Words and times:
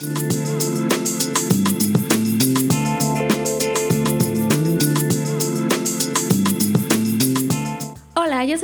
Hola, 0.00 1.13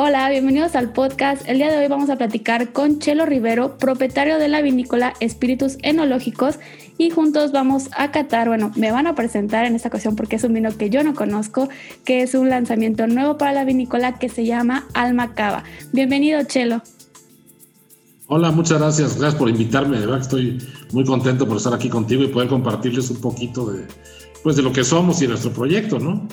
Hola, 0.00 0.30
bienvenidos 0.30 0.76
al 0.76 0.92
podcast. 0.92 1.42
El 1.48 1.58
día 1.58 1.72
de 1.72 1.78
hoy 1.78 1.88
vamos 1.88 2.08
a 2.08 2.14
platicar 2.14 2.72
con 2.72 3.00
Chelo 3.00 3.26
Rivero, 3.26 3.78
propietario 3.78 4.38
de 4.38 4.46
la 4.46 4.62
vinícola 4.62 5.12
Espíritus 5.18 5.76
Enológicos 5.82 6.60
y 6.98 7.10
juntos 7.10 7.50
vamos 7.50 7.88
a 7.96 8.12
catar, 8.12 8.46
bueno, 8.46 8.70
me 8.76 8.92
van 8.92 9.08
a 9.08 9.16
presentar 9.16 9.64
en 9.64 9.74
esta 9.74 9.88
ocasión 9.88 10.14
porque 10.14 10.36
es 10.36 10.44
un 10.44 10.54
vino 10.54 10.70
que 10.70 10.88
yo 10.88 11.02
no 11.02 11.14
conozco, 11.14 11.68
que 12.04 12.22
es 12.22 12.36
un 12.36 12.48
lanzamiento 12.48 13.08
nuevo 13.08 13.38
para 13.38 13.52
la 13.52 13.64
vinícola 13.64 14.20
que 14.20 14.28
se 14.28 14.46
llama 14.46 14.86
Alma 14.94 15.34
Cava. 15.34 15.64
Bienvenido, 15.92 16.44
Chelo. 16.44 16.80
Hola, 18.28 18.52
muchas 18.52 18.78
gracias. 18.78 19.18
Gracias 19.18 19.34
por 19.34 19.48
invitarme. 19.48 19.98
De 19.98 20.06
verdad 20.06 20.20
estoy 20.20 20.62
muy 20.92 21.04
contento 21.04 21.48
por 21.48 21.56
estar 21.56 21.74
aquí 21.74 21.88
contigo 21.88 22.22
y 22.22 22.28
poder 22.28 22.48
compartirles 22.48 23.10
un 23.10 23.20
poquito 23.20 23.68
de, 23.72 23.84
pues, 24.44 24.54
de 24.54 24.62
lo 24.62 24.72
que 24.72 24.84
somos 24.84 25.20
y 25.22 25.26
nuestro 25.26 25.52
proyecto, 25.52 25.98
¿no? 25.98 26.28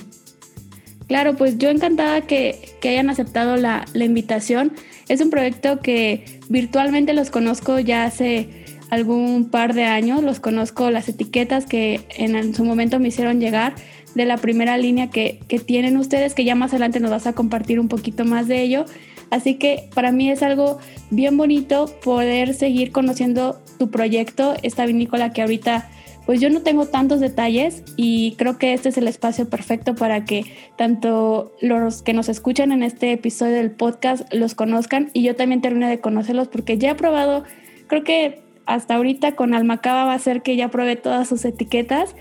Claro, 1.07 1.35
pues 1.35 1.57
yo 1.57 1.69
encantada 1.69 2.21
que, 2.21 2.75
hayan 2.83 3.09
aceptado 3.09 3.57
la, 3.57 3.85
invitación. 3.93 4.71
Es 5.07 5.21
un 5.21 5.29
proyecto 5.29 5.79
que 5.79 6.39
virtualmente 6.49 7.13
los 7.13 7.29
conozco 7.29 7.79
ya 7.79 8.05
hace 8.05 8.65
algún 8.89 9.49
par 9.49 9.73
de 9.73 9.83
años, 9.83 10.23
los 10.23 10.39
conozco 10.39 10.89
las 10.91 11.09
etiquetas 11.09 11.65
que 11.65 12.01
en, 12.17 12.53
su 12.53 12.63
momento 12.63 12.99
me 12.99 13.09
hicieron 13.09 13.39
llegar 13.39 13.75
de 14.13 14.25
la 14.25 14.37
primera 14.37 14.77
línea 14.77 15.09
que, 15.09 15.39
que 15.47 15.59
tienen 15.59 15.97
ustedes, 15.97 16.33
que 16.33 16.45
ya 16.45 16.55
más 16.55 16.71
adelante 16.71 16.99
nos 16.99 17.11
vas 17.11 17.27
a 17.27 17.33
compartir 17.33 17.79
un 17.79 17.87
poquito 17.87 18.25
más 18.25 18.47
de 18.47 18.61
ello. 18.61 18.85
Así 19.31 19.55
que 19.55 19.89
para 19.93 20.11
mí 20.11 20.29
es 20.29 20.43
algo 20.43 20.79
bien 21.09 21.35
bonito 21.37 21.87
poder 22.03 22.53
seguir 22.53 22.91
conociendo 22.91 23.59
tu 23.77 23.89
proyecto, 23.89 24.53
esta 24.61 24.85
vinícola 24.85 25.33
que 25.33 25.41
ahorita 25.41 25.89
pues 26.25 26.41
yo 26.41 26.49
no 26.49 26.61
tengo 26.61 26.87
tantos 26.87 27.19
detalles 27.19 27.83
y 27.95 28.33
creo 28.37 28.57
que 28.57 28.73
este 28.73 28.89
es 28.89 28.97
el 28.97 29.07
espacio 29.07 29.47
perfecto 29.47 29.95
para 29.95 30.25
que 30.25 30.45
tanto 30.75 31.53
los 31.61 32.01
que 32.01 32.13
nos 32.13 32.29
escuchan 32.29 32.71
en 32.71 32.83
este 32.83 33.11
episodio 33.11 33.53
del 33.55 33.71
podcast 33.71 34.31
los 34.33 34.55
conozcan 34.55 35.11
y 35.13 35.23
yo 35.23 35.35
también 35.35 35.61
termine 35.61 35.89
de 35.89 35.99
conocerlos 35.99 36.47
porque 36.47 36.77
ya 36.77 36.91
he 36.91 36.95
probado, 36.95 37.43
creo 37.87 38.03
que 38.03 38.39
hasta 38.65 38.95
ahorita 38.95 39.35
con 39.35 39.53
Almacaba 39.53 40.05
va 40.05 40.13
a 40.13 40.19
ser 40.19 40.41
que 40.41 40.55
ya 40.55 40.69
probé 40.69 40.95
todas 40.95 41.29
sus 41.29 41.45
etiquetas, 41.45 42.15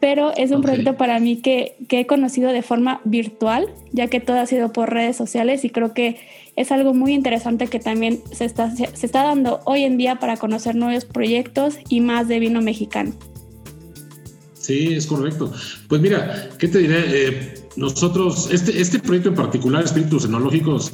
pero 0.00 0.36
es 0.36 0.50
un 0.50 0.60
proyecto 0.60 0.96
para 0.96 1.20
mí 1.20 1.36
que, 1.36 1.76
que 1.88 2.00
he 2.00 2.06
conocido 2.06 2.52
de 2.52 2.62
forma 2.62 3.00
virtual, 3.04 3.72
ya 3.92 4.08
que 4.08 4.20
todo 4.20 4.38
ha 4.38 4.46
sido 4.46 4.72
por 4.72 4.92
redes 4.92 5.16
sociales 5.16 5.64
y 5.64 5.70
creo 5.70 5.94
que 5.94 6.16
es 6.56 6.72
algo 6.72 6.92
muy 6.92 7.14
interesante 7.14 7.68
que 7.68 7.78
también 7.78 8.20
se 8.32 8.44
está, 8.44 8.70
se 8.74 8.86
está 9.06 9.22
dando 9.22 9.60
hoy 9.64 9.84
en 9.84 9.96
día 9.96 10.16
para 10.16 10.36
conocer 10.36 10.74
nuevos 10.74 11.04
proyectos 11.04 11.78
y 11.88 12.00
más 12.00 12.26
de 12.28 12.40
vino 12.40 12.60
mexicano. 12.60 13.12
Sí, 14.64 14.94
es 14.94 15.06
correcto. 15.06 15.52
Pues 15.88 16.00
mira, 16.00 16.48
¿qué 16.58 16.68
te 16.68 16.78
diré? 16.78 17.04
Eh, 17.06 17.54
nosotros, 17.76 18.48
este, 18.50 18.80
este 18.80 18.98
proyecto 18.98 19.28
en 19.28 19.34
particular, 19.34 19.84
Espíritus 19.84 20.24
Enológicos, 20.24 20.90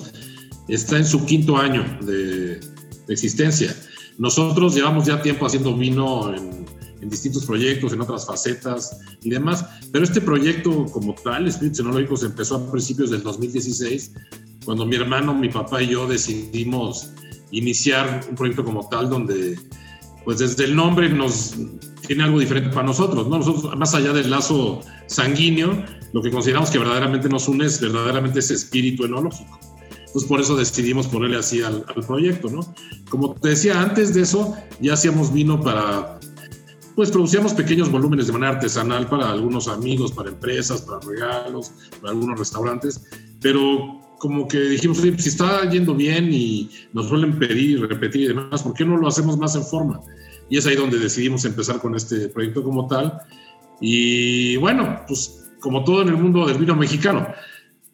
está 0.66 0.96
en 0.96 1.04
su 1.04 1.24
quinto 1.24 1.56
año 1.56 1.84
de, 2.02 2.58
existencia. 3.06 3.72
Nosotros 4.18 4.74
llevamos 4.74 5.06
ya 5.06 5.22
tiempo 5.22 5.46
haciendo 5.46 5.76
vino 5.76 6.34
en, 6.34 6.66
distintos 7.08 7.46
proyectos, 7.46 7.92
en 7.92 8.00
otras 8.00 8.26
facetas 8.26 8.98
y 9.22 9.30
demás, 9.30 9.64
pero 9.92 10.04
este 10.04 10.20
proyecto 10.20 10.86
como 10.86 11.14
tal, 11.14 11.46
Espíritus 11.46 11.78
Enológicos, 11.78 12.24
empezó 12.24 12.56
a 12.56 12.70
principios 12.72 13.10
del 13.10 13.22
2016, 13.22 14.12
cuando 14.64 14.84
mi 14.84 14.96
hermano, 14.96 15.32
mi 15.32 15.48
papá 15.48 15.80
y 15.80 15.90
yo 15.90 16.08
decidimos 16.08 17.12
iniciar 17.52 18.20
un 18.28 18.34
proyecto 18.34 18.64
como 18.64 18.88
tal 18.88 19.08
donde 19.08 19.56
pues 20.24 20.38
desde 20.38 20.64
el 20.64 20.76
nombre 20.76 21.08
nos 21.08 21.54
tiene 22.10 22.24
algo 22.24 22.40
diferente 22.40 22.70
para 22.70 22.88
nosotros, 22.88 23.28
¿no? 23.28 23.38
Nosotros, 23.38 23.78
más 23.78 23.94
allá 23.94 24.12
del 24.12 24.32
lazo 24.32 24.80
sanguíneo, 25.06 25.84
lo 26.12 26.20
que 26.20 26.32
consideramos 26.32 26.68
que 26.68 26.80
verdaderamente 26.80 27.28
nos 27.28 27.46
une 27.46 27.66
es 27.66 27.80
verdaderamente 27.80 28.40
ese 28.40 28.54
espíritu 28.54 29.04
enológico. 29.04 29.60
Entonces, 29.92 30.28
por 30.28 30.40
eso 30.40 30.56
decidimos 30.56 31.06
ponerle 31.06 31.36
así 31.36 31.62
al, 31.62 31.84
proyecto, 32.08 32.50
¿no? 32.50 32.62
Como 33.10 33.32
te 33.34 33.50
decía, 33.50 33.80
antes 33.80 34.12
de 34.12 34.22
eso 34.22 34.56
ya 34.80 34.94
hacíamos 34.94 35.32
vino 35.32 35.60
para, 35.60 36.18
pues 36.96 37.12
producíamos 37.12 37.54
pequeños 37.54 37.88
volúmenes 37.92 38.26
de 38.26 38.32
manera 38.32 38.54
artesanal 38.54 39.06
para 39.06 39.30
algunos 39.30 39.68
amigos, 39.68 40.10
para 40.10 40.30
empresas, 40.30 40.82
para 40.82 40.98
regalos, 41.06 41.70
para 42.00 42.10
algunos 42.10 42.40
restaurantes, 42.40 43.04
pero 43.40 44.00
como 44.18 44.48
que 44.48 44.58
dijimos, 44.58 44.98
si 44.98 45.28
está 45.28 45.70
yendo 45.70 45.94
bien 45.94 46.28
y 46.32 46.70
nos 46.92 47.06
suelen 47.06 47.38
pedir 47.38 47.70
y 47.70 47.76
repetir 47.76 48.22
y 48.22 48.28
demás, 48.28 48.64
¿por 48.64 48.74
qué 48.74 48.84
no 48.84 48.96
lo 48.96 49.06
hacemos 49.06 49.38
más 49.38 49.54
en 49.54 49.62
forma? 49.62 50.00
Y 50.50 50.58
es 50.58 50.66
ahí 50.66 50.76
donde 50.76 50.98
decidimos 50.98 51.44
empezar 51.44 51.80
con 51.80 51.94
este 51.94 52.28
proyecto 52.28 52.62
como 52.62 52.86
tal. 52.86 53.18
Y 53.80 54.56
bueno, 54.56 55.00
pues 55.08 55.50
como 55.60 55.84
todo 55.84 56.02
en 56.02 56.08
el 56.08 56.16
mundo 56.16 56.46
del 56.46 56.58
vino 56.58 56.74
mexicano, 56.76 57.26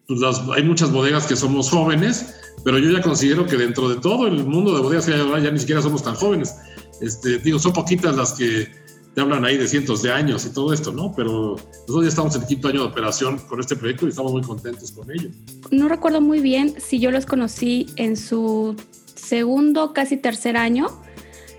pues 0.08 0.20
hay 0.54 0.62
muchas 0.62 0.92
bodegas 0.92 1.26
que 1.26 1.36
somos 1.36 1.70
jóvenes, 1.70 2.34
pero 2.64 2.78
yo 2.78 2.90
ya 2.90 3.02
considero 3.02 3.46
que 3.46 3.56
dentro 3.56 3.88
de 3.88 3.96
todo 3.96 4.26
el 4.26 4.44
mundo 4.44 4.74
de 4.74 4.80
bodegas 4.80 5.08
ahora 5.08 5.40
ya 5.40 5.50
ni 5.50 5.58
siquiera 5.58 5.82
somos 5.82 6.02
tan 6.02 6.14
jóvenes. 6.14 6.54
Este, 7.00 7.38
digo, 7.38 7.58
son 7.58 7.72
poquitas 7.72 8.16
las 8.16 8.32
que 8.32 8.68
te 9.14 9.20
hablan 9.20 9.44
ahí 9.44 9.56
de 9.56 9.66
cientos 9.66 10.02
de 10.02 10.12
años 10.12 10.44
y 10.44 10.50
todo 10.50 10.72
esto, 10.72 10.92
¿no? 10.92 11.12
Pero 11.16 11.56
nosotros 11.56 12.02
ya 12.02 12.08
estamos 12.08 12.36
en 12.36 12.42
el 12.42 12.48
quinto 12.48 12.68
año 12.68 12.82
de 12.82 12.88
operación 12.88 13.38
con 13.48 13.60
este 13.60 13.74
proyecto 13.74 14.06
y 14.06 14.10
estamos 14.10 14.30
muy 14.30 14.42
contentos 14.42 14.92
con 14.92 15.10
ello. 15.10 15.30
No 15.70 15.88
recuerdo 15.88 16.20
muy 16.20 16.40
bien 16.40 16.74
si 16.78 16.98
yo 16.98 17.10
los 17.10 17.26
conocí 17.26 17.86
en 17.96 18.16
su 18.16 18.76
segundo, 19.14 19.92
casi 19.92 20.18
tercer 20.18 20.56
año, 20.56 20.88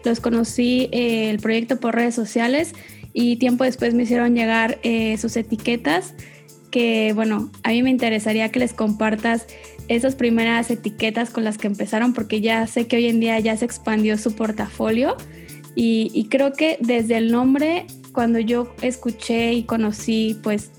los 0.08 0.20
conocí 0.20 0.90
eh, 0.92 1.30
el 1.30 1.40
proyecto 1.40 1.80
por 1.80 1.96
redes 1.96 2.16
sociales 2.16 2.74
y 3.14 3.38
tiempo 3.38 3.64
después 3.64 3.94
me 3.94 4.04
hicieron 4.04 4.36
llegar 4.36 4.80
eh, 4.84 5.18
sus 5.18 5.36
etiquetas 5.38 6.14
que 6.72 7.14
bueno, 7.14 7.52
a 7.64 7.70
mí 7.70 7.82
me 7.82 7.90
interesaría 7.90 8.50
que 8.50 8.60
les 8.60 8.74
compartas 8.74 9.48
esas 9.88 10.16
primeras 10.16 10.70
etiquetas 10.70 11.30
con 11.30 11.44
las 11.44 11.58
que 11.58 11.68
empezaron 11.68 12.14
porque 12.14 12.42
ya 12.42 12.68
sé 12.68 12.88
que 12.88 12.98
hoy 12.98 13.08
en 13.08 13.20
día 13.20 13.40
ya 13.40 13.56
se 13.56 13.66
expandió 13.66 14.18
su 14.18 14.36
portafolio. 14.36 15.16
Y, 15.80 16.28
creo 16.32 16.54
que 16.54 16.80
desde 16.82 17.18
el 17.18 17.32
nombre, 17.32 17.86
cuando 18.12 18.40
yo 18.40 18.74
escuché 18.82 19.54
y 19.54 19.62
conocí 19.62 20.36
pues 20.42 20.72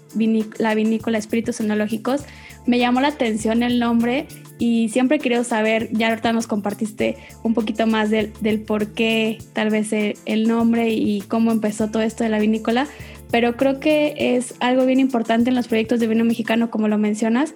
la 0.58 0.74
vinícola 0.74 1.18
Espíritus 1.18 1.60
Enológicos, 1.60 2.22
me 2.66 2.80
llamó 2.80 3.00
la 3.00 3.08
atención 3.08 3.62
el 3.62 3.78
nombre 3.78 4.26
y 4.58 4.88
siempre 4.88 5.20
he 5.22 5.44
saber, 5.44 5.88
ya 5.92 6.08
ahorita 6.08 6.32
nos 6.32 6.46
compartiste 6.46 7.16
un 7.42 7.54
poquito 7.54 7.86
más 7.86 8.10
del, 8.10 8.32
del 8.40 8.60
por 8.60 8.88
qué, 8.88 9.38
tal 9.52 9.70
vez 9.70 9.92
el, 9.92 10.48
nombre 10.48 10.90
y 10.90 11.20
cómo 11.22 11.52
empezó 11.52 11.90
todo 11.90 12.02
esto 12.02 12.24
de 12.24 12.30
la 12.30 12.38
vinícola, 12.38 12.88
pero 13.30 13.56
creo 13.56 13.78
que 13.78 14.14
es 14.16 14.54
algo 14.60 14.84
bien 14.84 15.00
importante 15.00 15.50
en 15.50 15.56
los 15.56 15.68
proyectos 15.68 16.00
de 16.00 16.08
vino 16.08 16.24
mexicano, 16.24 16.70
como 16.70 16.88
lo 16.88 16.98
mencionas, 16.98 17.54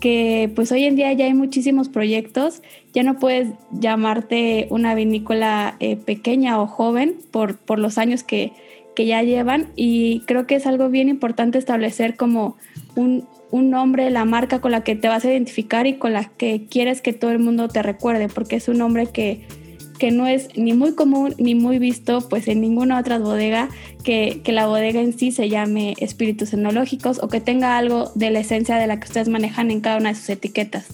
que 0.00 0.50
pues 0.54 0.72
hoy 0.72 0.84
en 0.84 0.96
día 0.96 1.12
ya 1.12 1.26
hay 1.26 1.34
muchísimos 1.34 1.88
proyectos, 1.88 2.62
ya 2.94 3.02
no 3.02 3.18
puedes 3.18 3.48
llamarte 3.72 4.68
una 4.70 4.94
vinícola 4.94 5.76
eh, 5.80 5.96
pequeña 5.96 6.60
o 6.60 6.66
joven 6.66 7.16
por, 7.30 7.58
por 7.58 7.78
los 7.78 7.98
años 7.98 8.22
que, 8.22 8.52
que 8.94 9.06
ya 9.06 9.22
llevan 9.22 9.68
y 9.76 10.20
creo 10.26 10.46
que 10.46 10.54
es 10.54 10.66
algo 10.66 10.88
bien 10.88 11.08
importante 11.08 11.58
establecer 11.58 12.16
como 12.16 12.56
un, 12.94 13.26
un 13.50 13.70
nombre, 13.70 14.10
la 14.10 14.24
marca 14.24 14.60
con 14.60 14.72
la 14.72 14.82
que 14.82 14.94
te 14.94 15.08
vas 15.08 15.24
a 15.24 15.30
identificar 15.30 15.86
y 15.86 15.94
con 15.94 16.12
la 16.12 16.24
que 16.24 16.66
quieres 16.68 17.00
que 17.00 17.12
todo 17.12 17.30
el 17.30 17.38
mundo 17.38 17.68
te 17.68 17.82
recuerde, 17.82 18.28
porque 18.28 18.56
es 18.56 18.68
un 18.68 18.78
nombre 18.78 19.06
que, 19.06 19.46
que 19.98 20.10
no 20.10 20.26
es 20.26 20.48
ni 20.56 20.72
muy 20.74 20.94
común 20.94 21.34
ni 21.38 21.54
muy 21.54 21.78
visto 21.78 22.28
pues 22.28 22.48
en 22.48 22.60
ninguna 22.60 22.98
otra 22.98 23.18
bodega 23.18 23.68
que, 24.04 24.40
que, 24.44 24.52
la 24.52 24.66
bodega 24.66 25.00
en 25.00 25.18
sí 25.18 25.32
se 25.32 25.48
llame 25.48 25.94
espíritus 25.98 26.52
enológicos 26.52 27.20
o 27.22 27.28
que 27.28 27.40
tenga 27.40 27.76
algo 27.76 28.10
de 28.14 28.30
la 28.30 28.40
esencia 28.40 28.76
de 28.76 28.86
la 28.86 29.00
que 29.00 29.06
ustedes 29.06 29.28
manejan 29.28 29.70
en 29.70 29.80
cada 29.80 29.98
una 29.98 30.10
de 30.10 30.14
sus 30.14 30.28
etiquetas. 30.30 30.86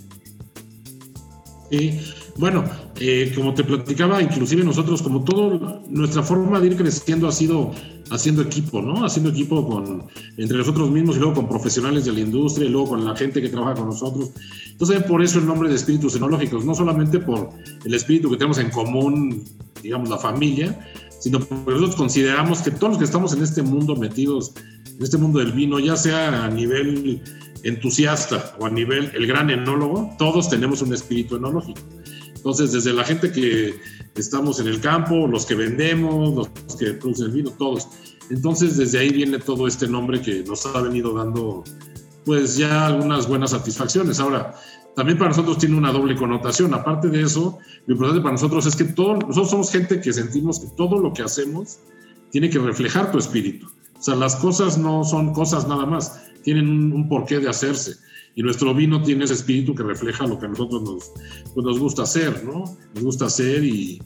Sí, 1.71 2.01
Bueno, 2.36 2.64
eh, 3.00 3.32
como 3.34 3.54
te 3.54 3.62
platicaba, 3.62 4.20
inclusive 4.20 4.64
nosotros, 4.64 5.02
como 5.02 5.22
todo, 5.22 5.82
nuestra 5.88 6.22
forma 6.22 6.58
de 6.58 6.66
ir 6.69 6.76
creciendo 6.76 7.28
ha 7.28 7.32
sido 7.32 7.70
haciendo 8.10 8.42
equipo, 8.42 8.82
¿no? 8.82 9.04
Haciendo 9.04 9.31
equipo 9.31 9.66
con, 9.66 10.04
entre 10.36 10.58
nosotros 10.58 10.90
mismos 10.90 11.16
y 11.16 11.20
luego 11.20 11.34
con 11.34 11.48
profesionales 11.48 12.04
de 12.06 12.12
la 12.12 12.20
industria 12.20 12.66
y 12.66 12.70
luego 12.70 12.90
con 12.90 13.04
la 13.04 13.14
gente 13.14 13.40
que 13.40 13.48
trabaja 13.48 13.75
con 13.75 13.86
nosotros. 13.86 14.31
Entonces, 14.69 15.04
por 15.04 15.22
eso 15.22 15.38
el 15.38 15.46
nombre 15.46 15.69
de 15.69 15.76
espíritus 15.76 16.16
enológicos, 16.16 16.64
no 16.64 16.75
solamente 16.75 17.20
por 17.20 17.50
el 17.84 17.94
espíritu 17.94 18.28
que 18.31 18.36
tenemos 18.36 18.58
en 18.58 18.70
común, 18.70 19.44
digamos, 19.81 20.08
la 20.08 20.19
familia, 20.19 20.76
sino 21.20 21.38
porque 21.38 21.70
nosotros 21.70 21.96
consideramos 21.96 22.62
que 22.62 22.72
todos 22.72 22.90
los 22.90 22.98
que 22.98 23.04
estamos 23.04 23.32
en 23.32 23.42
este 23.44 23.62
mundo 23.62 23.94
metidos, 23.94 24.54
en 24.86 25.02
este 25.02 25.19
mundo 25.19 25.38
del 25.38 25.52
vino, 25.52 25.78
ya 25.78 25.96
sea 25.96 26.44
a 26.44 26.50
nivel 26.50 27.22
entusiasta 27.62 28.54
o 28.58 28.66
a 28.66 28.70
nivel 28.70 29.10
el 29.14 29.26
gran 29.26 29.50
enólogo, 29.50 30.10
todos 30.19 30.50
tenemos 30.50 30.82
un 30.82 30.92
espíritu 30.92 31.36
enológico. 31.36 31.81
Entonces, 32.44 32.73
desde 32.73 32.93
la 32.93 33.05
gente 33.05 33.32
que 33.32 33.75
estamos 34.17 34.61
en 34.61 34.67
el 34.67 34.79
campo, 34.79 35.26
los 35.26 35.46
que 35.46 35.55
vendemos, 35.55 36.35
los 36.35 36.76
que 36.79 36.93
producen 36.93 37.32
vino, 37.32 37.50
todos. 37.52 37.88
Entonces, 38.29 38.76
desde 38.76 38.99
ahí 38.99 39.08
viene 39.08 39.38
todo 39.38 39.67
este 39.67 39.88
nombre 39.88 40.20
que 40.20 40.43
nos 40.43 40.67
ha 40.67 40.79
venido 40.82 41.14
dando, 41.14 41.64
pues 42.26 42.58
ya 42.58 42.88
algunas 42.88 43.26
buenas 43.26 43.52
satisfacciones. 43.52 44.20
Ahora, 44.20 44.55
también 44.94 45.17
para 45.17 45.31
nosotros 45.31 45.56
tiene 45.56 45.79
una 45.79 45.91
doble 45.91 46.17
connotación. 46.17 46.75
Aparte 46.75 47.08
de 47.08 47.23
eso, 47.23 47.56
lo 47.87 47.94
importante 47.94 48.20
para 48.20 48.32
nosotros 48.32 48.67
es 48.67 48.76
que 48.76 48.85
todos, 48.85 49.20
nosotros 49.20 49.49
somos 49.49 49.73
gente 49.73 50.02
que 50.02 50.12
sentimos 50.12 50.61
que 50.61 50.67
todo 50.76 50.99
lo 50.99 51.14
que 51.14 51.23
hacemos 51.23 51.79
tiene 52.31 52.50
que 52.50 52.58
reflejar 52.58 53.11
tu 53.11 53.17
espíritu. 53.17 53.69
O 53.99 54.02
sea, 54.02 54.17
las 54.17 54.37
cosas 54.37 54.76
no 54.76 55.02
son 55.02 55.32
cosas 55.32 55.67
nada 55.67 55.87
más, 55.87 56.20
tienen 56.43 56.69
un, 56.69 56.93
un 56.93 57.08
porqué 57.08 57.41
de 57.41 57.49
hacerse 57.49 57.94
y 58.34 58.42
nuestro 58.42 58.75
vino 58.75 59.02
tiene 59.02 59.25
ese 59.25 59.34
espíritu 59.34 59.75
que 59.75 59.82
refleja 59.82 60.26
lo 60.26 60.38
que 60.38 60.46
a 60.46 60.48
nosotros 60.48 60.82
nos, 60.82 61.12
pues 61.54 61.64
nos 61.64 61.78
gusta 61.78 62.02
hacer, 62.02 62.44
¿no? 62.44 62.64
Nos 62.94 63.04
gusta 63.04 63.26
hacer 63.26 63.64
y, 63.64 64.02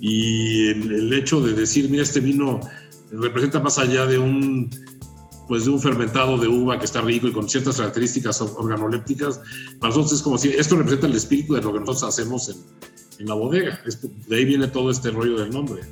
y 0.00 0.68
el, 0.68 1.12
hecho 1.12 1.40
de 1.40 1.54
decir, 1.54 1.88
mira, 1.88 2.02
este 2.02 2.20
vino 2.20 2.60
representa 3.10 3.60
más 3.60 3.78
allá 3.78 4.06
de 4.06 4.18
un, 4.18 4.70
pues 5.48 5.64
de 5.64 5.70
un 5.70 5.80
fermentado 5.80 6.36
de 6.36 6.48
uva 6.48 6.78
que 6.78 6.84
está 6.84 7.00
rico 7.00 7.26
y 7.28 7.32
con 7.32 7.48
ciertas 7.48 7.78
características 7.78 8.40
organolépticas, 8.42 9.40
para 9.78 9.94
nosotros 9.94 10.12
es 10.12 10.22
como 10.22 10.36
si 10.36 10.48
esto 10.48 10.76
representa 10.76 11.06
el 11.06 11.14
espíritu 11.14 11.54
de 11.54 11.62
lo 11.62 11.72
que 11.72 11.80
nosotros 11.80 12.04
hacemos 12.04 12.48
en, 12.50 12.56
en 13.18 13.26
la 13.26 13.34
bodega. 13.34 13.80
de 14.28 14.36
ahí 14.36 14.44
viene 14.44 14.68
todo 14.68 14.90
este 14.90 15.10
rollo 15.10 15.38
del 15.38 15.50
nombre. 15.50 15.82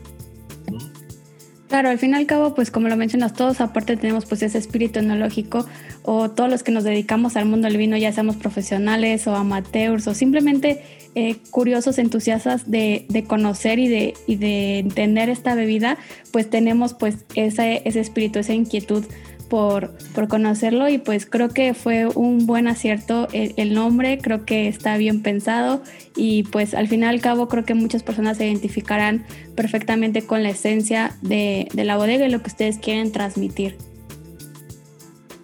Claro, 1.69 1.91
al 1.91 1.99
fin 1.99 2.13
y 2.13 2.15
al 2.15 2.25
cabo, 2.25 2.55
pues 2.55 2.71
como 2.71 2.89
lo 2.89 2.97
mencionas, 2.97 3.35
todos 3.35 3.61
aparte 3.61 3.99
tenemos 3.99 4.25
pues 4.25 4.43
ese 4.43 4.57
espíritu 4.57 5.01
enológico 5.01 5.67
o 6.03 6.31
todos 6.31 6.49
los 6.49 6.63
que 6.63 6.73
nos 6.73 6.83
dedicamos 6.83 7.37
al 7.37 7.45
mundo 7.45 7.69
del 7.69 7.77
vino, 7.77 7.97
ya 7.99 8.11
seamos 8.11 8.37
profesionales 8.37 9.27
o 9.27 9.35
amateurs 9.35 10.07
o 10.07 10.15
simplemente 10.15 10.83
eh, 11.15 11.37
curiosos, 11.51 11.99
entusiastas 11.99 12.71
de, 12.71 13.25
conocer 13.27 13.79
y 13.79 13.89
de, 13.89 14.15
y 14.27 14.37
de 14.37 14.79
entender 14.79 15.29
esta 15.29 15.55
bebida, 15.55 15.99
pues 16.33 16.49
tenemos 16.49 16.95
pues 16.95 17.27
ese, 17.35 17.83
ese 17.85 18.01
espíritu, 18.01 18.39
esa 18.39 18.55
inquietud 18.55 19.05
por, 19.49 19.93
por, 20.15 20.29
conocerlo 20.29 20.89
y 20.89 20.99
pues 20.99 21.27
creo 21.27 21.49
que 21.49 21.75
fue 21.75 22.07
un 22.07 22.47
buen 22.47 22.69
acierto 22.69 23.29
el, 23.33 23.75
nombre, 23.75 24.19
creo 24.19 24.45
que 24.45 24.69
está 24.69 24.97
bien 24.97 25.23
pensado 25.23 25.83
y 26.17 26.43
pues 26.45 26.75
al 26.75 26.89
final 26.89 27.15
al 27.15 27.21
cabo 27.21 27.49
creo 27.49 27.65
que 27.65 27.75
muchas 27.75 28.03
personas 28.03 28.37
se 28.37 28.47
identificarán 28.47 29.25
perfectamente 29.55 30.23
con 30.23 30.43
la 30.43 30.51
esencia 30.51 31.17
de, 31.23 31.69
de 31.73 31.85
la 31.85 31.97
bodega 31.97 32.27
y 32.27 32.31
lo 32.31 32.43
que 32.43 32.49
ustedes 32.49 32.79
quieren 32.79 33.13
transmitir. 33.13 33.77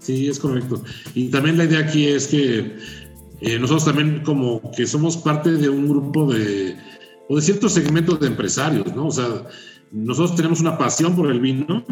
Sí, 0.05 0.29
es 0.29 0.39
correcto. 0.39 0.83
Y 1.15 1.29
también 1.29 1.56
la 1.56 1.65
idea 1.65 1.81
aquí 1.81 2.06
es 2.09 2.27
que 2.27 2.77
eh, 3.41 3.59
nosotros 3.59 3.87
también 3.87 4.23
como 4.23 4.71
que 4.73 4.87
somos 4.87 5.17
parte 5.17 5.53
de 5.53 5.69
un 5.69 5.89
grupo 5.89 6.31
de, 6.33 6.77
o 7.29 7.37
de 7.37 7.43
ciertos 7.43 7.73
segmentos 7.73 8.21
de 8.21 8.27
empresarios, 8.27 8.95
¿no? 8.95 9.06
O 9.06 9.11
sea, 9.11 9.47
nosotros 9.93 10.37
tenemos 10.37 10.61
una 10.61 10.77
pasión 10.77 11.17
por 11.17 11.31
el 11.31 11.41
vino 11.41 11.85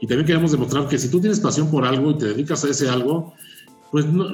y 0.00 0.06
también 0.06 0.26
queremos 0.26 0.52
demostrar 0.52 0.88
que 0.88 0.98
si 0.98 1.10
tú 1.10 1.20
tienes 1.20 1.40
pasión 1.40 1.70
por 1.70 1.84
algo 1.84 2.10
y 2.10 2.18
te 2.18 2.26
dedicas 2.26 2.64
a 2.64 2.70
ese 2.70 2.88
algo, 2.88 3.32
pues 3.90 4.06
no, 4.06 4.26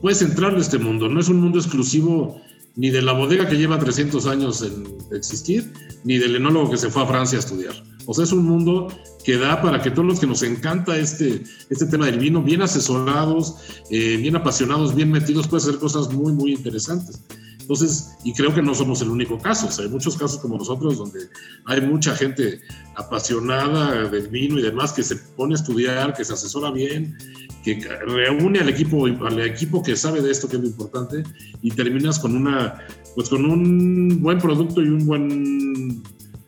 puedes 0.00 0.22
entrar 0.22 0.54
en 0.54 0.60
este 0.60 0.78
mundo. 0.78 1.08
No 1.08 1.20
es 1.20 1.28
un 1.28 1.40
mundo 1.40 1.58
exclusivo 1.58 2.40
ni 2.76 2.90
de 2.90 3.02
la 3.02 3.12
bodega 3.12 3.48
que 3.48 3.56
lleva 3.56 3.78
300 3.78 4.26
años 4.26 4.62
en 4.62 4.84
existir, 5.12 5.72
ni 6.04 6.18
del 6.18 6.36
enólogo 6.36 6.70
que 6.70 6.76
se 6.76 6.90
fue 6.90 7.02
a 7.02 7.06
Francia 7.06 7.38
a 7.38 7.40
estudiar. 7.40 7.74
O 8.06 8.14
sea, 8.14 8.24
es 8.24 8.32
un 8.32 8.44
mundo 8.44 8.88
que 9.24 9.36
da 9.36 9.60
para 9.60 9.82
que 9.82 9.90
todos 9.90 10.06
los 10.06 10.20
que 10.20 10.26
nos 10.26 10.42
encanta 10.42 10.96
este, 10.96 11.42
este 11.68 11.86
tema 11.86 12.06
del 12.06 12.18
vino, 12.18 12.42
bien 12.42 12.62
asesorados, 12.62 13.56
eh, 13.90 14.16
bien 14.16 14.36
apasionados, 14.36 14.94
bien 14.94 15.10
metidos, 15.10 15.48
puede 15.48 15.64
hacer 15.64 15.78
cosas 15.78 16.12
muy, 16.12 16.32
muy 16.32 16.52
interesantes. 16.52 17.20
Entonces, 17.68 18.16
y 18.24 18.32
creo 18.32 18.54
que 18.54 18.62
no 18.62 18.74
somos 18.74 19.02
el 19.02 19.10
único 19.10 19.38
caso, 19.38 19.68
hay 19.82 19.90
muchos 19.90 20.16
casos 20.16 20.40
como 20.40 20.56
nosotros 20.56 20.96
donde 20.96 21.28
hay 21.66 21.82
mucha 21.82 22.14
gente 22.14 22.62
apasionada 22.96 24.08
del 24.08 24.28
vino 24.28 24.58
y 24.58 24.62
demás 24.62 24.94
que 24.94 25.02
se 25.02 25.16
pone 25.16 25.52
a 25.52 25.56
estudiar, 25.56 26.14
que 26.14 26.24
se 26.24 26.32
asesora 26.32 26.70
bien, 26.70 27.18
que 27.62 27.78
reúne 28.06 28.60
al 28.60 28.70
equipo, 28.70 29.04
al 29.04 29.38
equipo 29.42 29.82
que 29.82 29.96
sabe 29.96 30.22
de 30.22 30.30
esto, 30.30 30.48
que 30.48 30.56
es 30.56 30.62
lo 30.62 30.68
importante, 30.68 31.22
y 31.60 31.70
terminas 31.72 32.18
con 32.18 32.34
una, 32.34 32.86
pues 33.14 33.28
con 33.28 33.44
un 33.44 34.22
buen 34.22 34.38
producto 34.38 34.82
y 34.82 34.88
un 34.88 35.04
buen, 35.04 36.02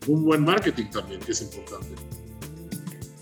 un 0.06 0.24
buen 0.24 0.42
marketing 0.42 0.86
también, 0.90 1.20
que 1.20 1.32
es 1.32 1.42
importante. 1.42 1.88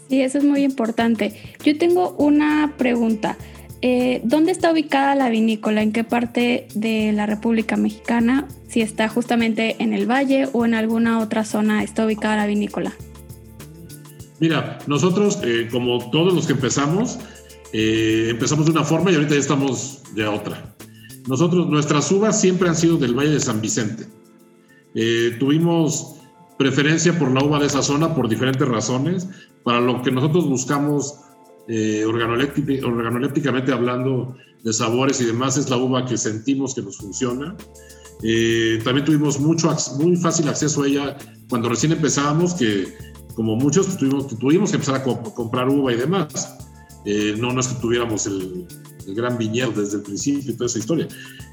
Sí, 0.08 0.20
eso 0.22 0.38
es 0.38 0.44
muy 0.44 0.62
importante. 0.62 1.34
Yo 1.64 1.76
tengo 1.76 2.12
una 2.12 2.74
pregunta. 2.78 3.36
Eh, 3.80 4.20
¿Dónde 4.24 4.50
está 4.50 4.72
ubicada 4.72 5.14
la 5.14 5.28
vinícola? 5.28 5.82
¿En 5.82 5.92
qué 5.92 6.02
parte 6.02 6.66
de 6.74 7.12
la 7.12 7.26
República 7.26 7.76
Mexicana? 7.76 8.48
Si 8.68 8.80
está 8.80 9.08
justamente 9.08 9.76
en 9.78 9.92
el 9.92 10.10
valle 10.10 10.48
o 10.52 10.64
en 10.64 10.74
alguna 10.74 11.20
otra 11.20 11.44
zona 11.44 11.84
está 11.84 12.04
ubicada 12.04 12.36
la 12.36 12.46
vinícola. 12.46 12.92
Mira, 14.40 14.78
nosotros, 14.86 15.40
eh, 15.44 15.68
como 15.70 16.10
todos 16.10 16.34
los 16.34 16.46
que 16.46 16.54
empezamos, 16.54 17.18
eh, 17.72 18.28
empezamos 18.30 18.66
de 18.66 18.72
una 18.72 18.84
forma 18.84 19.12
y 19.12 19.14
ahorita 19.14 19.34
ya 19.34 19.40
estamos 19.40 20.02
de 20.14 20.26
otra. 20.26 20.74
Nosotros, 21.28 21.68
nuestras 21.68 22.10
uvas 22.10 22.40
siempre 22.40 22.68
han 22.68 22.76
sido 22.76 22.96
del 22.96 23.14
Valle 23.14 23.30
de 23.30 23.40
San 23.40 23.60
Vicente. 23.60 24.06
tuvimos 25.38 26.16
preferencia 26.58 27.16
por 27.16 27.30
la 27.30 27.44
uva 27.44 27.60
de 27.60 27.66
esa 27.66 27.82
zona 27.82 28.14
por 28.14 28.28
diferentes 28.28 28.66
razones. 28.66 29.28
Para 29.62 29.80
lo 29.80 30.02
que 30.02 30.10
nosotros 30.10 30.48
buscamos 30.48 31.20
eh, 31.68 32.04
organolépticamente 32.04 33.72
hablando 33.72 34.34
de 34.64 34.72
sabores 34.72 35.20
y 35.20 35.26
demás, 35.26 35.58
es 35.58 35.68
la 35.68 35.76
uva 35.76 36.06
que 36.06 36.16
sentimos 36.16 36.74
que 36.74 36.82
nos 36.82 36.96
funciona. 36.96 37.56
Eh, 38.22 38.80
también 38.82 39.04
tuvimos 39.04 39.38
mucho, 39.38 39.74
muy 39.98 40.16
fácil 40.16 40.48
acceso 40.48 40.82
a 40.82 40.86
ella 40.88 41.16
cuando 41.48 41.68
recién 41.68 41.92
empezábamos, 41.92 42.54
que 42.54 42.96
como 43.34 43.54
muchos 43.54 43.96
tuvimos, 43.96 44.26
tuvimos 44.38 44.70
que 44.70 44.76
empezar 44.76 44.96
a 44.96 45.02
comprar 45.02 45.68
uva 45.68 45.92
y 45.92 45.96
demás. 45.96 46.56
Eh, 47.04 47.36
no, 47.38 47.52
no 47.52 47.60
es 47.60 47.68
que 47.68 47.80
tuviéramos 47.80 48.26
el, 48.26 48.66
el, 49.06 49.14
gran 49.14 49.38
viñedo 49.38 49.70
desde 49.72 49.98
el 49.98 50.02
principio 50.02 50.50
y 50.50 50.54
toda 50.54 50.66
esa 50.66 50.78
historia. 50.78 51.08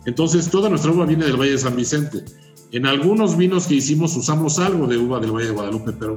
Entonces, 0.06 0.50
toda 0.50 0.69
nuestra 0.69 0.91
uva 0.91 1.06
viene 1.06 1.25
del 1.25 1.38
Valle 1.38 1.51
de 1.51 1.57
San 1.57 1.75
Vicente. 1.75 2.25
En 2.71 2.85
algunos 2.85 3.38
vinos 3.38 3.68
que 3.68 3.75
hicimos 3.75 4.15
usamos 4.18 4.59
algo 4.59 4.88
de 4.88 4.97
uva 4.97 5.19
del 5.19 5.31
Valle 5.31 5.47
de 5.47 5.53
Guadalupe, 5.53 5.94
pero 5.94 6.15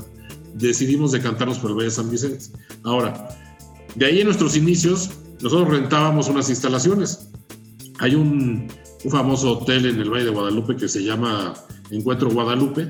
decidimos 0.54 1.12
decantarnos 1.12 1.58
por 1.58 1.70
el 1.70 1.76
Valle 1.76 1.88
de 1.88 1.94
San 1.94 2.10
Vicente. 2.10 2.46
Ahora, 2.84 3.28
de 3.94 4.06
ahí 4.06 4.20
en 4.20 4.26
nuestros 4.26 4.56
inicios, 4.56 5.10
nosotros 5.40 5.68
rentábamos 5.68 6.28
unas 6.28 6.48
instalaciones. 6.48 7.30
Hay 7.98 8.14
un, 8.14 8.68
famoso 9.10 9.58
hotel 9.58 9.86
en 9.86 10.00
el 10.00 10.10
Valle 10.10 10.24
de 10.24 10.30
Guadalupe 10.30 10.76
que 10.76 10.88
se 10.88 11.04
llama 11.04 11.54
Encuentro 11.90 12.28
Guadalupe, 12.30 12.88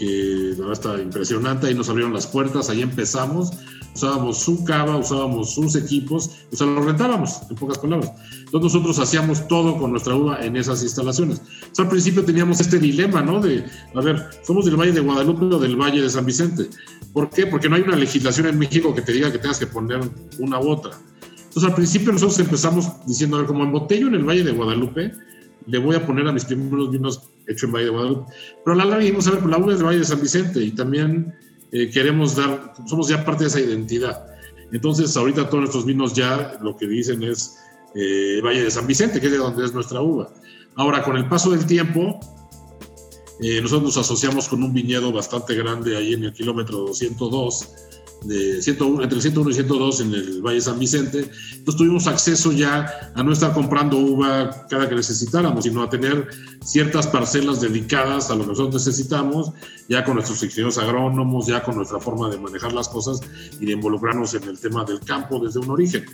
que 0.00 0.54
la 0.56 0.66
verdad 0.66 0.72
está 0.72 1.02
impresionante. 1.02 1.66
Ahí 1.66 1.74
nos 1.74 1.90
abrieron 1.90 2.14
las 2.14 2.26
puertas, 2.26 2.70
ahí 2.70 2.80
empezamos. 2.80 3.52
Usábamos 3.94 4.38
su 4.38 4.64
cava, 4.64 4.96
usábamos 4.96 5.54
sus 5.54 5.74
equipos, 5.74 6.30
o 6.52 6.56
sea, 6.56 6.66
lo 6.66 6.80
rentábamos, 6.80 7.42
en 7.50 7.56
pocas 7.56 7.76
palabras. 7.78 8.10
Entonces 8.38 8.72
nosotros 8.72 8.98
hacíamos 8.98 9.46
todo 9.48 9.76
con 9.78 9.90
nuestra 9.90 10.14
uva 10.14 10.38
en 10.44 10.56
esas 10.56 10.82
instalaciones. 10.82 11.42
al 11.76 11.88
principio 11.88 12.24
teníamos 12.24 12.60
este 12.60 12.78
dilema, 12.78 13.20
¿no? 13.20 13.40
De, 13.40 13.64
a 13.94 14.00
ver, 14.00 14.30
¿somos 14.42 14.64
del 14.64 14.76
Valle 14.76 14.92
de 14.92 15.00
Guadalupe 15.00 15.44
o 15.44 15.58
del 15.58 15.76
Valle 15.76 16.00
de 16.00 16.08
San 16.08 16.24
Vicente? 16.24 16.70
¿Por 17.12 17.28
qué? 17.30 17.46
Porque 17.46 17.68
no 17.68 17.76
hay 17.76 17.82
una 17.82 17.96
legislación 17.96 18.46
en 18.46 18.58
México 18.58 18.94
que 18.94 19.02
te 19.02 19.12
diga 19.12 19.30
que 19.30 19.38
tengas 19.38 19.58
que 19.58 19.66
poner 19.66 20.00
una 20.38 20.60
u 20.60 20.70
otra. 20.70 20.92
Entonces 21.36 21.64
al 21.64 21.74
principio 21.74 22.12
nosotros 22.12 22.38
empezamos 22.38 22.86
diciendo, 23.06 23.36
a 23.36 23.40
ver, 23.40 23.48
como 23.48 23.64
en 23.64 23.72
botello 23.72 24.06
en 24.06 24.14
el 24.14 24.24
Valle 24.24 24.44
de 24.44 24.52
Guadalupe, 24.52 25.12
le 25.66 25.78
voy 25.78 25.96
a 25.96 26.06
poner 26.06 26.26
a 26.26 26.32
mis 26.32 26.44
primeros 26.44 26.90
vinos 26.90 27.28
hechos 27.50 27.64
en 27.64 27.72
Valle 27.72 27.84
de 27.86 27.90
Guadalupe. 27.90 28.32
Pero 28.64 28.76
la 28.76 28.84
larga 28.84 29.00
dijimos, 29.00 29.26
a 29.26 29.32
ver, 29.32 29.40
pues 29.40 29.50
la 29.50 29.58
uva 29.58 29.72
es 29.72 29.78
del 29.78 29.86
Valle 29.86 29.98
de 29.98 30.04
San 30.04 30.20
Vicente 30.20 30.60
y 30.60 30.70
también 30.72 31.34
eh, 31.72 31.90
queremos 31.90 32.36
dar, 32.36 32.72
somos 32.86 33.08
ya 33.08 33.24
parte 33.24 33.44
de 33.44 33.48
esa 33.48 33.60
identidad. 33.60 34.26
Entonces 34.72 35.16
ahorita 35.16 35.46
todos 35.46 35.60
nuestros 35.60 35.84
vinos 35.84 36.14
ya 36.14 36.58
lo 36.62 36.76
que 36.76 36.86
dicen 36.86 37.22
es 37.22 37.58
eh, 37.94 38.40
Valle 38.44 38.64
de 38.64 38.70
San 38.70 38.86
Vicente, 38.86 39.20
que 39.20 39.26
es 39.26 39.32
de 39.32 39.38
donde 39.38 39.64
es 39.64 39.74
nuestra 39.74 40.00
uva. 40.00 40.30
Ahora, 40.76 41.02
con 41.02 41.16
el 41.16 41.28
paso 41.28 41.50
del 41.50 41.66
tiempo, 41.66 42.20
eh, 43.40 43.60
nosotros 43.60 43.94
nos 43.94 43.96
asociamos 43.96 44.48
con 44.48 44.62
un 44.62 44.72
viñedo 44.72 45.12
bastante 45.12 45.54
grande 45.54 45.96
ahí 45.96 46.14
en 46.14 46.24
el 46.24 46.32
kilómetro 46.32 46.78
202, 46.78 47.68
de 48.24 48.60
101, 48.60 49.02
entre 49.02 49.20
101 49.20 49.50
y 49.50 49.54
102 49.54 50.00
en 50.00 50.14
el 50.14 50.42
Valle 50.42 50.60
San 50.60 50.78
Vicente. 50.78 51.30
Entonces 51.52 51.76
tuvimos 51.76 52.06
acceso 52.06 52.52
ya 52.52 53.12
a 53.14 53.22
no 53.22 53.32
estar 53.32 53.52
comprando 53.52 53.96
uva 53.98 54.66
cada 54.68 54.88
que 54.88 54.94
necesitáramos, 54.94 55.64
sino 55.64 55.82
a 55.82 55.90
tener 55.90 56.28
ciertas 56.62 57.06
parcelas 57.06 57.60
dedicadas 57.60 58.30
a 58.30 58.34
lo 58.34 58.42
que 58.42 58.48
nosotros 58.48 58.86
necesitamos, 58.86 59.52
ya 59.88 60.04
con 60.04 60.14
nuestros 60.14 60.42
ingenieros 60.42 60.78
agrónomos, 60.78 61.46
ya 61.46 61.62
con 61.62 61.76
nuestra 61.76 62.00
forma 62.00 62.28
de 62.28 62.38
manejar 62.38 62.72
las 62.72 62.88
cosas 62.88 63.20
y 63.58 63.66
de 63.66 63.72
involucrarnos 63.72 64.34
en 64.34 64.44
el 64.44 64.58
tema 64.58 64.84
del 64.84 65.00
campo 65.00 65.38
desde 65.38 65.60
un 65.60 65.70
origen. 65.70 66.04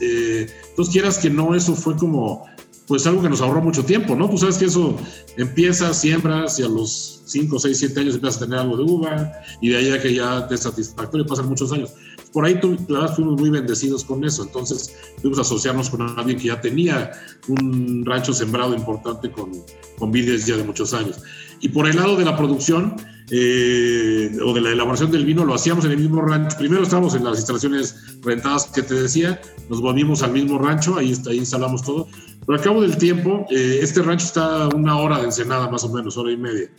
Eh, 0.00 0.46
entonces, 0.70 0.92
quieras 0.92 1.18
que 1.18 1.30
no, 1.30 1.54
eso 1.54 1.74
fue 1.74 1.96
como 1.96 2.46
pues 2.86 3.06
algo 3.06 3.22
que 3.22 3.28
nos 3.28 3.40
ahorró 3.40 3.60
mucho 3.60 3.84
tiempo, 3.84 4.14
¿no? 4.14 4.28
Tú 4.30 4.38
sabes 4.38 4.58
que 4.58 4.66
eso 4.66 4.96
empieza, 5.36 5.92
siembras 5.92 6.58
y 6.60 6.62
a 6.62 6.68
los 6.68 7.22
5, 7.26 7.58
6, 7.58 7.78
7 7.78 8.00
años 8.00 8.14
empiezas 8.14 8.40
a 8.40 8.44
tener 8.46 8.60
algo 8.60 8.76
de 8.76 8.84
uva 8.84 9.32
y 9.60 9.70
de 9.70 9.76
ahí 9.76 9.90
a 9.90 10.00
que 10.00 10.14
ya 10.14 10.46
te 10.46 10.54
es 10.54 10.60
satisfactorio 10.60 11.26
pasan 11.26 11.48
muchos 11.48 11.72
años. 11.72 11.92
Por 12.32 12.44
ahí 12.44 12.60
tú, 12.60 12.76
la 12.88 13.00
verdad, 13.00 13.16
fuimos 13.16 13.40
muy 13.40 13.50
bendecidos 13.50 14.04
con 14.04 14.24
eso, 14.24 14.44
entonces 14.44 14.94
tuvimos 15.16 15.38
a 15.38 15.42
asociarnos 15.42 15.90
con 15.90 16.02
alguien 16.02 16.38
que 16.38 16.48
ya 16.48 16.60
tenía 16.60 17.10
un 17.48 18.04
rancho 18.04 18.32
sembrado 18.32 18.74
importante 18.74 19.30
con, 19.32 19.50
con 19.98 20.12
vides 20.12 20.46
ya 20.46 20.56
de 20.56 20.64
muchos 20.64 20.92
años. 20.94 21.16
Y 21.60 21.68
por 21.70 21.86
el 21.86 21.96
lado 21.96 22.16
de 22.16 22.24
la 22.24 22.36
producción, 22.36 22.96
eh, 23.30 24.38
o 24.44 24.52
de 24.54 24.60
la 24.60 24.70
elaboración 24.70 25.10
del 25.10 25.24
vino 25.24 25.44
lo 25.44 25.54
hacíamos 25.54 25.84
en 25.84 25.92
el 25.92 25.98
mismo 25.98 26.22
rancho. 26.22 26.56
Primero 26.58 26.84
estábamos 26.84 27.14
en 27.16 27.24
las 27.24 27.38
instalaciones 27.38 28.20
rentadas 28.22 28.66
que 28.66 28.82
te 28.82 28.94
decía, 28.94 29.40
nos 29.68 29.80
volvimos 29.80 30.22
al 30.22 30.32
mismo 30.32 30.58
rancho, 30.58 30.96
ahí, 30.96 31.12
ahí 31.28 31.38
instalamos 31.38 31.82
todo. 31.82 32.06
Pero 32.46 32.58
al 32.58 32.64
cabo 32.64 32.82
del 32.82 32.96
tiempo, 32.96 33.44
eh, 33.50 33.80
este 33.82 34.02
rancho 34.02 34.26
está 34.26 34.64
a 34.64 34.68
una 34.68 34.96
hora 34.98 35.18
de 35.18 35.24
Ensenada 35.24 35.68
más 35.68 35.82
o 35.82 35.92
menos, 35.92 36.16
hora 36.16 36.30
y 36.30 36.36
media. 36.36 36.70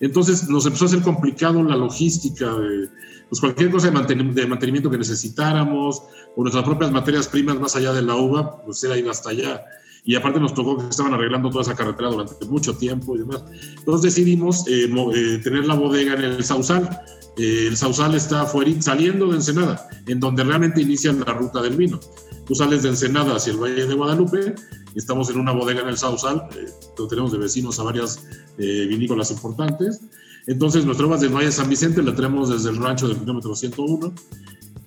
Entonces 0.00 0.48
nos 0.48 0.64
empezó 0.64 0.86
a 0.86 0.88
ser 0.88 1.02
complicado 1.02 1.62
la 1.62 1.76
logística 1.76 2.46
de 2.54 2.88
pues 3.28 3.38
cualquier 3.38 3.70
cosa 3.70 3.90
de, 3.90 4.46
mantenimiento 4.46 4.90
que 4.90 4.98
necesitáramos, 4.98 6.02
o 6.34 6.42
nuestras 6.42 6.64
propias 6.64 6.90
materias 6.90 7.28
primas 7.28 7.60
más 7.60 7.76
allá 7.76 7.92
de 7.92 8.02
la 8.02 8.16
uva, 8.16 8.62
pues 8.64 8.82
era 8.82 8.96
ir 8.96 9.08
hasta 9.08 9.30
allá 9.30 9.62
y 10.04 10.14
aparte 10.14 10.40
nos 10.40 10.54
tocó 10.54 10.78
que 10.78 10.88
estaban 10.88 11.14
arreglando 11.14 11.50
toda 11.50 11.62
esa 11.62 11.74
carretera 11.74 12.10
durante 12.10 12.44
mucho 12.46 12.76
tiempo 12.76 13.16
y 13.16 13.20
demás. 13.20 13.42
Entonces 13.78 14.14
decidimos 14.14 14.66
eh, 14.66 14.90
eh, 15.14 15.40
tener 15.42 15.66
la 15.66 15.74
bodega 15.74 16.14
en 16.14 16.24
el 16.24 16.44
Sausal. 16.44 16.88
Eh, 17.36 17.66
el 17.68 17.76
Sausal 17.76 18.14
está 18.14 18.46
fuera, 18.46 18.70
saliendo 18.80 19.28
de 19.28 19.36
Ensenada, 19.36 19.88
en 20.06 20.20
donde 20.20 20.44
realmente 20.44 20.80
inicia 20.80 21.12
la 21.12 21.32
ruta 21.34 21.62
del 21.62 21.76
vino. 21.76 22.00
Tú 22.46 22.54
sales 22.54 22.82
de 22.82 22.88
Ensenada 22.88 23.36
hacia 23.36 23.52
el 23.52 23.58
Valle 23.58 23.86
de 23.86 23.94
Guadalupe, 23.94 24.54
estamos 24.94 25.30
en 25.30 25.38
una 25.38 25.52
bodega 25.52 25.82
en 25.82 25.88
el 25.88 25.96
Sausal, 25.96 26.48
donde 26.96 27.10
tenemos 27.10 27.30
de 27.32 27.38
vecinos 27.38 27.78
a 27.78 27.84
varias 27.84 28.26
vinícolas 28.58 29.30
importantes. 29.30 30.00
Entonces, 30.46 30.84
nuestra 30.84 31.06
uva 31.06 31.16
del 31.16 31.28
Valle 31.28 31.46
de 31.46 31.52
San 31.52 31.68
Vicente 31.68 32.02
la 32.02 32.14
tenemos 32.14 32.48
desde 32.48 32.70
el 32.70 32.78
rancho 32.78 33.06
del 33.06 33.18
kilómetro 33.18 33.54
101 33.54 34.12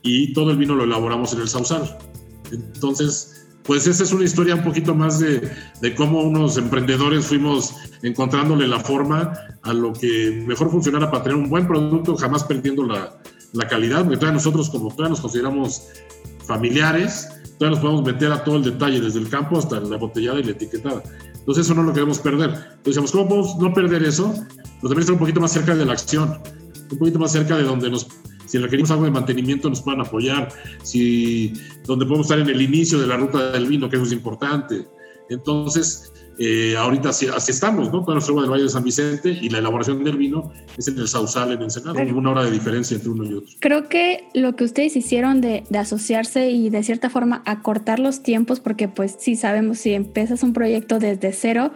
y 0.02 0.34
todo 0.34 0.52
el 0.52 0.58
vino 0.58 0.76
lo 0.76 0.84
elaboramos 0.84 1.32
en 1.34 1.42
el 1.42 1.48
Sausal. 1.48 1.98
Entonces, 2.52 3.43
pues 3.64 3.88
esa 3.88 4.04
es 4.04 4.12
una 4.12 4.26
historia 4.26 4.56
un 4.56 4.64
poquito 4.64 4.94
más 4.94 5.20
de, 5.20 5.50
cómo 5.96 6.22
unos 6.22 6.58
emprendedores 6.58 7.26
fuimos 7.26 7.76
encontrándole 8.02 8.68
la 8.68 8.80
forma 8.80 9.34
a 9.62 9.74
lo 9.74 9.94
que 9.94 10.44
mejor 10.46 10.70
funcionara 10.70 11.10
para 11.10 11.24
tener 11.24 11.38
un 11.38 11.50
buen 11.50 11.68
producto, 11.68 12.16
jamás 12.18 12.44
perdiendo 12.44 12.84
la, 12.84 13.20
calidad, 13.70 14.02
porque 14.02 14.18
todavía 14.18 14.34
nosotros 14.34 14.70
como 14.70 14.90
todavía 14.90 15.10
nos 15.10 15.22
consideramos 15.22 15.84
familiares, 16.46 17.30
todavía 17.58 17.70
nos 17.70 17.80
podemos 17.80 18.04
meter 18.04 18.32
a 18.32 18.44
todo 18.44 18.58
el 18.58 18.64
detalle, 18.64 19.00
desde 19.00 19.20
el 19.20 19.30
campo 19.30 19.60
hasta 19.60 19.80
la 19.80 19.98
botellada 19.98 20.40
y 20.40 20.44
la 20.44 20.52
etiquetada. 20.52 21.04
Entonces 21.36 21.66
eso 21.66 21.76
no 21.76 21.84
lo 21.84 21.94
queremos 21.94 22.20
perder. 22.20 22.50
Entonces 22.50 22.84
decíamos, 22.84 23.12
¿cómo 23.12 23.30
podemos 23.30 23.58
no 23.58 23.74
perder 23.74 24.04
eso? 24.04 24.28
Nos 24.28 24.90
debemos 24.90 25.02
estar 25.02 25.14
un 25.14 25.20
poquito 25.20 25.40
más 25.40 25.52
cerca 25.52 25.76
de 25.76 25.86
la 25.86 25.94
acción, 25.94 26.40
un 26.92 26.98
poquito 26.98 27.20
más 27.20 27.32
cerca 27.32 27.56
de 27.56 27.64
donde 27.64 27.90
nos 27.90 28.08
si 28.46 28.58
requerimos 28.58 28.92
algo 28.92 29.06
de 29.06 29.12
mantenimiento 29.12 29.70
nos 29.70 29.82
puedan 29.82 30.02
apoyar, 30.02 30.50
si 30.84 31.54
donde 31.86 32.06
podemos 32.06 32.28
estar 32.28 32.40
en 32.40 32.50
el 32.50 32.62
inicio 32.62 33.00
de 33.00 33.08
la 33.08 33.18
ruta 33.18 33.52
del 33.52 33.68
vino, 33.68 33.90
que 33.90 33.96
eso 33.96 34.06
es 34.06 34.12
importante. 34.12 34.88
Entonces, 35.30 36.12
eh, 36.40 36.76
ahorita 36.76 37.10
así, 37.10 37.28
estamos, 37.48 37.92
¿no? 37.92 38.04
Con 38.04 38.16
nuestra 38.16 38.34
del 38.36 38.50
Valle 38.50 38.64
de 38.64 38.70
San 38.70 38.84
Vicente 38.84 39.30
y 39.30 39.50
la 39.50 39.60
elaboración 39.60 40.04
del 40.04 40.18
vino 40.18 40.52
es 40.78 40.88
en 40.88 40.98
el 40.98 41.08
Sausal, 41.08 41.52
en 41.52 41.62
Ensenada, 41.62 42.02
hay 42.02 42.10
una 42.10 42.32
hora 42.32 42.44
de 42.44 42.52
diferencia 42.52 42.96
entre 42.96 43.12
uno 43.12 43.24
y 43.24 43.34
otro. 43.36 43.56
Creo 43.60 43.88
que 43.88 44.28
lo 44.34 44.56
que 44.56 44.64
ustedes 44.64 44.96
hicieron 44.96 45.42
de, 45.42 45.64
de, 45.70 45.78
asociarse 45.78 46.50
y 46.50 46.70
de 46.70 46.82
cierta 46.84 47.12
forma 47.12 47.44
acortar 47.46 48.00
los 48.00 48.24
tiempos, 48.24 48.60
porque 48.60 48.88
pues 48.88 49.16
sí 49.20 49.36
sabemos, 49.36 49.78
si 49.78 49.94
empiezas 49.94 50.42
un 50.42 50.54
proyecto 50.54 50.98
desde 50.98 51.34
cero, 51.34 51.72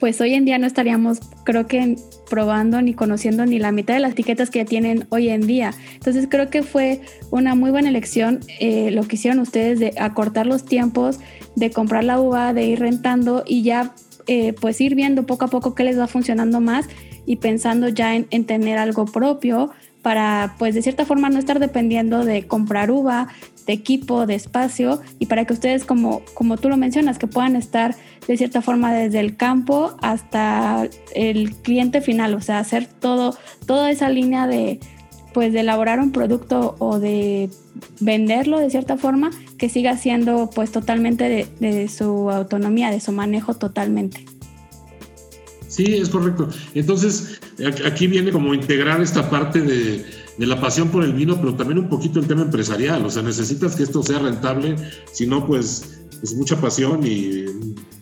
pues 0.00 0.20
hoy 0.22 0.34
en 0.34 0.46
día 0.46 0.58
no 0.58 0.66
estaríamos, 0.66 1.20
creo 1.44 1.66
que, 1.66 1.96
probando 2.28 2.80
ni 2.80 2.94
conociendo 2.94 3.44
ni 3.44 3.58
la 3.58 3.70
mitad 3.70 3.94
de 3.94 4.00
las 4.00 4.12
etiquetas 4.12 4.50
que 4.50 4.64
tienen 4.64 5.06
hoy 5.10 5.28
en 5.28 5.46
día. 5.46 5.74
Entonces 5.94 6.26
creo 6.28 6.48
que 6.48 6.62
fue 6.62 7.02
una 7.30 7.54
muy 7.54 7.70
buena 7.70 7.90
elección 7.90 8.40
eh, 8.60 8.90
lo 8.90 9.02
que 9.02 9.16
hicieron 9.16 9.40
ustedes 9.40 9.78
de 9.78 9.92
acortar 9.98 10.46
los 10.46 10.64
tiempos, 10.64 11.20
de 11.54 11.70
comprar 11.70 12.04
la 12.04 12.18
uva, 12.18 12.54
de 12.54 12.64
ir 12.64 12.80
rentando 12.80 13.44
y 13.46 13.62
ya 13.62 13.94
eh, 14.26 14.54
pues 14.54 14.80
ir 14.80 14.94
viendo 14.94 15.26
poco 15.26 15.44
a 15.44 15.48
poco 15.48 15.74
qué 15.74 15.84
les 15.84 15.98
va 15.98 16.06
funcionando 16.06 16.60
más 16.60 16.86
y 17.26 17.36
pensando 17.36 17.88
ya 17.88 18.16
en, 18.16 18.26
en 18.30 18.46
tener 18.46 18.78
algo 18.78 19.04
propio 19.04 19.70
para 20.02 20.54
pues 20.58 20.74
de 20.74 20.82
cierta 20.82 21.04
forma 21.04 21.30
no 21.30 21.38
estar 21.38 21.58
dependiendo 21.58 22.24
de 22.24 22.46
comprar 22.46 22.90
uva, 22.90 23.28
de 23.66 23.72
equipo, 23.72 24.26
de 24.26 24.34
espacio 24.34 25.00
y 25.18 25.26
para 25.26 25.44
que 25.44 25.52
ustedes 25.52 25.84
como, 25.84 26.22
como 26.34 26.56
tú 26.56 26.68
lo 26.68 26.76
mencionas, 26.76 27.18
que 27.18 27.26
puedan 27.26 27.56
estar 27.56 27.94
de 28.26 28.36
cierta 28.36 28.62
forma 28.62 28.92
desde 28.92 29.20
el 29.20 29.36
campo 29.36 29.96
hasta 30.00 30.88
el 31.14 31.54
cliente 31.56 32.00
final, 32.00 32.34
o 32.34 32.40
sea, 32.40 32.58
hacer 32.58 32.86
todo, 32.86 33.36
toda 33.66 33.90
esa 33.90 34.08
línea 34.08 34.46
de 34.46 34.80
pues 35.32 35.52
de 35.52 35.60
elaborar 35.60 36.00
un 36.00 36.10
producto 36.10 36.74
o 36.80 36.98
de 36.98 37.50
venderlo 38.00 38.58
de 38.58 38.68
cierta 38.68 38.96
forma 38.96 39.30
que 39.58 39.68
siga 39.68 39.96
siendo 39.96 40.50
pues 40.50 40.72
totalmente 40.72 41.28
de, 41.28 41.46
de 41.60 41.88
su 41.88 42.30
autonomía, 42.30 42.90
de 42.90 42.98
su 42.98 43.12
manejo 43.12 43.54
totalmente. 43.54 44.24
Sí, 45.70 45.84
es 45.94 46.08
correcto. 46.08 46.48
Entonces, 46.74 47.40
aquí 47.86 48.08
viene 48.08 48.32
como 48.32 48.52
integrar 48.54 49.00
esta 49.00 49.30
parte 49.30 49.60
de, 49.60 50.04
de 50.36 50.46
la 50.46 50.60
pasión 50.60 50.88
por 50.88 51.04
el 51.04 51.12
vino, 51.12 51.36
pero 51.36 51.54
también 51.54 51.78
un 51.78 51.88
poquito 51.88 52.18
el 52.18 52.26
tema 52.26 52.42
empresarial. 52.42 53.06
O 53.06 53.10
sea, 53.10 53.22
necesitas 53.22 53.76
que 53.76 53.84
esto 53.84 54.02
sea 54.02 54.18
rentable, 54.18 54.74
si 55.12 55.28
no, 55.28 55.46
pues, 55.46 56.00
pues 56.18 56.34
mucha 56.34 56.60
pasión 56.60 57.06
y 57.06 57.42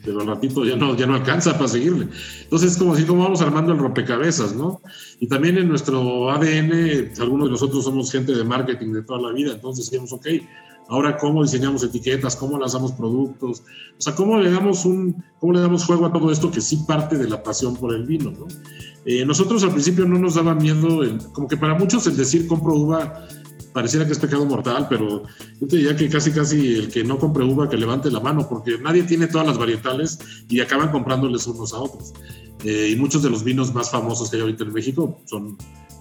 de 0.09 0.13
lo 0.13 0.21
ratito 0.21 0.65
ya 0.65 0.77
no, 0.77 0.97
ya 0.97 1.07
no 1.07 1.15
alcanza 1.15 1.59
para 1.59 1.69
seguirle. 1.69 2.09
Entonces, 2.45 2.73
es 2.73 2.79
como 2.79 2.95
así 2.95 3.05
como 3.05 3.25
vamos 3.25 3.43
armando 3.43 3.73
el 3.73 3.79
rompecabezas, 3.79 4.55
¿no? 4.55 4.81
Y 5.21 5.27
también 5.27 5.59
en 5.59 5.69
nuestro 5.69 6.31
ADN, 6.31 7.13
algunos 7.21 7.49
de 7.49 7.53
nosotros 7.53 7.85
somos 7.85 8.13
gente 8.13 8.33
de 8.35 8.45
marketing 8.45 8.93
de 8.93 9.03
toda 9.03 9.21
la 9.21 9.33
vida, 9.33 9.53
entonces 9.53 9.91
decimos, 9.91 10.13
ok, 10.13 10.27
ahora 10.89 11.17
cómo 11.19 11.43
diseñamos 11.43 11.83
etiquetas, 11.83 12.37
cómo 12.37 12.59
lanzamos 12.59 12.93
productos, 12.93 13.63
o 13.99 14.01
sea, 14.01 14.15
cómo 14.15 14.39
le 14.39 14.51
damos 14.51 14.85
un, 14.85 15.23
cómo 15.39 15.53
le 15.53 15.61
damos 15.61 15.85
juego 15.85 16.07
a 16.07 16.13
todo 16.13 16.31
esto 16.31 16.51
que 16.51 16.61
sí 16.61 16.85
parte 16.87 17.19
de 17.19 17.29
la 17.29 17.43
pasión 17.43 17.77
por 17.77 17.95
el 17.95 18.05
vino, 18.05 18.31
¿no? 18.31 18.47
Eh, 19.05 19.25
nosotros 19.25 19.63
al 19.65 19.73
principio 19.73 20.05
no 20.05 20.19
nos 20.19 20.35
daba 20.35 20.55
miedo, 20.55 21.01
como 21.33 21.49
que 21.49 21.57
para 21.57 21.79
muchos 21.79 22.07
el 22.07 22.17
decir 22.17 22.47
compro 22.47 22.75
uva 22.75 23.27
pareciera 23.73 24.07
que 24.07 24.13
es 24.13 24.19
pecado 24.19 24.45
mortal, 24.45 24.87
pero 24.89 25.25
yo 25.61 25.67
te 25.67 25.77
diría 25.77 25.97
que 25.97 26.09
casi 26.09 26.31
casi 26.33 26.75
el 26.75 26.91
que 26.91 27.05
no 27.05 27.19
compre 27.19 27.45
uva 27.45 27.69
que 27.69 27.77
levante 27.77 28.11
la 28.11 28.21
mano, 28.21 28.49
porque 28.49 28.79
nadie 28.79 29.03
tiene 29.03 29.27
todas 29.27 29.47
las 29.47 29.59
varietales 29.59 30.19
y 30.49 30.61
acaban 30.61 30.91
comprándoles 30.91 31.47
unos 31.47 31.73
a 31.75 31.79
otros. 31.79 32.13
Eh, 32.65 32.91
y 32.93 32.97
muchos 32.97 33.23
de 33.23 33.31
los 33.31 33.45
vinos 33.45 33.73
más 33.73 33.91
famosos 33.91 34.31
que 34.31 34.37
hay 34.37 34.43
ahorita 34.43 34.65
en 34.65 34.73
México 34.73 35.21
son 35.27 35.57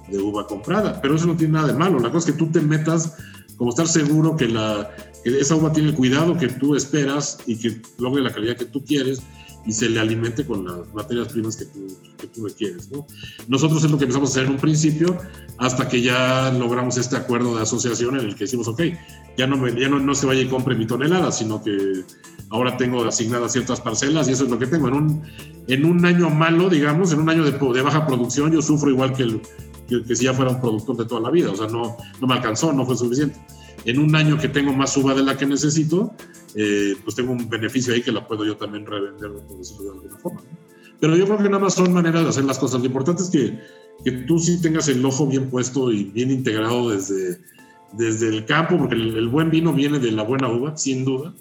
de 0.09 0.17
uva 0.17 0.47
comprada, 0.47 0.99
pero 1.01 1.15
eso 1.15 1.27
no 1.27 1.35
tiene 1.35 1.53
nada 1.53 1.67
de 1.67 1.73
malo. 1.73 1.99
La 1.99 2.11
cosa 2.11 2.29
es 2.29 2.33
que 2.33 2.39
tú 2.39 2.51
te 2.51 2.61
metas 2.61 3.15
como 3.57 3.71
estar 3.71 3.87
seguro 3.87 4.35
que, 4.35 4.47
la, 4.47 4.89
que 5.23 5.39
esa 5.39 5.55
uva 5.55 5.71
tiene 5.71 5.89
el 5.89 5.95
cuidado 5.95 6.37
que 6.37 6.47
tú 6.47 6.75
esperas 6.75 7.39
y 7.45 7.57
que 7.57 7.81
logre 7.99 8.23
la 8.23 8.33
calidad 8.33 8.55
que 8.55 8.65
tú 8.65 8.83
quieres 8.83 9.21
y 9.67 9.73
se 9.73 9.89
le 9.89 9.99
alimente 9.99 10.45
con 10.45 10.65
las 10.65 10.93
materias 10.93 11.27
primas 11.27 11.57
que 11.57 11.65
tú, 11.65 11.87
que 12.17 12.27
tú 12.27 12.47
requieres. 12.47 12.89
¿no? 12.89 13.05
Nosotros 13.49 13.83
es 13.83 13.91
lo 13.91 13.97
que 13.97 14.05
empezamos 14.05 14.29
a 14.29 14.31
hacer 14.31 14.45
en 14.45 14.51
un 14.51 14.57
principio 14.57 15.17
hasta 15.57 15.89
que 15.89 16.01
ya 16.01 16.51
logramos 16.57 16.97
este 16.97 17.17
acuerdo 17.17 17.55
de 17.55 17.63
asociación 17.63 18.17
en 18.17 18.25
el 18.25 18.35
que 18.35 18.45
decimos, 18.45 18.69
ok, 18.69 18.81
ya 19.37 19.45
no, 19.45 19.57
me, 19.57 19.77
ya 19.77 19.89
no, 19.89 19.99
no 19.99 20.15
se 20.15 20.25
vaya 20.25 20.41
y 20.41 20.47
compre 20.47 20.75
mi 20.75 20.87
tonelada, 20.87 21.31
sino 21.33 21.61
que 21.61 22.03
ahora 22.49 22.77
tengo 22.77 23.03
asignadas 23.03 23.51
ciertas 23.51 23.81
parcelas 23.81 24.29
y 24.29 24.31
eso 24.31 24.45
es 24.45 24.49
lo 24.49 24.57
que 24.57 24.67
tengo. 24.67 24.87
En 24.87 24.93
un, 24.93 25.23
en 25.67 25.85
un 25.85 26.05
año 26.05 26.29
malo, 26.29 26.69
digamos, 26.69 27.11
en 27.11 27.19
un 27.19 27.29
año 27.29 27.43
de, 27.43 27.51
de 27.51 27.81
baja 27.81 28.07
producción, 28.07 28.53
yo 28.53 28.61
sufro 28.61 28.89
igual 28.89 29.13
que, 29.13 29.23
el, 29.23 29.41
que, 29.89 30.01
que, 30.03 30.15
si 30.15 30.23
ya 30.23 30.33
fuera 30.33 30.51
un 30.51 30.61
productor 30.61 30.95
de 30.95 31.05
toda 31.05 31.19
la 31.19 31.29
vida, 31.29 31.51
o 31.51 31.55
sea, 31.57 31.67
no, 31.67 31.97
no 32.21 32.27
me 32.27 32.35
alcanzó, 32.35 32.71
no 32.71 32.85
fue 32.85 32.95
suficiente. 32.95 33.37
En 33.83 33.99
un 33.99 34.15
año 34.15 34.37
que 34.37 34.47
tengo 34.47 34.71
más 34.71 34.95
uva 34.95 35.13
de 35.13 35.23
la 35.23 35.37
que 35.37 35.45
necesito, 35.45 36.13
eh, 36.59 36.95
pues 37.03 37.15
tengo 37.15 37.33
un 37.33 37.47
beneficio 37.47 37.93
ahí 37.93 38.01
que 38.01 38.11
la 38.11 38.27
puedo 38.27 38.43
yo 38.43 38.57
también 38.57 38.83
revender, 38.83 39.31
por 39.31 39.57
decirlo 39.59 39.83
de 39.83 39.89
alguna 39.91 40.17
forma. 40.17 40.41
Pero 40.99 41.15
yo 41.15 41.25
creo 41.25 41.37
que 41.37 41.43
nada 41.43 41.59
más 41.59 41.75
son 41.75 41.93
maneras 41.93 42.23
de 42.23 42.29
hacer 42.29 42.45
las 42.45 42.57
cosas. 42.57 42.79
Lo 42.79 42.87
importante 42.87 43.21
es 43.21 43.29
que, 43.29 43.59
que 44.03 44.11
tú 44.23 44.39
sí 44.39 44.59
tengas 44.59 44.87
el 44.87 45.05
ojo 45.05 45.27
bien 45.27 45.51
puesto 45.51 45.91
y 45.91 46.05
bien 46.05 46.31
integrado 46.31 46.89
desde, 46.89 47.39
desde 47.93 48.29
el 48.29 48.45
campo, 48.45 48.75
porque 48.75 48.95
el, 48.95 49.15
el, 49.15 49.27
buen 49.27 49.51
vino 49.51 49.71
viene 49.71 49.99
de 49.99 50.11
la 50.11 50.23
buena 50.23 50.49
uva, 50.49 50.75
sin 50.75 51.05
duda, 51.05 51.31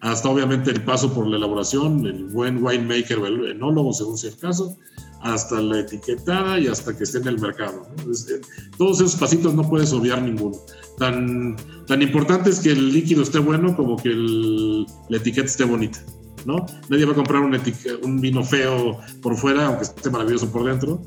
hasta 0.00 0.28
obviamente 0.28 0.70
el 0.70 0.82
paso 0.82 1.14
por 1.14 1.26
la 1.26 1.38
elaboración, 1.38 2.04
el 2.04 2.24
buen 2.24 2.62
winemaker 2.62 3.18
o 3.18 3.26
el 3.26 3.52
enólogo, 3.52 3.94
según 3.94 4.18
sea 4.18 4.30
el 4.30 4.36
caso, 4.36 4.76
hasta 5.20 5.60
la 5.60 5.80
etiquetada 5.80 6.58
y 6.58 6.66
hasta 6.66 6.96
que 6.96 7.04
esté 7.04 7.18
en 7.18 7.28
el 7.28 7.40
mercado. 7.40 7.86
Eh, 8.06 8.40
todos 8.76 9.00
esos 9.00 9.16
pasitos 9.16 9.54
no 9.54 9.68
puedes 9.68 9.92
obviar 9.92 10.22
ninguno. 10.22 10.56
Tan, 10.98 11.56
tan 11.86 12.02
importante 12.02 12.50
es 12.50 12.60
que 12.60 12.72
el 12.72 12.92
líquido 12.92 13.22
esté 13.22 13.38
bueno 13.38 13.76
como 13.76 13.96
que 13.96 14.10
la 14.10 15.16
etiqueta 15.16 15.46
esté 15.46 15.64
bonita. 15.64 15.98
¿no? 16.44 16.64
Nadie 16.88 17.04
va 17.04 17.12
a 17.12 17.16
comprar 17.16 17.42
un, 17.42 17.58
un 18.02 18.20
vino 18.20 18.44
feo 18.44 18.98
por 19.20 19.36
fuera, 19.36 19.66
aunque 19.66 19.84
esté 19.84 20.10
maravilloso 20.10 20.50
por 20.50 20.64
dentro, 20.64 21.02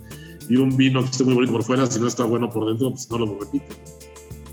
y 0.49 0.57
un 0.57 0.75
vino 0.75 1.01
que 1.01 1.09
esté 1.09 1.23
muy 1.23 1.33
bonito 1.33 1.53
por 1.53 1.63
fuera, 1.63 1.85
si 1.85 1.99
no 1.99 2.07
está 2.07 2.25
bueno 2.25 2.49
por 2.49 2.67
dentro, 2.67 2.91
pues 2.91 3.09
no 3.09 3.19
lo 3.19 3.39
repite. 3.39 3.67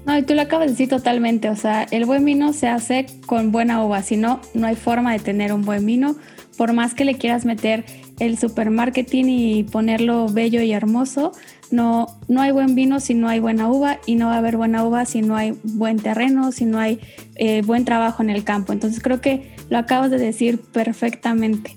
No, 0.06 0.16
y 0.16 0.22
tú 0.22 0.34
lo 0.34 0.42
acabas 0.42 0.66
de 0.66 0.72
decir 0.72 0.88
totalmente, 0.88 1.50
o 1.50 1.56
sea, 1.56 1.82
el 1.90 2.04
buen 2.04 2.24
vino 2.24 2.52
se 2.52 2.68
hace 2.68 3.06
con 3.26 3.50
buena 3.50 3.84
uva, 3.84 4.02
si 4.02 4.16
no, 4.16 4.40
no 4.54 4.68
hay 4.68 4.76
forma 4.76 5.12
de 5.12 5.18
tener 5.18 5.52
un 5.52 5.62
buen 5.62 5.84
vino, 5.84 6.14
por 6.56 6.72
más 6.72 6.94
que 6.94 7.04
le 7.04 7.16
quieras 7.16 7.44
meter 7.44 7.84
el 8.18 8.38
supermarketing 8.38 9.28
y 9.28 9.64
ponerlo 9.64 10.28
bello 10.28 10.62
y 10.62 10.72
hermoso, 10.72 11.32
no, 11.70 12.06
no 12.28 12.40
hay 12.40 12.52
buen 12.52 12.74
vino 12.74 13.00
si 13.00 13.14
no 13.14 13.28
hay 13.28 13.40
buena 13.40 13.68
uva 13.68 14.00
y 14.06 14.14
no 14.14 14.26
va 14.26 14.34
a 14.34 14.38
haber 14.38 14.56
buena 14.56 14.84
uva 14.84 15.04
si 15.04 15.22
no 15.22 15.36
hay 15.36 15.58
buen 15.62 15.98
terreno, 15.98 16.52
si 16.52 16.64
no 16.64 16.78
hay 16.78 17.00
eh, 17.34 17.62
buen 17.62 17.84
trabajo 17.84 18.22
en 18.22 18.30
el 18.30 18.44
campo. 18.44 18.72
Entonces 18.72 19.02
creo 19.02 19.20
que 19.20 19.54
lo 19.68 19.78
acabas 19.78 20.10
de 20.10 20.18
decir 20.18 20.60
perfectamente. 20.60 21.76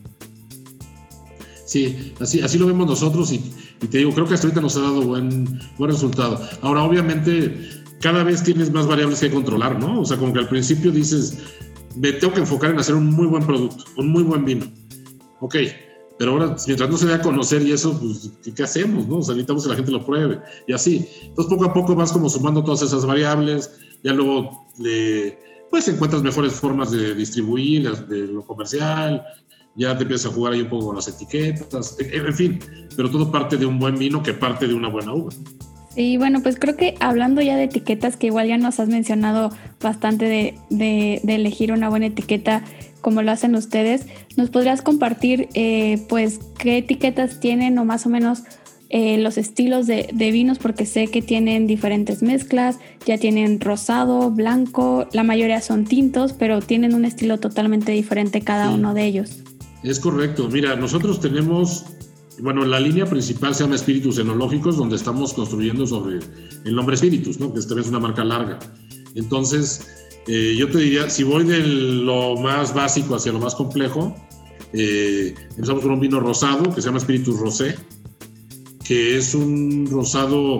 Sí, 1.65 2.13
así, 2.19 2.41
así 2.41 2.57
lo 2.57 2.65
vemos 2.65 2.87
nosotros 2.87 3.31
y, 3.31 3.39
te 3.87 3.99
digo, 3.99 4.11
creo 4.11 4.27
que 4.27 4.33
hasta 4.33 4.47
ahorita 4.47 4.61
nos 4.61 4.75
ha 4.77 4.81
dado 4.81 5.01
buen, 5.03 5.45
buen 5.77 5.91
resultado. 5.91 6.41
Ahora, 6.61 6.83
obviamente, 6.83 7.55
cada 8.01 8.23
vez 8.23 8.43
tienes 8.43 8.71
más 8.71 8.87
variables 8.87 9.19
que 9.19 9.29
controlar, 9.29 9.79
¿no? 9.79 10.01
O 10.01 10.05
sea, 10.05 10.17
como 10.17 10.33
que 10.33 10.39
al 10.39 10.49
principio 10.49 10.91
dices, 10.91 11.37
me 11.95 12.11
tengo 12.13 12.33
que 12.33 12.39
enfocar 12.39 12.71
en 12.71 12.79
hacer 12.79 12.95
un 12.95 13.07
muy 13.11 13.27
buen 13.27 13.45
producto, 13.45 13.83
un 13.97 14.09
muy 14.09 14.23
buen 14.23 14.45
vino. 14.45 14.65
Ok, 15.41 15.57
pero 16.19 16.33
ahora, 16.33 16.53
mientras 16.67 16.89
no 16.89 16.97
se 16.97 17.07
dé 17.07 17.13
a 17.13 17.21
conocer 17.21 17.61
y 17.61 17.71
eso, 17.71 17.97
pues, 17.97 18.29
¿qué, 18.53 18.61
hacemos? 18.61 19.07
¿no? 19.07 19.19
O 19.19 19.23
sea, 19.23 19.35
necesitamos 19.35 19.63
que 19.63 19.69
la 19.69 19.75
gente 19.77 19.91
lo 19.91 20.05
pruebe 20.05 20.41
y 20.67 20.73
así. 20.73 21.07
Entonces, 21.23 21.53
poco 21.53 21.63
a 21.63 21.73
poco 21.73 21.95
vas 21.95 22.11
como 22.11 22.27
sumando 22.27 22.61
todas 22.61 22.81
esas 22.81 23.05
variables, 23.05 23.71
ya 24.03 24.11
luego 24.11 24.67
le, 24.79 25.39
pues 25.71 25.87
encuentras 25.87 26.21
mejores 26.21 26.51
formas 26.51 26.91
de 26.91 27.15
distribuir, 27.15 27.89
de 28.07 28.27
lo 28.27 28.45
comercial, 28.45 29.23
ya 29.75 29.95
te 29.95 30.03
empiezas 30.03 30.29
a 30.29 30.35
jugar 30.35 30.51
ahí 30.51 30.61
un 30.61 30.69
poco 30.69 30.87
con 30.87 30.97
las 30.97 31.07
etiquetas, 31.07 31.95
en 31.97 32.33
fin, 32.33 32.59
pero 32.97 33.09
todo 33.09 33.31
parte 33.31 33.55
de 33.55 33.65
un 33.65 33.79
buen 33.79 33.97
vino 33.97 34.21
que 34.21 34.33
parte 34.33 34.67
de 34.67 34.73
una 34.73 34.89
buena 34.89 35.13
uva. 35.13 35.31
Y 35.95 36.17
bueno, 36.17 36.43
pues 36.43 36.57
creo 36.59 36.75
que 36.75 36.95
hablando 36.99 37.41
ya 37.41 37.55
de 37.55 37.63
etiquetas, 37.63 38.17
que 38.17 38.27
igual 38.27 38.49
ya 38.49 38.57
nos 38.57 38.81
has 38.81 38.89
mencionado 38.89 39.51
bastante 39.81 40.25
de, 40.25 41.21
de 41.23 41.35
elegir 41.35 41.71
una 41.71 41.87
buena 41.87 42.07
etiqueta 42.07 42.63
como 43.01 43.21
lo 43.21 43.31
hacen 43.31 43.55
ustedes, 43.55 44.05
¿nos 44.37 44.49
podrías 44.49 44.81
compartir 44.81 45.49
eh, 45.53 46.05
pues 46.09 46.39
qué 46.57 46.77
etiquetas 46.77 47.39
tienen 47.39 47.77
o 47.77 47.85
más 47.85 48.05
o 48.05 48.09
menos 48.09 48.43
eh, 48.89 49.17
los 49.17 49.37
estilos 49.37 49.87
de, 49.87 50.09
de, 50.13 50.31
vinos? 50.31 50.59
Porque 50.59 50.85
sé 50.85 51.07
que 51.07 51.21
tienen 51.21 51.67
diferentes 51.67 52.21
mezclas, 52.21 52.79
ya 53.05 53.17
tienen 53.17 53.59
rosado, 53.59 54.31
blanco, 54.31 55.07
la 55.13 55.23
mayoría 55.23 55.61
son 55.61 55.85
tintos, 55.85 56.33
pero 56.33 56.61
tienen 56.61 56.93
un 56.93 57.05
estilo 57.05 57.39
totalmente 57.39 57.91
diferente 57.91 58.41
cada 58.41 58.69
uno 58.69 58.93
de 58.93 59.05
ellos. 59.05 59.43
Es 59.83 59.99
correcto, 59.99 60.49
mira, 60.49 60.75
nosotros 60.75 61.21
tenemos 61.21 61.85
bueno, 62.41 62.65
la 62.65 62.79
línea 62.79 63.05
principal 63.05 63.53
se 63.53 63.63
llama 63.63 63.75
Espíritus 63.75 64.17
Enológicos, 64.17 64.77
donde 64.77 64.95
estamos 64.95 65.33
construyendo 65.33 65.85
sobre 65.85 66.19
el 66.63 66.75
nombre 66.75 66.95
Espíritus, 66.95 67.39
¿no? 67.39 67.53
que 67.53 67.59
esta 67.59 67.75
vez 67.75 67.85
es 67.85 67.89
una 67.89 67.99
marca 67.99 68.23
larga. 68.23 68.59
Entonces, 69.15 69.98
eh, 70.31 70.55
yo 70.55 70.69
te 70.69 70.77
diría, 70.77 71.09
si 71.09 71.23
voy 71.23 71.43
de 71.43 71.57
lo 71.57 72.37
más 72.37 72.71
básico 72.75 73.15
hacia 73.15 73.31
lo 73.31 73.39
más 73.39 73.55
complejo, 73.55 74.15
eh, 74.73 75.33
empezamos 75.49 75.81
con 75.81 75.91
un 75.93 75.99
vino 75.99 76.19
rosado 76.19 76.71
que 76.71 76.81
se 76.81 76.87
llama 76.87 76.99
Espíritus 76.99 77.39
Rosé, 77.39 77.75
que 78.83 79.17
es 79.17 79.33
un 79.33 79.87
rosado 79.89 80.59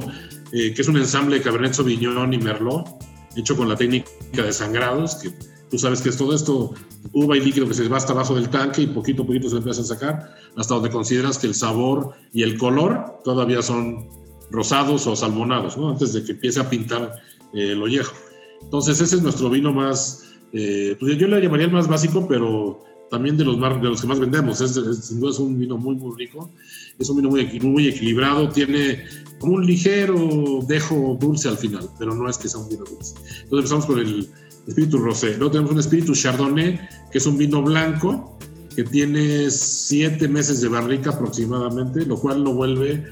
eh, 0.52 0.74
que 0.74 0.82
es 0.82 0.88
un 0.88 0.98
ensamble 0.98 1.38
de 1.38 1.44
Cabernet 1.44 1.74
Sauvignon 1.74 2.34
y 2.34 2.40
Merlot, 2.40 2.88
hecho 3.36 3.56
con 3.56 3.70
la 3.70 3.76
técnica 3.76 4.10
de 4.34 4.52
sangrados, 4.52 5.18
que 5.18 5.30
Tú 5.70 5.78
sabes 5.78 6.02
que 6.02 6.10
es 6.10 6.18
todo 6.18 6.34
esto, 6.34 6.74
uva 7.14 7.38
y 7.38 7.42
líquido 7.42 7.68
que 7.68 7.76
se 7.76 7.88
va 7.88 7.98
hasta 7.98 8.14
abajo 8.14 8.34
del 8.34 8.50
tanque 8.50 8.82
y 8.82 8.88
poquito 8.88 9.22
a 9.22 9.28
poquito 9.28 9.50
se 9.50 9.58
empieza 9.58 9.82
a 9.82 9.86
sacar, 9.86 10.36
hasta 10.58 10.74
donde 10.74 10.90
consideras 10.90 11.38
que 11.38 11.46
el 11.46 11.54
sabor 11.54 12.16
y 12.34 12.42
el 12.42 12.58
color 12.58 13.22
todavía 13.24 13.62
son 13.62 14.10
rosados 14.50 15.06
o 15.06 15.16
salmonados, 15.16 15.78
antes 15.78 16.14
de 16.14 16.24
que 16.24 16.32
empiece 16.32 16.60
a 16.60 16.68
pintar 16.68 17.22
el 17.54 17.80
ollejo. 17.84 18.16
Entonces 18.62 19.00
ese 19.02 19.16
es 19.18 19.22
nuestro 19.22 19.50
vino 19.50 19.74
más, 19.74 20.24
eh, 20.54 20.96
pues 21.00 21.18
yo 21.18 21.28
le 21.28 21.42
llamaría 21.42 21.66
el 21.66 21.72
más 21.72 21.88
básico, 21.88 22.28
pero 22.28 22.84
también 23.10 23.38
de 23.38 23.46
los, 23.46 23.58
más, 23.58 23.82
de 23.82 23.90
los 23.90 24.02
que 24.02 24.08
más 24.08 24.20
vendemos. 24.20 24.62
Es, 24.62 24.74
sin 25.06 25.20
duda 25.20 25.32
es 25.32 25.40
un 25.40 25.60
vino 25.60 25.78
muy, 25.78 25.96
muy 25.96 26.16
rico. 26.18 26.52
Es 26.98 27.10
un 27.10 27.18
vino 27.18 27.30
muy, 27.30 27.60
muy 27.62 27.88
equilibrado. 27.88 28.50
Tiene 28.50 29.04
como 29.40 29.56
un 29.56 29.66
ligero 29.66 30.60
dejo 30.68 31.18
dulce 31.20 31.50
al 31.50 31.58
final, 31.58 31.90
pero 31.98 32.14
no 32.14 32.30
es 32.30 32.38
que 32.38 32.48
sea 32.48 32.60
un 32.60 32.70
vino 32.70 32.84
dulce. 32.86 33.16
Entonces 33.44 33.52
empezamos 33.52 33.86
con 33.86 34.00
el 34.00 34.30
espíritu 34.68 34.98
rosé. 34.98 35.38
Luego 35.38 35.52
tenemos 35.52 35.72
un 35.72 35.80
espíritu 35.80 36.14
chardonnay, 36.14 36.80
que 37.12 37.18
es 37.18 37.26
un 37.26 37.38
vino 37.38 37.62
blanco 37.62 38.38
que 38.76 38.84
tiene 38.84 39.50
siete 39.50 40.28
meses 40.28 40.62
de 40.62 40.68
barrica 40.68 41.10
aproximadamente, 41.10 42.06
lo 42.06 42.18
cual 42.18 42.44
lo 42.44 42.54
vuelve 42.54 43.04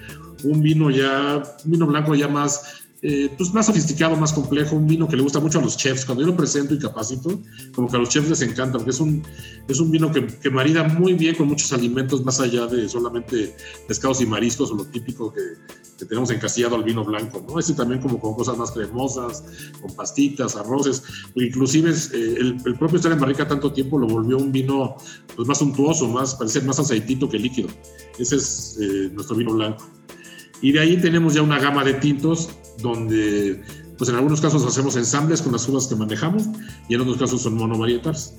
un 0.44 0.62
vino 0.62 0.90
ya, 0.92 1.44
vino 1.66 1.88
blanco 1.88 2.14
ya 2.16 2.28
más 2.28 2.87
eh, 3.02 3.30
pues 3.38 3.54
más 3.54 3.68
sofisticado, 3.68 4.16
más 4.16 4.34
complejo, 4.34 4.76
un 4.76 4.88
vino 4.88 5.08
que 5.08 5.16
le 5.16 5.22
gusta 5.22 5.40
mucho 5.40 5.60
a 5.60 5.62
los 5.62 5.78
chefs. 5.78 6.06
Cuando 6.06 6.24
yo 6.24 6.28
lo 6.28 6.36
presento 6.36 6.74
y 6.74 6.80
capacito, 6.80 7.40
como 7.76 7.88
que 7.90 7.96
a 7.96 8.00
los 8.00 8.10
chefs 8.10 8.30
les 8.30 8.42
encanta, 8.42 8.78
porque 8.78 8.92
es 8.92 9.00
un, 9.00 9.24
es 9.68 9.80
un 9.80 9.92
vino 9.92 10.12
que, 10.12 10.26
que 10.26 10.50
marida 10.50 10.84
muy 10.84 11.14
bien 11.14 11.36
con 11.36 11.48
muchos 11.48 11.72
alimentos 11.74 12.24
más 12.24 12.40
allá 12.40 12.66
de 12.66 12.90
solamente 12.90 13.56
pescados 13.88 14.22
y 14.22 14.26
mariscos 14.26 14.72
o 14.72 14.76
lo 14.76 14.86
típico 14.86 15.32
que, 15.32 15.42
que 15.98 16.06
tenemos 16.06 16.30
encasillado 16.32 16.76
al 16.76 16.84
vino 16.84 17.04
blanco, 17.04 17.44
¿no? 17.48 17.60
Ese 17.60 17.74
también 17.74 18.02
como 18.02 18.20
con 18.20 18.36
cosas 18.36 18.58
más 18.58 18.72
cremosas, 18.72 19.44
con 19.82 19.96
pastitas, 19.96 20.56
arroces, 20.56 21.04
inclusive 21.36 21.92
eh, 21.92 22.36
el, 22.40 22.58
el, 22.66 22.78
propio 22.78 22.98
estar 22.98 23.12
en 23.12 23.20
barrica 23.20 23.48
tanto 23.48 23.72
tiempo 23.74 23.98
lo 23.98 24.08
volvió 24.08 24.38
un 24.38 24.52
vino 24.52 24.96
pues, 25.36 25.48
más 25.48 25.60
suntuoso, 25.60 26.08
más, 26.08 26.36
parece 26.36 26.62
más 26.62 26.80
aceitito 26.80 27.30
que 27.30 27.40
líquido. 27.40 27.70
Ese 28.18 28.38
es 28.38 28.78
eh, 28.82 29.10
nuestro 29.14 29.36
vino 29.36 29.54
blanco. 29.54 29.86
Y 30.62 30.72
de 30.72 30.80
ahí 30.80 30.98
tenemos 30.98 31.34
ya 31.34 31.42
una 31.42 31.60
gama 31.60 31.84
de 31.84 31.94
tintos 31.96 32.50
donde 32.82 33.62
pues 33.98 34.10
en 34.10 34.16
algunos 34.16 34.42
casos 34.42 34.66
hacemos 34.66 34.96
ensambles 34.96 35.42
con 35.42 35.52
las 35.52 35.68
uvas 35.68 35.88
que 35.88 35.96
manejamos 35.96 36.44
y 36.88 36.96
en 36.96 37.02
otros 37.02 37.18
casos 37.18 37.42
son 37.42 37.56
monovarietales. 37.56 38.36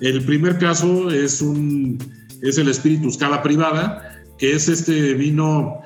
El 0.00 0.24
primer 0.24 0.58
caso 0.58 1.10
es, 1.10 1.40
un, 1.40 1.98
es 2.42 2.58
el 2.58 2.72
Spiritus 2.72 3.16
Cava 3.16 3.42
Privada, 3.42 4.22
que 4.38 4.52
es 4.52 4.68
este 4.68 5.14
vino 5.14 5.80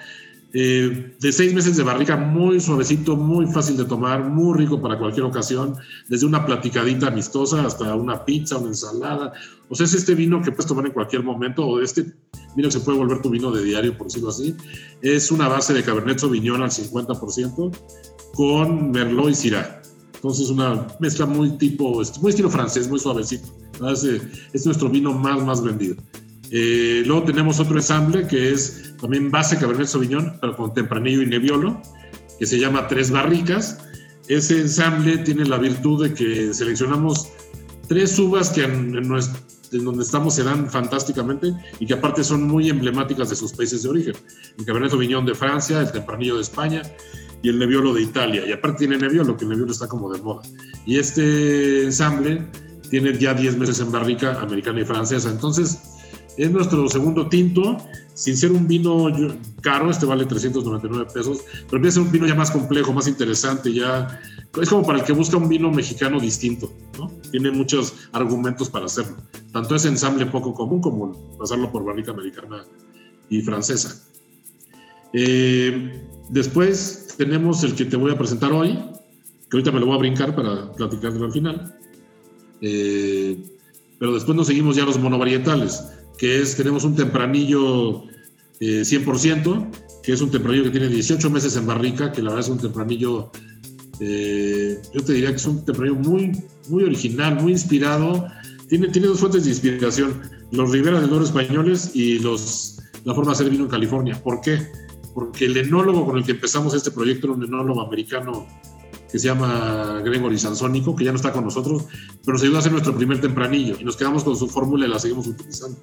eh, 0.54 1.14
de 1.18 1.32
seis 1.32 1.54
meses 1.54 1.78
de 1.78 1.82
barrica, 1.82 2.16
muy 2.16 2.60
suavecito, 2.60 3.16
muy 3.16 3.46
fácil 3.46 3.76
de 3.78 3.86
tomar, 3.86 4.24
muy 4.24 4.58
rico 4.58 4.82
para 4.82 4.98
cualquier 4.98 5.24
ocasión, 5.24 5.76
desde 6.08 6.26
una 6.26 6.44
platicadita 6.44 7.06
amistosa 7.06 7.64
hasta 7.64 7.94
una 7.94 8.24
pizza, 8.24 8.58
una 8.58 8.68
ensalada. 8.68 9.32
O 9.70 9.74
sea, 9.74 9.86
es 9.86 9.94
este 9.94 10.14
vino 10.14 10.42
que 10.42 10.50
puedes 10.50 10.66
tomar 10.66 10.84
en 10.84 10.92
cualquier 10.92 11.22
momento, 11.22 11.64
o 11.64 11.80
este 11.80 12.12
vino 12.56 12.68
que 12.68 12.72
se 12.72 12.80
puede 12.80 12.98
volver 12.98 13.22
tu 13.22 13.30
vino 13.30 13.50
de 13.50 13.64
diario, 13.64 13.96
por 13.96 14.06
decirlo 14.06 14.30
así. 14.30 14.54
Es 15.00 15.30
una 15.30 15.48
base 15.48 15.72
de 15.72 15.82
Cabernet 15.82 16.18
Sauvignon 16.18 16.62
al 16.62 16.70
50%, 16.70 17.76
con 18.34 18.90
Merlot 18.90 19.30
y 19.30 19.34
Syrah. 19.34 19.82
Entonces, 20.14 20.50
una 20.50 20.86
mezcla 21.00 21.26
muy 21.26 21.58
tipo, 21.58 22.00
muy 22.20 22.30
estilo 22.30 22.48
francés, 22.48 22.88
muy 22.88 22.98
suavecito. 22.98 23.48
Es, 23.90 24.04
es 24.52 24.66
nuestro 24.66 24.88
vino 24.88 25.12
más, 25.12 25.42
más 25.44 25.62
vendido. 25.62 25.96
Eh, 26.54 27.02
luego 27.06 27.24
tenemos 27.24 27.58
otro 27.60 27.76
ensamble 27.76 28.26
que 28.26 28.52
es 28.52 28.94
también 29.00 29.30
base 29.30 29.56
Cabernet 29.56 29.86
Sauvignon, 29.86 30.38
pero 30.38 30.54
con 30.54 30.74
Tempranillo 30.74 31.22
y 31.22 31.26
Nebbiolo, 31.26 31.80
que 32.38 32.46
se 32.46 32.58
llama 32.58 32.86
Tres 32.88 33.10
Barricas. 33.10 33.78
Ese 34.28 34.60
ensamble 34.60 35.18
tiene 35.18 35.46
la 35.46 35.56
virtud 35.56 36.04
de 36.04 36.14
que 36.14 36.52
seleccionamos 36.52 37.28
tres 37.88 38.18
uvas 38.18 38.50
que 38.50 38.64
en, 38.64 39.08
donde 39.78 40.02
estamos 40.02 40.34
se 40.34 40.44
dan 40.44 40.70
fantásticamente 40.70 41.54
y 41.78 41.86
que 41.86 41.94
aparte 41.94 42.22
son 42.24 42.42
muy 42.42 42.68
emblemáticas 42.68 43.30
de 43.30 43.36
sus 43.36 43.52
países 43.52 43.82
de 43.82 43.88
origen. 43.88 44.14
El 44.58 44.64
Cabernet 44.64 44.90
Sauvignon 44.90 45.24
de 45.24 45.34
Francia, 45.34 45.80
el 45.80 45.90
Tempranillo 45.90 46.36
de 46.36 46.42
España 46.42 46.82
y 47.42 47.48
el 47.48 47.58
Nebbiolo 47.58 47.94
de 47.94 48.02
Italia. 48.02 48.46
Y 48.46 48.52
aparte 48.52 48.86
tiene 48.86 48.98
Nebbiolo, 48.98 49.36
que 49.36 49.44
el 49.44 49.50
Nebbiolo 49.50 49.72
está 49.72 49.88
como 49.88 50.12
de 50.12 50.22
moda. 50.22 50.42
Y 50.86 50.98
este 50.98 51.84
ensamble 51.84 52.46
tiene 52.90 53.16
ya 53.18 53.34
10 53.34 53.56
meses 53.56 53.80
en 53.80 53.90
barrica 53.90 54.40
americana 54.40 54.80
y 54.80 54.84
francesa. 54.84 55.30
Entonces, 55.30 55.78
es 56.36 56.50
nuestro 56.50 56.88
segundo 56.88 57.28
tinto, 57.28 57.76
sin 58.14 58.36
ser 58.36 58.52
un 58.52 58.66
vino 58.66 59.06
caro, 59.60 59.90
este 59.90 60.06
vale 60.06 60.24
399 60.24 61.06
pesos, 61.12 61.40
pero 61.66 61.76
empieza 61.76 61.94
ser 61.96 62.02
un 62.04 62.12
vino 62.12 62.26
ya 62.26 62.34
más 62.34 62.50
complejo, 62.50 62.92
más 62.92 63.08
interesante, 63.08 63.72
ya 63.72 64.20
es 64.60 64.68
como 64.68 64.86
para 64.86 64.98
el 64.98 65.04
que 65.04 65.12
busca 65.12 65.36
un 65.36 65.48
vino 65.48 65.70
mexicano 65.70 66.20
distinto, 66.20 66.72
¿no? 66.98 67.10
Tiene 67.30 67.50
muchos 67.50 67.94
argumentos 68.12 68.68
para 68.70 68.86
hacerlo, 68.86 69.16
tanto 69.52 69.74
ese 69.74 69.88
ensamble 69.88 70.26
poco 70.26 70.54
común 70.54 70.80
como 70.80 71.36
pasarlo 71.38 71.70
por 71.70 71.84
barrica 71.84 72.12
americana 72.12 72.64
y 73.28 73.40
francesa. 73.42 74.02
Eh, 75.12 76.06
después 76.30 77.14
tenemos 77.16 77.62
el 77.64 77.74
que 77.74 77.84
te 77.84 77.96
voy 77.96 78.12
a 78.12 78.18
presentar 78.18 78.52
hoy, 78.52 78.72
que 78.72 79.56
ahorita 79.56 79.72
me 79.72 79.80
lo 79.80 79.86
voy 79.86 79.96
a 79.96 79.98
brincar 79.98 80.34
para 80.34 80.72
platicarlo 80.72 81.26
al 81.26 81.32
final. 81.32 81.76
Eh, 82.62 83.42
pero 83.98 84.14
después 84.14 84.36
nos 84.36 84.46
seguimos 84.46 84.76
ya 84.76 84.84
los 84.84 84.98
monovarietales 84.98 85.84
que 86.18 86.40
es, 86.40 86.56
tenemos 86.56 86.84
un 86.84 86.94
tempranillo 86.94 88.04
100%, 88.60 89.70
que 90.02 90.12
es 90.12 90.20
un 90.20 90.30
tempranillo 90.30 90.64
que 90.64 90.70
tiene 90.70 90.88
18 90.88 91.30
meses 91.30 91.56
en 91.56 91.66
barrica, 91.66 92.12
que 92.12 92.22
la 92.22 92.30
verdad 92.30 92.44
es 92.44 92.50
un 92.50 92.58
tempranillo, 92.58 93.30
yo 93.98 95.04
te 95.04 95.12
diría 95.12 95.30
que 95.30 95.36
es 95.36 95.46
un 95.46 95.64
tempranillo 95.64 95.98
muy, 95.98 96.32
muy 96.68 96.84
original, 96.84 97.40
muy 97.40 97.52
inspirado. 97.52 98.26
Tiene, 98.68 98.88
tiene 98.88 99.08
dos 99.08 99.20
fuentes 99.20 99.44
de 99.44 99.50
inspiración, 99.50 100.20
los 100.50 100.70
Rivera 100.70 101.00
del 101.00 101.12
Oro 101.12 101.24
españoles 101.24 101.90
y 101.94 102.18
los, 102.18 102.78
la 103.04 103.14
forma 103.14 103.32
de 103.32 103.34
hacer 103.36 103.50
vino 103.50 103.64
en 103.64 103.70
California. 103.70 104.20
¿Por 104.22 104.40
qué? 104.40 104.66
Porque 105.14 105.46
el 105.46 105.56
enólogo 105.56 106.06
con 106.06 106.18
el 106.18 106.24
que 106.24 106.32
empezamos 106.32 106.74
este 106.74 106.90
proyecto 106.90 107.26
era 107.28 107.36
un 107.36 107.44
enólogo 107.44 107.82
americano 107.82 108.46
que 109.12 109.18
se 109.18 109.26
llama 109.26 110.00
Gregory 110.02 110.38
Sansónico, 110.38 110.96
que 110.96 111.04
ya 111.04 111.12
no 111.12 111.16
está 111.16 111.32
con 111.32 111.44
nosotros, 111.44 111.84
pero 112.24 112.32
nos 112.32 112.42
ayudó 112.42 112.56
a 112.56 112.60
hacer 112.60 112.72
nuestro 112.72 112.96
primer 112.96 113.20
tempranillo 113.20 113.76
y 113.78 113.84
nos 113.84 113.94
quedamos 113.94 114.24
con 114.24 114.34
su 114.34 114.48
fórmula 114.48 114.86
y 114.86 114.88
la 114.88 114.98
seguimos 114.98 115.26
utilizando. 115.26 115.78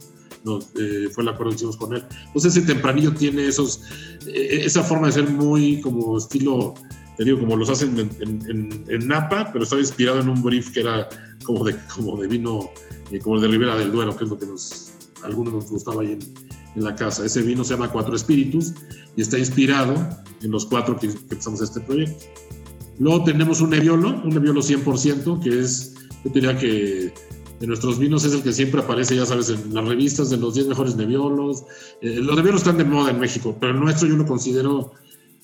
Eh, 0.79 1.09
fue 1.13 1.21
el 1.21 1.29
acuerdo 1.29 1.51
que 1.51 1.57
hicimos 1.57 1.77
con 1.77 1.93
él. 1.93 2.03
Entonces 2.25 2.57
ese 2.57 2.65
tempranillo 2.65 3.13
tiene 3.13 3.45
esos, 3.45 3.81
eh, 4.25 4.61
esa 4.65 4.81
forma 4.81 5.07
de 5.07 5.13
ser 5.13 5.29
muy 5.29 5.79
como 5.79 6.17
estilo, 6.17 6.73
te 7.17 7.23
digo, 7.23 7.39
como 7.39 7.55
los 7.55 7.69
hacen 7.69 8.09
en, 8.19 9.07
Napa, 9.07 9.51
pero 9.53 9.63
estaba 9.63 9.79
inspirado 9.79 10.21
en 10.21 10.29
un 10.29 10.41
brief 10.41 10.71
que 10.71 10.79
era 10.79 11.07
como 11.43 11.63
de, 11.63 11.75
como 11.93 12.19
de 12.19 12.27
vino, 12.27 12.71
eh, 13.11 13.19
como 13.19 13.35
el 13.35 13.43
de 13.43 13.47
Ribera 13.47 13.75
del 13.75 13.91
Duero, 13.91 14.17
que 14.17 14.23
es 14.23 14.29
lo 14.31 14.39
que 14.39 14.47
nos, 14.47 14.91
algunos 15.23 15.53
nos 15.53 15.69
gustaba 15.69 16.01
ahí 16.01 16.13
en, 16.13 16.19
en 16.75 16.83
la 16.83 16.95
casa. 16.95 17.23
Ese 17.23 17.43
vino 17.43 17.63
se 17.63 17.75
llama 17.75 17.91
Cuatro 17.91 18.15
Espíritus 18.15 18.73
y 19.15 19.21
está 19.21 19.37
inspirado 19.37 19.93
en 20.41 20.49
los 20.49 20.65
cuatro 20.65 20.97
que 20.97 21.07
empezamos 21.07 21.61
este 21.61 21.79
proyecto. 21.81 22.25
Luego 22.99 23.23
tenemos 23.23 23.62
un 23.62 23.69
Nebbiolo, 23.71 24.21
un 24.23 24.29
Nebbiolo 24.29 24.62
100%, 24.62 25.41
que 25.41 25.59
es, 25.59 25.95
yo 26.23 26.31
diría 26.31 26.57
que 26.57 27.13
de 27.59 27.67
nuestros 27.67 27.97
vinos 27.97 28.25
es 28.25 28.33
el 28.33 28.43
que 28.43 28.51
siempre 28.51 28.81
aparece, 28.81 29.15
ya 29.15 29.25
sabes, 29.25 29.49
en 29.49 29.73
las 29.73 29.88
revistas 29.88 30.29
de 30.29 30.38
los 30.38 30.53
10 30.53 30.67
mejores 30.67 30.95
Nebbiolos. 30.95 31.63
Eh, 32.01 32.19
los 32.21 32.35
Nebbiolos 32.35 32.62
están 32.62 32.77
de 32.77 32.83
moda 32.83 33.12
en 33.12 33.19
México, 33.19 33.55
pero 33.59 33.73
el 33.73 33.79
nuestro 33.79 34.07
yo 34.07 34.17
lo 34.17 34.25
considero, 34.25 34.91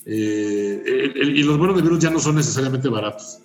eh, 0.06 1.13
y 1.15 1.44
los 1.44 1.58
buenos 1.58 1.78
Nebbiolos 1.78 2.00
ya 2.00 2.10
no 2.10 2.20
son 2.20 2.36
necesariamente 2.36 2.89
baratos. 2.89 3.39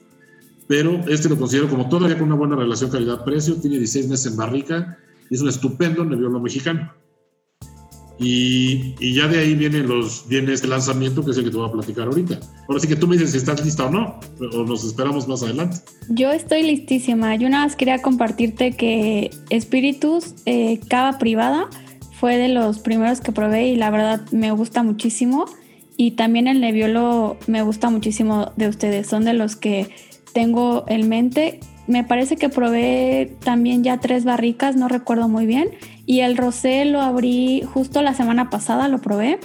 Pero 0.67 0.93
este 1.09 1.29
lo 1.29 1.37
considero 1.37 1.69
como 1.69 1.89
todavía 1.89 2.19
con 2.19 2.29
una 2.29 2.37
buena 2.37 2.57
relación 2.57 2.91
calidad-precio, 2.91 3.57
tiene 3.57 3.79
16 3.79 4.09
meses 4.09 4.27
en 4.27 4.37
barrica 4.37 4.99
y 5.29 5.35
es 5.35 5.41
un 5.41 5.49
estupendo 5.49 6.05
Nebbiolo 6.05 6.41
mexicano. 6.41 6.93
Y, 8.23 9.15
ya 9.15 9.29
de 9.29 9.39
ahí 9.39 9.55
viene, 9.55 9.79
los, 9.79 10.29
viene 10.29 10.53
este 10.53 10.69
lanzamiento 10.69 11.25
que 11.25 11.31
es 11.31 11.39
el 11.39 11.45
que 11.45 11.51
te 11.51 11.57
voy 11.57 11.67
a 11.67 11.73
platicar 11.73 12.07
ahorita. 12.07 12.39
Ahora 12.69 12.79
sí 12.79 12.87
que 12.87 12.95
tú 12.95 13.09
me 13.09 13.17
dices 13.17 13.31
si 13.31 13.39
estás 13.39 13.65
lista 13.65 13.87
o 13.87 13.91
no, 13.91 14.21
o 14.53 14.65
nos 14.65 14.85
esperamos 14.85 15.27
más 15.27 15.43
adelante. 15.43 15.79
Yo 16.11 16.31
estoy 16.31 16.63
listísima. 16.63 17.35
Yo 17.37 17.49
nada 17.49 17.65
más 17.65 17.77
quería 17.77 18.03
compartirte 18.03 18.73
que 18.73 19.31
Espíritus 19.49 20.35
eh, 20.45 20.81
Cava 20.89 21.19
Privada 21.19 21.71
fue 22.13 22.37
de 22.37 22.49
los 22.49 22.81
primeros 22.81 23.23
que 23.23 23.33
probé 23.33 23.69
y 23.69 23.77
la 23.77 23.89
verdad 23.89 24.21
me 24.33 24.53
gusta 24.53 24.83
muchísimo. 24.83 25.47
Y 25.97 26.11
también 26.13 26.47
el 26.47 26.61
Nebbiolo 26.61 27.39
me 27.47 27.63
gusta 27.63 27.89
muchísimo 27.89 28.53
de 28.57 28.69
ustedes. 28.69 29.07
Son 29.07 29.25
de 29.25 29.33
los 29.33 29.57
que 29.57 29.89
tengo 30.35 30.85
en 30.89 31.09
mente. 31.09 31.61
Me 31.87 32.05
parece 32.05 32.37
que 32.37 32.51
probé 32.51 33.35
también 33.43 33.83
ya 33.83 33.99
tres 33.99 34.25
barricas, 34.25 34.77
no 34.77 34.89
recuerdo 34.89 35.27
muy 35.27 35.47
bien 35.47 35.71
y 36.11 36.23
el 36.23 36.37
rosé 36.37 36.85
lo 36.87 37.01
abrí 37.03 37.63
justo 37.63 38.03
la 38.03 38.15
semana 38.15 38.51
pasada, 38.51 38.89
lo 38.89 38.99
probé. 38.99 39.39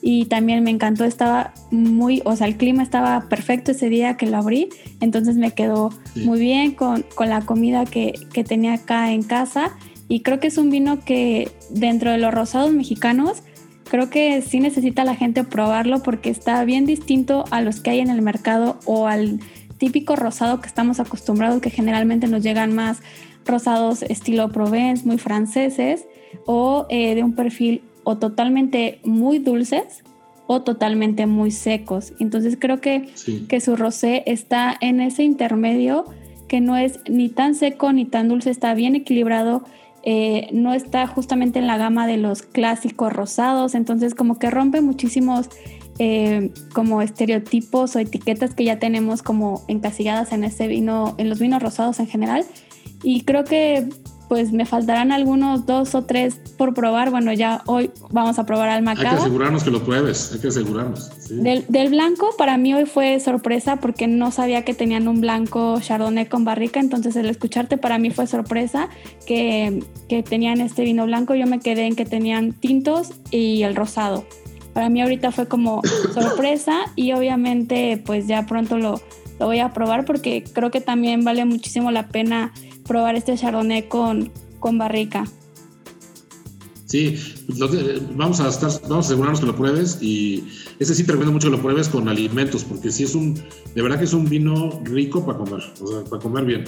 Y 0.00 0.26
también 0.26 0.62
me 0.62 0.70
encantó, 0.70 1.04
estaba 1.04 1.52
muy, 1.72 2.22
o 2.24 2.36
sea, 2.36 2.46
el 2.46 2.56
clima 2.56 2.84
estaba 2.84 3.28
perfecto 3.28 3.72
ese 3.72 3.88
día 3.88 4.16
que 4.16 4.26
lo 4.28 4.36
abrí, 4.36 4.68
entonces 5.00 5.34
me 5.34 5.50
quedó 5.50 5.90
muy 6.14 6.38
bien 6.38 6.70
con, 6.70 7.04
la 7.18 7.40
comida 7.40 7.84
que, 7.84 8.12
que, 8.32 8.44
tenía 8.44 8.74
acá 8.74 9.10
en 9.10 9.24
casa. 9.24 9.76
Y 10.06 10.20
creo 10.20 10.38
que 10.38 10.46
es 10.46 10.56
un 10.56 10.70
vino 10.70 11.00
que 11.04 11.50
dentro 11.70 12.12
de 12.12 12.18
los 12.18 12.32
rosados 12.32 12.72
mexicanos, 12.72 13.42
creo 13.90 14.08
que 14.08 14.40
sí 14.40 14.60
necesita 14.60 15.02
la 15.02 15.16
gente 15.16 15.42
probarlo 15.42 16.00
porque 16.00 16.30
está 16.30 16.64
bien 16.64 16.86
distinto 16.86 17.44
a 17.50 17.60
los 17.60 17.80
que 17.80 17.90
hay 17.90 17.98
en 17.98 18.10
el 18.10 18.22
mercado 18.22 18.78
o 18.84 19.08
al 19.08 19.40
típico 19.78 20.14
rosado 20.14 20.60
que 20.60 20.68
estamos 20.68 21.00
acostumbrados, 21.00 21.60
que 21.60 21.70
generalmente 21.70 22.28
nos 22.28 22.44
llegan 22.44 22.72
más 22.72 23.00
rosados 23.44 24.02
estilo 24.02 24.50
Provence, 24.50 25.06
muy 25.06 25.18
franceses, 25.18 26.06
o 26.46 26.86
eh, 26.88 27.14
de 27.14 27.22
un 27.22 27.34
perfil 27.34 27.82
o 28.04 28.16
totalmente 28.16 29.00
muy 29.04 29.38
dulces 29.38 30.02
o 30.46 30.62
totalmente 30.62 31.26
muy 31.26 31.50
secos. 31.50 32.12
Entonces 32.20 32.56
creo 32.58 32.80
que, 32.80 33.08
que 33.48 33.60
su 33.60 33.76
rosé 33.76 34.22
está 34.26 34.76
en 34.80 35.00
ese 35.00 35.22
intermedio 35.22 36.04
que 36.48 36.60
no 36.60 36.76
es 36.76 37.00
ni 37.08 37.28
tan 37.30 37.54
seco 37.54 37.92
ni 37.92 38.04
tan 38.04 38.28
dulce, 38.28 38.50
está 38.50 38.74
bien 38.74 38.94
equilibrado, 38.94 39.64
eh, 40.02 40.48
no 40.52 40.74
está 40.74 41.06
justamente 41.06 41.58
en 41.58 41.66
la 41.66 41.78
gama 41.78 42.06
de 42.06 42.18
los 42.18 42.42
clásicos 42.42 43.10
rosados, 43.12 43.74
entonces 43.74 44.14
como 44.14 44.38
que 44.38 44.50
rompe 44.50 44.82
muchísimos 44.82 45.48
eh, 45.98 46.50
como 46.74 47.00
estereotipos 47.00 47.96
o 47.96 47.98
etiquetas 47.98 48.54
que 48.54 48.64
ya 48.64 48.78
tenemos 48.78 49.22
como 49.22 49.64
encasilladas 49.68 50.32
en 50.32 50.44
ese 50.44 50.66
vino, 50.66 51.14
en 51.16 51.30
los 51.30 51.38
vinos 51.38 51.62
rosados 51.62 52.00
en 52.00 52.06
general. 52.06 52.44
Y 53.04 53.20
creo 53.20 53.44
que 53.44 53.88
pues 54.28 54.52
me 54.52 54.64
faltarán 54.64 55.12
algunos 55.12 55.66
dos 55.66 55.94
o 55.94 56.02
tres 56.02 56.40
por 56.56 56.74
probar. 56.74 57.10
Bueno, 57.10 57.32
ya 57.32 57.62
hoy 57.66 57.90
vamos 58.10 58.38
a 58.38 58.46
probar 58.46 58.68
al 58.68 58.82
macabro. 58.82 59.10
Hay 59.10 59.16
que 59.16 59.22
asegurarnos 59.22 59.64
que 59.64 59.70
lo 59.70 59.84
pruebes, 59.84 60.32
hay 60.32 60.40
que 60.40 60.48
asegurarnos. 60.48 61.28
Del, 61.28 61.64
del, 61.68 61.90
blanco 61.90 62.30
para 62.36 62.56
mí 62.56 62.74
hoy 62.74 62.86
fue 62.86 63.20
sorpresa 63.20 63.76
porque 63.76 64.06
no 64.06 64.30
sabía 64.30 64.64
que 64.64 64.74
tenían 64.74 65.08
un 65.08 65.20
blanco 65.20 65.78
chardonnay 65.80 66.26
con 66.26 66.44
barrica, 66.44 66.80
entonces 66.80 67.16
el 67.16 67.26
escucharte 67.26 67.76
para 67.76 67.98
mí 67.98 68.10
fue 68.10 68.26
sorpresa 68.26 68.88
que, 69.26 69.84
que 70.08 70.22
tenían 70.22 70.60
este 70.60 70.82
vino 70.82 71.06
blanco. 71.06 71.34
Yo 71.34 71.46
me 71.46 71.60
quedé 71.60 71.86
en 71.86 71.94
que 71.94 72.06
tenían 72.06 72.52
tintos 72.52 73.12
y 73.30 73.62
el 73.62 73.76
rosado. 73.76 74.24
Para 74.72 74.88
mí 74.88 75.00
ahorita 75.02 75.30
fue 75.30 75.46
como 75.46 75.82
sorpresa 76.14 76.80
y 76.96 77.12
obviamente 77.12 78.02
pues 78.04 78.26
ya 78.26 78.46
pronto 78.46 78.78
lo, 78.78 79.00
lo 79.38 79.46
voy 79.46 79.60
a 79.60 79.72
probar 79.72 80.04
porque 80.04 80.42
creo 80.42 80.70
que 80.70 80.80
también 80.80 81.24
vale 81.24 81.44
muchísimo 81.44 81.90
la 81.90 82.08
pena 82.08 82.52
probar 82.86 83.16
este 83.16 83.36
chardonnay 83.36 83.88
con, 83.88 84.30
con 84.60 84.78
barrica. 84.78 85.24
Sí, 86.86 87.18
vamos 88.14 88.40
a 88.40 88.48
estar, 88.48 88.70
vamos 88.82 89.06
a 89.06 89.08
asegurarnos 89.08 89.40
que 89.40 89.46
lo 89.46 89.56
pruebes 89.56 89.98
y 90.00 90.44
ese 90.78 90.94
sí 90.94 91.02
te 91.02 91.12
recomiendo 91.12 91.32
mucho 91.32 91.50
que 91.50 91.56
lo 91.56 91.62
pruebes 91.62 91.88
con 91.88 92.08
alimentos, 92.08 92.62
porque 92.62 92.90
sí 92.92 93.02
es 93.04 93.14
un, 93.14 93.34
de 93.34 93.82
verdad 93.82 93.98
que 93.98 94.04
es 94.04 94.12
un 94.12 94.28
vino 94.28 94.80
rico 94.84 95.24
para 95.26 95.38
comer, 95.38 95.60
o 95.80 95.86
sea, 95.86 96.04
para 96.04 96.22
comer 96.22 96.44
bien. 96.44 96.64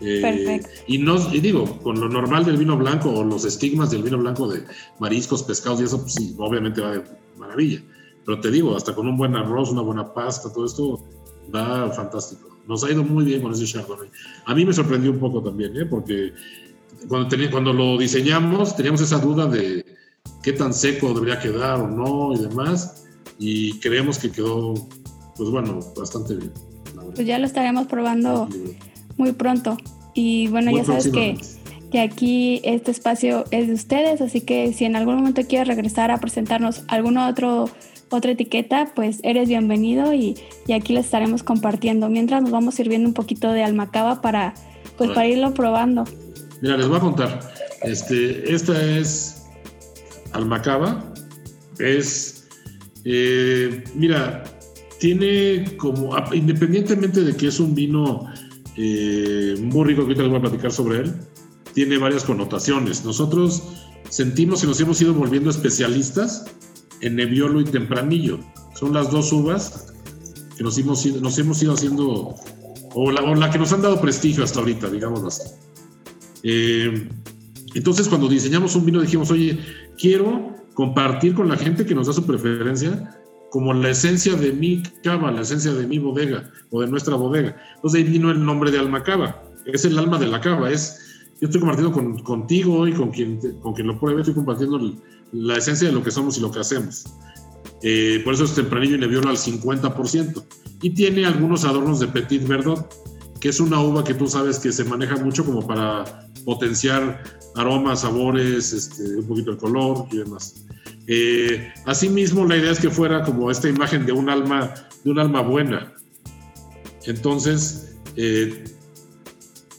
Eh, 0.00 0.20
Perfecto. 0.20 0.68
Y, 0.88 0.98
no, 0.98 1.32
y 1.32 1.40
digo, 1.40 1.78
con 1.82 2.00
lo 2.00 2.08
normal 2.08 2.44
del 2.44 2.56
vino 2.56 2.76
blanco 2.76 3.10
o 3.10 3.22
los 3.22 3.44
estigmas 3.44 3.90
del 3.90 4.02
vino 4.02 4.18
blanco 4.18 4.48
de 4.48 4.64
mariscos, 4.98 5.44
pescados 5.44 5.80
y 5.80 5.84
eso, 5.84 6.00
pues 6.00 6.14
sí, 6.14 6.34
obviamente 6.38 6.80
va 6.80 6.92
de 6.92 7.04
maravilla. 7.38 7.80
Pero 8.26 8.40
te 8.40 8.50
digo, 8.50 8.76
hasta 8.76 8.94
con 8.94 9.06
un 9.06 9.16
buen 9.16 9.36
arroz, 9.36 9.70
una 9.70 9.82
buena 9.82 10.12
pasta, 10.12 10.52
todo 10.52 10.66
esto 10.66 11.04
va 11.54 11.90
fantástico. 11.92 12.53
Nos 12.66 12.84
ha 12.84 12.90
ido 12.90 13.04
muy 13.04 13.24
bien 13.24 13.42
con 13.42 13.52
ese 13.52 13.66
Chardonnay. 13.66 14.08
A 14.46 14.54
mí 14.54 14.64
me 14.64 14.72
sorprendió 14.72 15.10
un 15.10 15.18
poco 15.18 15.42
también, 15.42 15.76
¿eh? 15.76 15.84
porque 15.84 16.32
cuando, 17.08 17.36
cuando 17.50 17.72
lo 17.72 17.98
diseñamos 17.98 18.76
teníamos 18.76 19.00
esa 19.00 19.18
duda 19.18 19.46
de 19.46 19.84
qué 20.42 20.52
tan 20.52 20.72
seco 20.72 21.12
debería 21.12 21.38
quedar 21.38 21.80
o 21.80 21.88
no 21.88 22.34
y 22.34 22.38
demás, 22.38 23.06
y 23.38 23.78
creemos 23.80 24.18
que 24.18 24.30
quedó, 24.30 24.74
pues 25.36 25.50
bueno, 25.50 25.80
bastante 25.96 26.36
bien. 26.36 26.52
Pues 27.14 27.26
ya 27.26 27.38
lo 27.38 27.46
estaremos 27.46 27.86
probando 27.86 28.48
muy 29.16 29.32
pronto. 29.32 29.76
Y 30.14 30.46
bueno, 30.48 30.70
ya 30.70 30.84
sabes 30.84 31.08
que, 31.08 31.36
que 31.90 32.00
aquí 32.00 32.60
este 32.62 32.90
espacio 32.90 33.44
es 33.50 33.66
de 33.66 33.74
ustedes, 33.74 34.20
así 34.20 34.40
que 34.40 34.72
si 34.72 34.84
en 34.84 34.96
algún 34.96 35.16
momento 35.16 35.42
quieres 35.42 35.68
regresar 35.68 36.10
a 36.10 36.18
presentarnos 36.18 36.84
algún 36.88 37.18
otro 37.18 37.68
otra 38.14 38.32
etiqueta, 38.32 38.92
pues 38.94 39.20
eres 39.22 39.48
bienvenido 39.48 40.14
y, 40.14 40.36
aquí 40.74 40.92
les 40.92 41.06
estaremos 41.06 41.42
compartiendo. 41.42 42.08
Mientras 42.08 42.42
nos 42.42 42.50
vamos 42.50 42.74
sirviendo 42.74 43.08
un 43.08 43.14
poquito 43.14 43.50
de 43.50 43.62
almacaba 43.62 44.20
para, 44.20 44.54
pues, 44.96 45.10
para 45.10 45.26
irlo 45.26 45.54
probando. 45.54 46.04
Mira, 46.60 46.76
les 46.76 46.88
voy 46.88 46.96
a 46.96 47.00
contar. 47.00 47.40
Este, 47.82 48.52
esta 48.52 48.80
es 48.82 49.46
almacaba. 50.32 51.12
Es, 51.78 52.48
eh, 53.04 53.84
mira, 53.94 54.44
tiene 54.98 55.76
como, 55.76 56.16
independientemente 56.32 57.22
de 57.22 57.36
que 57.36 57.48
es 57.48 57.60
un 57.60 57.74
vino 57.74 58.26
eh, 58.76 59.56
muy 59.60 59.84
rico, 59.84 60.02
que 60.02 60.12
ahorita 60.12 60.22
les 60.22 60.30
voy 60.30 60.38
a 60.38 60.42
platicar 60.42 60.72
sobre 60.72 61.00
él, 61.00 61.14
tiene 61.74 61.98
varias 61.98 62.24
connotaciones. 62.24 63.04
Nosotros 63.04 63.62
sentimos 64.08 64.62
y 64.62 64.66
nos 64.66 64.80
hemos 64.80 65.00
ido 65.02 65.12
volviendo 65.12 65.50
especialistas 65.50 66.46
en 67.04 67.16
Nebbiolo 67.16 67.60
y 67.60 67.64
Tempranillo. 67.64 68.40
Son 68.74 68.92
las 68.92 69.10
dos 69.10 69.32
uvas 69.32 69.92
que 70.56 70.64
nos 70.64 70.78
hemos, 70.78 71.04
nos 71.20 71.38
hemos 71.38 71.62
ido 71.62 71.74
haciendo, 71.74 72.34
o 72.94 73.10
la, 73.10 73.50
que 73.50 73.58
nos 73.58 73.72
han 73.72 73.82
dado 73.82 74.00
prestigio 74.00 74.42
hasta 74.42 74.60
ahorita, 74.60 74.88
digámoslo 74.90 75.28
así. 75.28 75.42
Eh, 76.42 77.08
entonces, 77.74 78.08
cuando 78.08 78.28
diseñamos 78.28 78.74
un 78.74 78.86
vino, 78.86 79.00
dijimos, 79.00 79.30
oye, 79.30 79.58
quiero 79.98 80.54
compartir 80.74 81.34
con 81.34 81.48
la 81.48 81.56
gente 81.56 81.84
que 81.84 81.94
nos 81.94 82.06
da 82.06 82.12
su 82.12 82.24
preferencia 82.24 83.20
como 83.50 83.72
la 83.72 83.90
esencia 83.90 84.34
de 84.34 84.52
mi 84.52 84.82
cava, 85.02 85.30
la 85.30 85.42
esencia 85.42 85.72
de 85.72 85.86
mi 85.86 85.98
bodega 85.98 86.50
o 86.70 86.80
de 86.80 86.88
nuestra 86.88 87.14
bodega. 87.14 87.56
Entonces 87.76 88.02
ahí 88.02 88.10
vino 88.10 88.30
el 88.30 88.44
nombre 88.44 88.70
de 88.70 88.78
Alma 88.78 89.02
Cava. 89.04 89.44
Es 89.66 89.84
el 89.84 89.96
alma 89.96 90.18
de 90.18 90.26
la 90.26 90.40
cava. 90.40 90.70
Es, 90.70 91.22
yo 91.40 91.46
estoy 91.46 91.60
compartiendo 91.60 91.92
con, 91.92 92.18
contigo 92.18 92.88
y 92.88 92.92
con 92.92 93.10
quien, 93.10 93.38
con 93.60 93.74
quien 93.74 93.86
lo 93.86 94.00
pruebe, 94.00 94.22
estoy 94.22 94.34
compartiendo 94.34 94.96
la 95.32 95.56
esencia 95.56 95.88
de 95.88 95.94
lo 95.94 96.02
que 96.02 96.10
somos 96.10 96.38
y 96.38 96.40
lo 96.40 96.50
que 96.50 96.60
hacemos. 96.60 97.04
Eh, 97.82 98.20
por 98.24 98.34
eso 98.34 98.44
es 98.44 98.54
tempranillo 98.54 98.96
y 98.96 98.98
Nebbiolo 98.98 99.28
al 99.28 99.36
50%. 99.36 100.42
Y 100.82 100.90
tiene 100.90 101.26
algunos 101.26 101.64
adornos 101.64 102.00
de 102.00 102.08
Petit 102.08 102.46
Verdot, 102.46 102.92
que 103.40 103.50
es 103.50 103.60
una 103.60 103.80
uva 103.80 104.04
que 104.04 104.14
tú 104.14 104.26
sabes 104.26 104.58
que 104.58 104.72
se 104.72 104.84
maneja 104.84 105.16
mucho 105.16 105.44
como 105.44 105.66
para 105.66 106.28
potenciar 106.44 107.22
aromas, 107.56 108.00
sabores, 108.00 108.72
este, 108.72 109.02
un 109.16 109.26
poquito 109.26 109.52
de 109.52 109.58
color 109.58 110.06
y 110.10 110.18
demás. 110.18 110.64
Eh, 111.06 111.72
asimismo, 111.84 112.46
la 112.46 112.56
idea 112.56 112.72
es 112.72 112.80
que 112.80 112.90
fuera 112.90 113.22
como 113.22 113.50
esta 113.50 113.68
imagen 113.68 114.06
de 114.06 114.12
un 114.12 114.30
alma, 114.30 114.74
de 115.04 115.10
un 115.10 115.18
alma 115.18 115.42
buena. 115.42 115.92
Entonces, 117.04 117.96
eh, 118.16 118.64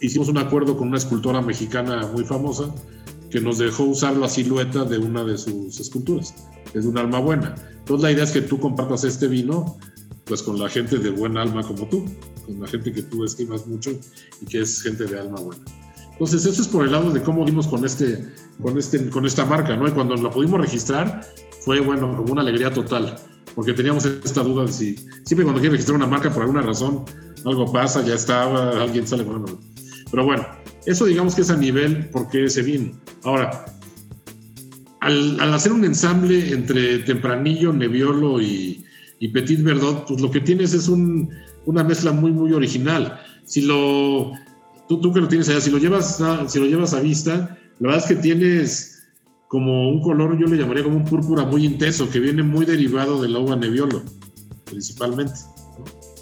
hicimos 0.01 0.27
un 0.27 0.38
acuerdo 0.38 0.77
con 0.77 0.89
una 0.89 0.97
escultora 0.97 1.41
mexicana 1.41 2.08
muy 2.13 2.23
famosa 2.23 2.73
que 3.36 3.41
nos 3.41 3.58
dejó 3.58 3.84
usar 3.84 4.15
la 4.15 4.30
silueta 4.30 4.86
de 4.86 4.98
una 4.98 5.21
de 5.26 5.38
sus 5.38 5.78
esculturas, 5.78 6.34
es 6.74 6.86
un 6.86 6.98
alma 6.98 7.19
buena. 7.19 7.54
Entonces 7.80 8.02
la 8.02 8.12
idea 8.13 8.24
es 8.24 8.32
que 8.32 8.39
tú 8.39 8.58
compartas 8.62 9.04
este 9.04 9.28
vino 9.28 9.78
pues 10.24 10.41
con 10.41 10.58
la 10.58 10.69
gente 10.69 10.98
de 11.00 11.10
buen 11.10 11.36
alma 11.36 11.62
como 11.62 11.86
tú, 11.89 12.06
con 12.45 12.62
la 12.62 12.67
gente 12.67 12.93
que 12.93 13.02
tú 13.02 13.26
estimas 13.26 13.67
mucho 13.67 13.91
y 14.41 14.45
que 14.45 14.62
es 14.62 14.82
gente 14.82 15.04
de 15.04 15.19
alma 15.19 15.41
buena. 15.41 15.62
Entonces, 16.13 16.45
eso 16.45 16.62
es 16.62 16.69
por 16.69 16.86
el 16.86 16.93
lado 16.93 17.12
de 17.12 17.21
cómo 17.21 17.43
vimos 17.43 17.67
con, 17.67 17.84
este, 17.84 18.26
con, 18.62 18.78
este, 18.78 19.10
con 19.10 19.26
esta 19.26 19.43
marca, 19.43 19.76
¿no? 19.76 19.86
Y 19.86 19.91
cuando 19.91 20.15
la 20.15 20.30
pudimos 20.30 20.62
registrar, 20.62 21.30
fue, 21.60 21.82
bueno, 21.82 22.15
como 22.15 22.32
una 22.32 22.41
alegría 22.41 22.71
total, 22.71 23.17
porque 23.54 23.74
teníamos 23.74 24.06
esta 24.06 24.43
duda 24.43 24.63
de 24.63 24.71
si, 24.71 24.95
siempre 25.26 25.43
cuando 25.43 25.60
quieres 25.60 25.74
registrar 25.74 25.98
una 25.98 26.08
marca, 26.08 26.32
por 26.32 26.43
alguna 26.43 26.62
razón, 26.62 27.04
algo 27.43 27.69
pasa, 27.69 28.02
ya 28.02 28.13
estaba, 28.13 28.82
alguien 28.82 29.06
sale, 29.06 29.24
bueno, 29.24 29.45
pero 30.11 30.25
bueno, 30.25 30.45
eso 30.85 31.05
digamos 31.05 31.35
que 31.35 31.41
es 31.41 31.49
a 31.49 31.57
nivel 31.57 32.09
porque 32.11 32.45
ese 32.45 32.61
vino. 32.61 32.91
Ahora, 33.23 33.65
al, 35.01 35.53
hacer 35.53 35.71
un 35.71 35.85
ensamble 35.85 36.51
entre 36.51 36.99
Tempranillo, 36.99 37.73
Nebbiolo 37.73 38.41
y, 38.41 38.81
Petit 39.33 39.63
Verdot, 39.63 40.07
pues 40.07 40.21
lo 40.21 40.29
que 40.29 40.39
tienes 40.39 40.73
es 40.73 40.87
una 40.87 41.83
mezcla 41.83 42.11
muy, 42.11 42.31
muy 42.31 42.53
original. 42.53 43.19
Si 43.43 43.61
lo, 43.61 44.33
tú, 44.87 45.01
tú, 45.01 45.11
que 45.11 45.21
lo 45.21 45.27
tienes 45.27 45.49
allá, 45.49 45.61
si 45.61 45.71
lo, 45.71 45.79
llevas 45.79 46.21
a, 46.21 46.47
si 46.47 46.59
lo 46.59 46.65
llevas 46.65 46.93
a 46.93 46.99
vista, 46.99 47.57
la 47.79 47.89
verdad 47.89 48.03
es 48.03 48.05
que 48.05 48.21
tienes 48.21 49.03
como 49.47 49.89
un 49.89 50.01
color, 50.01 50.37
yo 50.39 50.47
le 50.47 50.57
llamaría 50.57 50.83
como 50.83 50.97
un 50.97 51.05
púrpura 51.05 51.43
muy 51.43 51.65
intenso, 51.65 52.09
que 52.09 52.19
viene 52.19 52.43
muy 52.43 52.65
derivado 52.65 53.21
de 53.21 53.29
la 53.29 53.39
uva 53.39 53.55
Nebbiolo, 53.55 54.03
principalmente. 54.65 55.33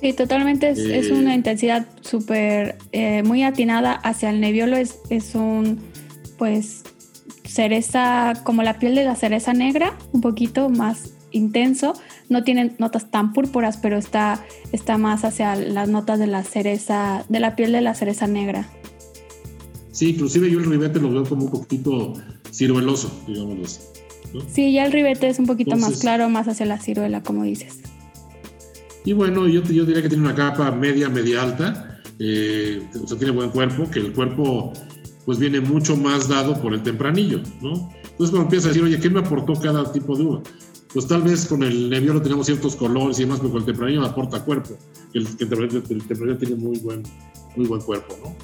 Sí, 0.03 0.11
totalmente 0.11 0.69
es, 0.69 1.11
una 1.11 1.31
eh, 1.31 1.37
intensidad 1.37 1.87
súper, 2.01 2.75
eh, 2.91 3.23
muy 3.23 3.41
atinada 3.43 3.93
hacia 3.93 4.31
el 4.31 4.41
Nebbiolo, 4.41 4.75
es, 4.75 4.99
es 5.09 5.33
un, 5.33 5.79
pues, 6.37 6.83
cereza, 7.45 8.33
como 8.43 8.63
la 8.63 8.79
piel 8.79 8.95
de 8.95 9.05
la 9.05 9.15
cereza 9.15 9.53
negra, 9.53 9.97
un 10.11 10.19
poquito 10.19 10.69
más 10.69 11.13
intenso. 11.31 11.93
No 12.27 12.43
tiene 12.43 12.75
notas 12.79 13.11
tan 13.11 13.31
púrpuras, 13.31 13.77
pero 13.77 13.97
está, 13.97 14.43
está 14.73 14.97
más 14.97 15.23
hacia 15.23 15.55
las 15.55 15.87
notas 15.87 16.19
de 16.19 16.27
la 16.27 16.43
cereza, 16.43 17.23
de 17.29 17.39
la 17.39 17.55
piel 17.55 17.71
de 17.71 17.79
la 17.79 17.95
cereza 17.95 18.27
negra. 18.27 18.69
Sí, 19.93 20.09
inclusive 20.09 20.51
yo 20.51 20.59
el 20.59 20.65
ribete 20.65 20.99
lo 20.99 21.11
veo 21.11 21.23
como 21.23 21.45
un 21.45 21.51
poquito 21.51 22.11
cirueloso, 22.51 23.09
digámoslo 23.25 23.63
así. 23.63 23.79
Sí, 24.51 24.73
ya 24.73 24.85
el 24.85 24.91
ribete 24.91 25.29
es 25.29 25.39
un 25.39 25.45
poquito 25.45 25.77
más 25.77 26.01
claro, 26.01 26.27
más 26.27 26.49
hacia 26.49 26.65
la 26.65 26.77
ciruela, 26.77 27.23
como 27.23 27.43
dices. 27.43 27.79
Y 29.05 29.13
bueno, 29.13 29.47
yo, 29.47 29.61
yo 29.63 29.85
diría 29.85 30.01
que 30.01 30.09
tiene 30.09 30.23
una 30.23 30.35
capa 30.35 30.71
media, 30.71 31.09
media 31.09 31.43
alta, 31.43 32.01
eh, 32.19 32.81
o 33.01 33.07
sea, 33.07 33.17
tiene 33.17 33.33
buen 33.33 33.49
cuerpo, 33.49 33.89
que 33.89 33.99
el 33.99 34.13
cuerpo 34.13 34.71
pues 35.25 35.39
viene 35.39 35.59
mucho 35.61 35.95
más 35.95 36.27
dado 36.27 36.61
por 36.61 36.73
el 36.73 36.83
tempranillo, 36.83 37.41
¿no? 37.61 37.91
Entonces 38.13 38.29
cuando 38.29 38.41
empieza 38.41 38.67
a 38.67 38.69
decir, 38.69 38.83
oye, 38.83 38.99
¿qué 38.99 39.09
me 39.09 39.19
aportó 39.19 39.53
cada 39.53 39.91
tipo 39.91 40.15
de 40.15 40.23
uva? 40.23 40.43
Pues 40.93 41.07
tal 41.07 41.23
vez 41.23 41.47
con 41.47 41.63
el 41.63 41.89
Nebbiolo 41.89 42.21
tenemos 42.21 42.45
ciertos 42.45 42.75
colores 42.75 43.17
y 43.19 43.23
demás, 43.23 43.39
pero 43.39 43.51
con 43.51 43.61
el 43.61 43.65
tempranillo 43.65 44.01
me 44.01 44.07
aporta 44.07 44.43
cuerpo. 44.43 44.77
El, 45.13 45.25
tempranillo, 45.35 45.81
tiene 46.37 46.55
muy 46.55 46.77
buen, 46.79 47.03
muy 47.55 47.65
buen 47.65 47.81
cuerpo, 47.81 48.15
¿no? 48.23 48.35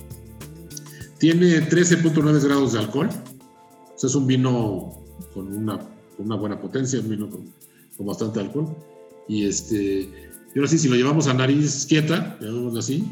Tiene 1.20 1.70
13.9 1.70 2.44
grados 2.44 2.74
de 2.74 2.80
alcohol. 2.80 3.10
O 3.10 4.00
sea, 4.00 4.08
es 4.08 4.16
un 4.16 4.26
vino 4.26 5.04
con 5.34 5.56
una, 5.56 5.80
una 6.18 6.36
buena 6.36 6.60
potencia, 6.60 7.00
un 7.00 7.10
vino 7.10 7.30
con, 7.30 7.54
con 7.96 8.08
bastante 8.08 8.40
alcohol. 8.40 8.76
Y 9.28 9.46
este, 9.46 10.29
y 10.54 10.60
ahora 10.60 10.70
sí, 10.70 10.78
si 10.78 10.88
lo 10.88 10.96
llevamos 10.96 11.28
a 11.28 11.34
nariz 11.34 11.86
quieta, 11.88 12.38
llamémoslo 12.42 12.80
así, 12.80 13.04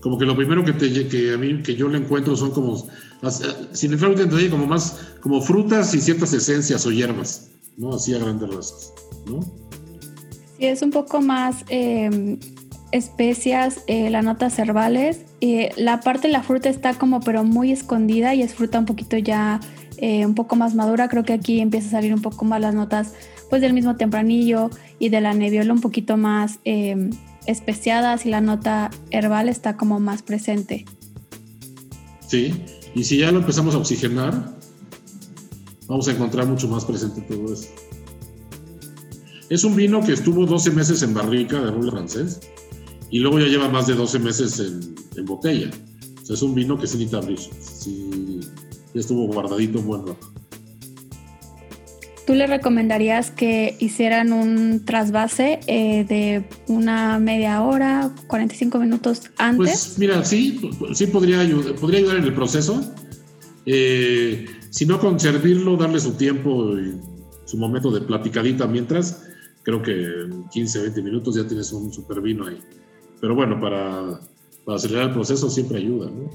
como 0.00 0.18
que 0.18 0.24
lo 0.24 0.36
primero 0.36 0.64
que, 0.64 0.72
te, 0.72 1.08
que 1.08 1.34
a 1.34 1.38
mí 1.38 1.62
que 1.62 1.74
yo 1.74 1.88
le 1.88 1.98
encuentro 1.98 2.36
son 2.36 2.50
como, 2.50 2.86
sin 3.72 3.92
entrar 3.92 4.12
en 4.12 4.18
detalle, 4.18 4.50
como 4.50 4.66
más, 4.66 4.98
como 5.20 5.40
frutas 5.40 5.94
y 5.94 6.00
ciertas 6.00 6.32
esencias 6.32 6.86
o 6.86 6.90
hierbas, 6.90 7.50
¿no? 7.76 7.94
Así 7.94 8.14
a 8.14 8.18
grandes 8.18 8.48
rasgos, 8.48 8.92
¿no? 9.26 9.40
Sí, 10.58 10.66
es 10.66 10.82
un 10.82 10.90
poco 10.90 11.20
más 11.20 11.64
em, 11.68 12.38
especias, 12.92 13.80
eh, 13.86 14.10
las 14.10 14.24
notas 14.24 14.58
herbales. 14.58 15.24
Eh, 15.40 15.70
la 15.76 16.00
parte 16.00 16.28
de 16.28 16.32
la 16.32 16.42
fruta 16.42 16.68
está 16.68 16.94
como 16.94 17.20
pero 17.20 17.44
muy 17.44 17.72
escondida 17.72 18.34
y 18.34 18.42
es 18.42 18.54
fruta 18.54 18.78
un 18.78 18.86
poquito 18.86 19.16
ya 19.16 19.60
eh, 19.98 20.24
un 20.24 20.34
poco 20.34 20.56
más 20.56 20.74
madura. 20.74 21.08
Creo 21.08 21.24
que 21.24 21.34
aquí 21.34 21.60
empieza 21.60 21.88
a 21.88 21.90
salir 21.92 22.14
un 22.14 22.22
poco 22.22 22.44
más 22.44 22.60
las 22.60 22.74
notas 22.74 23.14
pues 23.50 23.60
del 23.60 23.74
mismo 23.74 23.96
tempranillo 23.96 24.70
y 24.98 25.10
de 25.10 25.20
la 25.20 25.34
nebiola 25.34 25.72
un 25.72 25.80
poquito 25.80 26.16
más 26.16 26.60
eh, 26.64 27.10
especiadas 27.46 28.24
y 28.24 28.30
la 28.30 28.40
nota 28.40 28.90
herbal 29.10 29.48
está 29.48 29.76
como 29.76 30.00
más 30.00 30.22
presente. 30.22 30.86
Sí, 32.26 32.54
y 32.94 33.04
si 33.04 33.18
ya 33.18 33.32
lo 33.32 33.40
empezamos 33.40 33.74
a 33.74 33.78
oxigenar, 33.78 34.56
vamos 35.88 36.06
a 36.08 36.12
encontrar 36.12 36.46
mucho 36.46 36.68
más 36.68 36.84
presente 36.84 37.20
todo 37.22 37.52
eso. 37.52 37.68
Es 39.48 39.64
un 39.64 39.74
vino 39.74 40.00
que 40.00 40.12
estuvo 40.12 40.46
12 40.46 40.70
meses 40.70 41.02
en 41.02 41.12
barrica 41.12 41.60
de 41.60 41.72
roble 41.72 41.90
francés 41.90 42.40
y 43.10 43.18
luego 43.18 43.40
ya 43.40 43.46
lleva 43.46 43.68
más 43.68 43.88
de 43.88 43.94
12 43.94 44.20
meses 44.20 44.60
en, 44.60 45.24
botella. 45.26 45.70
Es 46.28 46.42
un 46.42 46.54
vino 46.54 46.78
que 46.78 46.86
se 46.86 46.96
necesita 46.96 47.18
abrir. 47.18 47.40
Sí, 47.60 48.40
ya 48.94 49.00
estuvo 49.00 49.26
guardadito 49.26 49.80
un 49.80 49.86
buen 49.86 50.06
rato. 50.06 50.32
¿Tú 52.26 52.34
le 52.34 52.46
recomendarías 52.46 53.30
que 53.30 53.76
hicieran 53.78 54.32
un 54.32 54.84
trasvase 54.84 55.60
eh, 55.66 56.04
de 56.04 56.44
una 56.68 57.18
media 57.18 57.62
hora, 57.62 58.10
45 58.26 58.78
minutos 58.78 59.22
antes? 59.36 59.56
Pues 59.56 59.98
mira, 59.98 60.24
sí, 60.24 60.60
sí 60.92 61.06
podría 61.06 61.40
ayudar, 61.40 61.74
podría 61.74 62.00
ayudar 62.00 62.16
en 62.18 62.24
el 62.24 62.34
proceso. 62.34 62.82
Eh, 63.66 64.46
si 64.70 64.86
no 64.86 65.00
con 65.00 65.18
servirlo, 65.18 65.76
darle 65.76 65.98
su 66.00 66.12
tiempo 66.12 66.78
y 66.78 66.94
su 67.44 67.56
momento 67.56 67.90
de 67.90 68.00
platicadita 68.02 68.66
mientras, 68.66 69.24
creo 69.62 69.82
que 69.82 69.92
en 69.92 70.48
15, 70.48 70.82
20 70.82 71.02
minutos 71.02 71.34
ya 71.34 71.46
tienes 71.46 71.72
un 71.72 71.92
super 71.92 72.20
vino 72.20 72.46
ahí. 72.46 72.60
Pero 73.20 73.34
bueno, 73.34 73.60
para, 73.60 74.20
para 74.64 74.76
acelerar 74.76 75.08
el 75.08 75.14
proceso 75.14 75.50
siempre 75.50 75.78
ayuda, 75.78 76.10
¿no? 76.10 76.30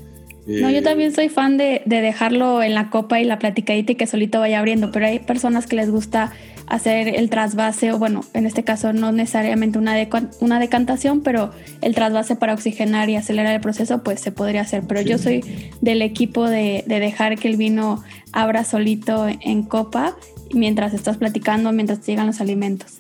No, 0.48 0.70
yo 0.70 0.84
también 0.84 1.14
soy 1.14 1.30
fan 1.30 1.58
de, 1.58 1.82
dejarlo 1.86 2.62
en 2.62 2.76
la 2.76 2.92
copa 2.92 3.20
y 3.20 3.26
la 3.26 3.40
platicadita 3.40 3.94
y 3.94 3.96
que 3.96 4.06
solito 4.06 4.40
vaya 4.40 4.60
abriendo, 4.60 4.92
pero 4.92 5.08
hay 5.08 5.20
personas 5.20 5.66
que 5.66 5.76
les 5.76 5.90
gusta 5.90 6.34
hacer 6.68 7.08
el 7.08 7.30
trasvase, 7.30 7.92
o 7.92 7.98
bueno, 7.98 8.24
en 8.34 8.46
este 8.46 8.64
caso 8.64 8.94
no 8.94 9.12
necesariamente 9.12 9.80
una, 9.80 9.96
una 10.40 10.60
decantación, 10.60 11.22
pero 11.22 11.52
el 11.82 11.96
trasvase 11.96 12.36
para 12.36 12.54
oxigenar 12.54 13.10
y 13.10 13.16
acelerar 13.16 13.56
el 13.56 13.62
proceso, 13.62 14.04
pues 14.04 14.20
se 14.20 14.32
podría 14.32 14.62
hacer. 14.62 14.84
Pero 14.88 15.02
yo 15.02 15.18
soy 15.18 15.44
del 15.82 16.02
equipo 16.04 16.48
de, 16.48 16.84
dejar 16.88 17.38
que 17.40 17.48
el 17.48 17.58
vino 17.58 18.04
abra 18.32 18.64
solito 18.64 19.28
en 19.28 19.64
copa 19.64 20.16
mientras 20.54 20.94
estás 20.94 21.18
platicando, 21.18 21.72
mientras 21.72 22.06
llegan 22.06 22.28
los 22.28 22.40
alimentos. 22.40 23.00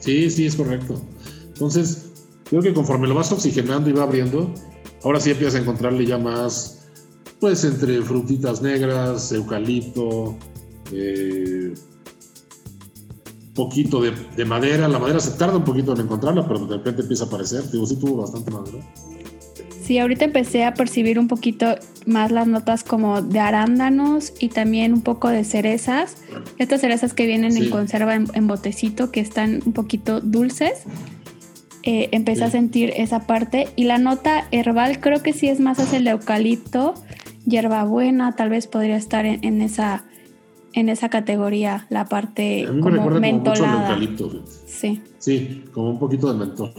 Sí, 0.00 0.28
sí, 0.28 0.46
es 0.46 0.56
correcto. 0.56 1.00
Entonces, 1.48 2.10
creo 2.48 2.62
que 2.62 2.74
conforme 2.74 3.06
lo 3.06 3.14
vas 3.14 3.30
oxigenando 3.30 3.88
y 3.88 3.92
va 3.92 4.02
abriendo, 4.02 4.52
Ahora 5.04 5.20
sí 5.20 5.30
empiezas 5.30 5.56
a 5.56 5.58
encontrarle 5.58 6.06
ya 6.06 6.18
más, 6.18 6.86
pues 7.38 7.62
entre 7.64 8.00
frutitas 8.02 8.62
negras, 8.62 9.30
eucalipto, 9.32 10.34
eh, 10.92 11.74
poquito 13.54 14.00
de, 14.00 14.44
madera. 14.44 14.88
La 14.88 14.98
madera 14.98 15.20
se 15.20 15.32
tarda 15.32 15.56
un 15.56 15.64
poquito 15.64 15.92
en 15.94 16.00
encontrarla, 16.00 16.46
pero 16.46 16.66
de 16.66 16.76
repente 16.76 17.02
empieza 17.02 17.24
a 17.24 17.26
aparecer. 17.26 17.70
Digo, 17.70 17.86
sí 17.86 17.96
tuvo 17.96 18.22
bastante 18.22 18.50
madera. 18.50 18.78
Sí, 19.82 19.98
ahorita 19.98 20.24
empecé 20.24 20.64
a 20.64 20.72
percibir 20.72 21.18
un 21.18 21.28
poquito 21.28 21.76
más 22.06 22.32
las 22.32 22.46
notas 22.46 22.84
como 22.84 23.20
de 23.20 23.38
arándanos 23.38 24.32
y 24.38 24.48
también 24.48 24.94
un 24.94 25.02
poco 25.02 25.28
de 25.28 25.44
cerezas. 25.44 26.16
Estas 26.58 26.80
cerezas 26.80 27.12
que 27.12 27.26
vienen 27.26 27.54
en 27.56 27.68
conserva 27.68 28.14
en, 28.14 28.46
botecito, 28.46 29.10
que 29.10 29.20
están 29.20 29.60
un 29.66 29.74
poquito 29.74 30.22
dulces. 30.22 30.84
Eh, 31.86 32.08
empecé 32.12 32.44
a 32.44 32.50
sentir 32.50 32.94
esa 32.96 33.26
parte. 33.26 33.68
Y 33.76 33.84
la 33.84 33.98
nota 33.98 34.48
herbal 34.50 35.00
creo 35.00 35.22
que 35.22 35.34
sí 35.34 35.48
es 35.48 35.60
más 35.60 35.78
hacia 35.78 35.98
el 35.98 36.08
eucalipto, 36.08 36.94
hierbabuena, 37.44 38.34
tal 38.36 38.48
vez 38.48 38.66
podría 38.66 38.96
estar 38.96 39.26
en, 39.26 39.60
esa 39.60 40.04
en 40.72 40.88
esa 40.88 41.10
categoría, 41.10 41.86
la 41.90 42.06
parte 42.06 42.66
como 42.80 43.10
mentolada. 43.10 43.98
Sí. 44.66 45.02
Sí, 45.18 45.64
como 45.72 45.90
un 45.90 45.98
poquito 45.98 46.32
de 46.32 46.38
mentol. 46.38 46.72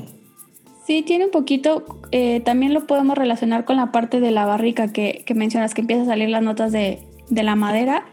Sí, 0.88 1.04
tiene 1.04 1.26
un 1.26 1.32
poquito, 1.32 1.86
eh, 2.12 2.42
también 2.42 2.74
lo 2.74 2.88
podemos 2.88 3.18
relacionar 3.18 3.66
con 3.66 3.76
la 3.78 3.92
parte 3.92 4.20
de 4.20 4.32
la 4.32 4.46
barrica 4.46 4.92
que, 4.92 5.24
mencionas, 5.36 5.74
que 5.76 5.82
empieza 5.82 6.04
a 6.04 6.06
salir 6.06 6.30
las 6.30 6.44
notas 6.44 6.72
de, 6.72 7.00
de 7.30 7.44
la 7.44 7.56
madera 7.56 8.06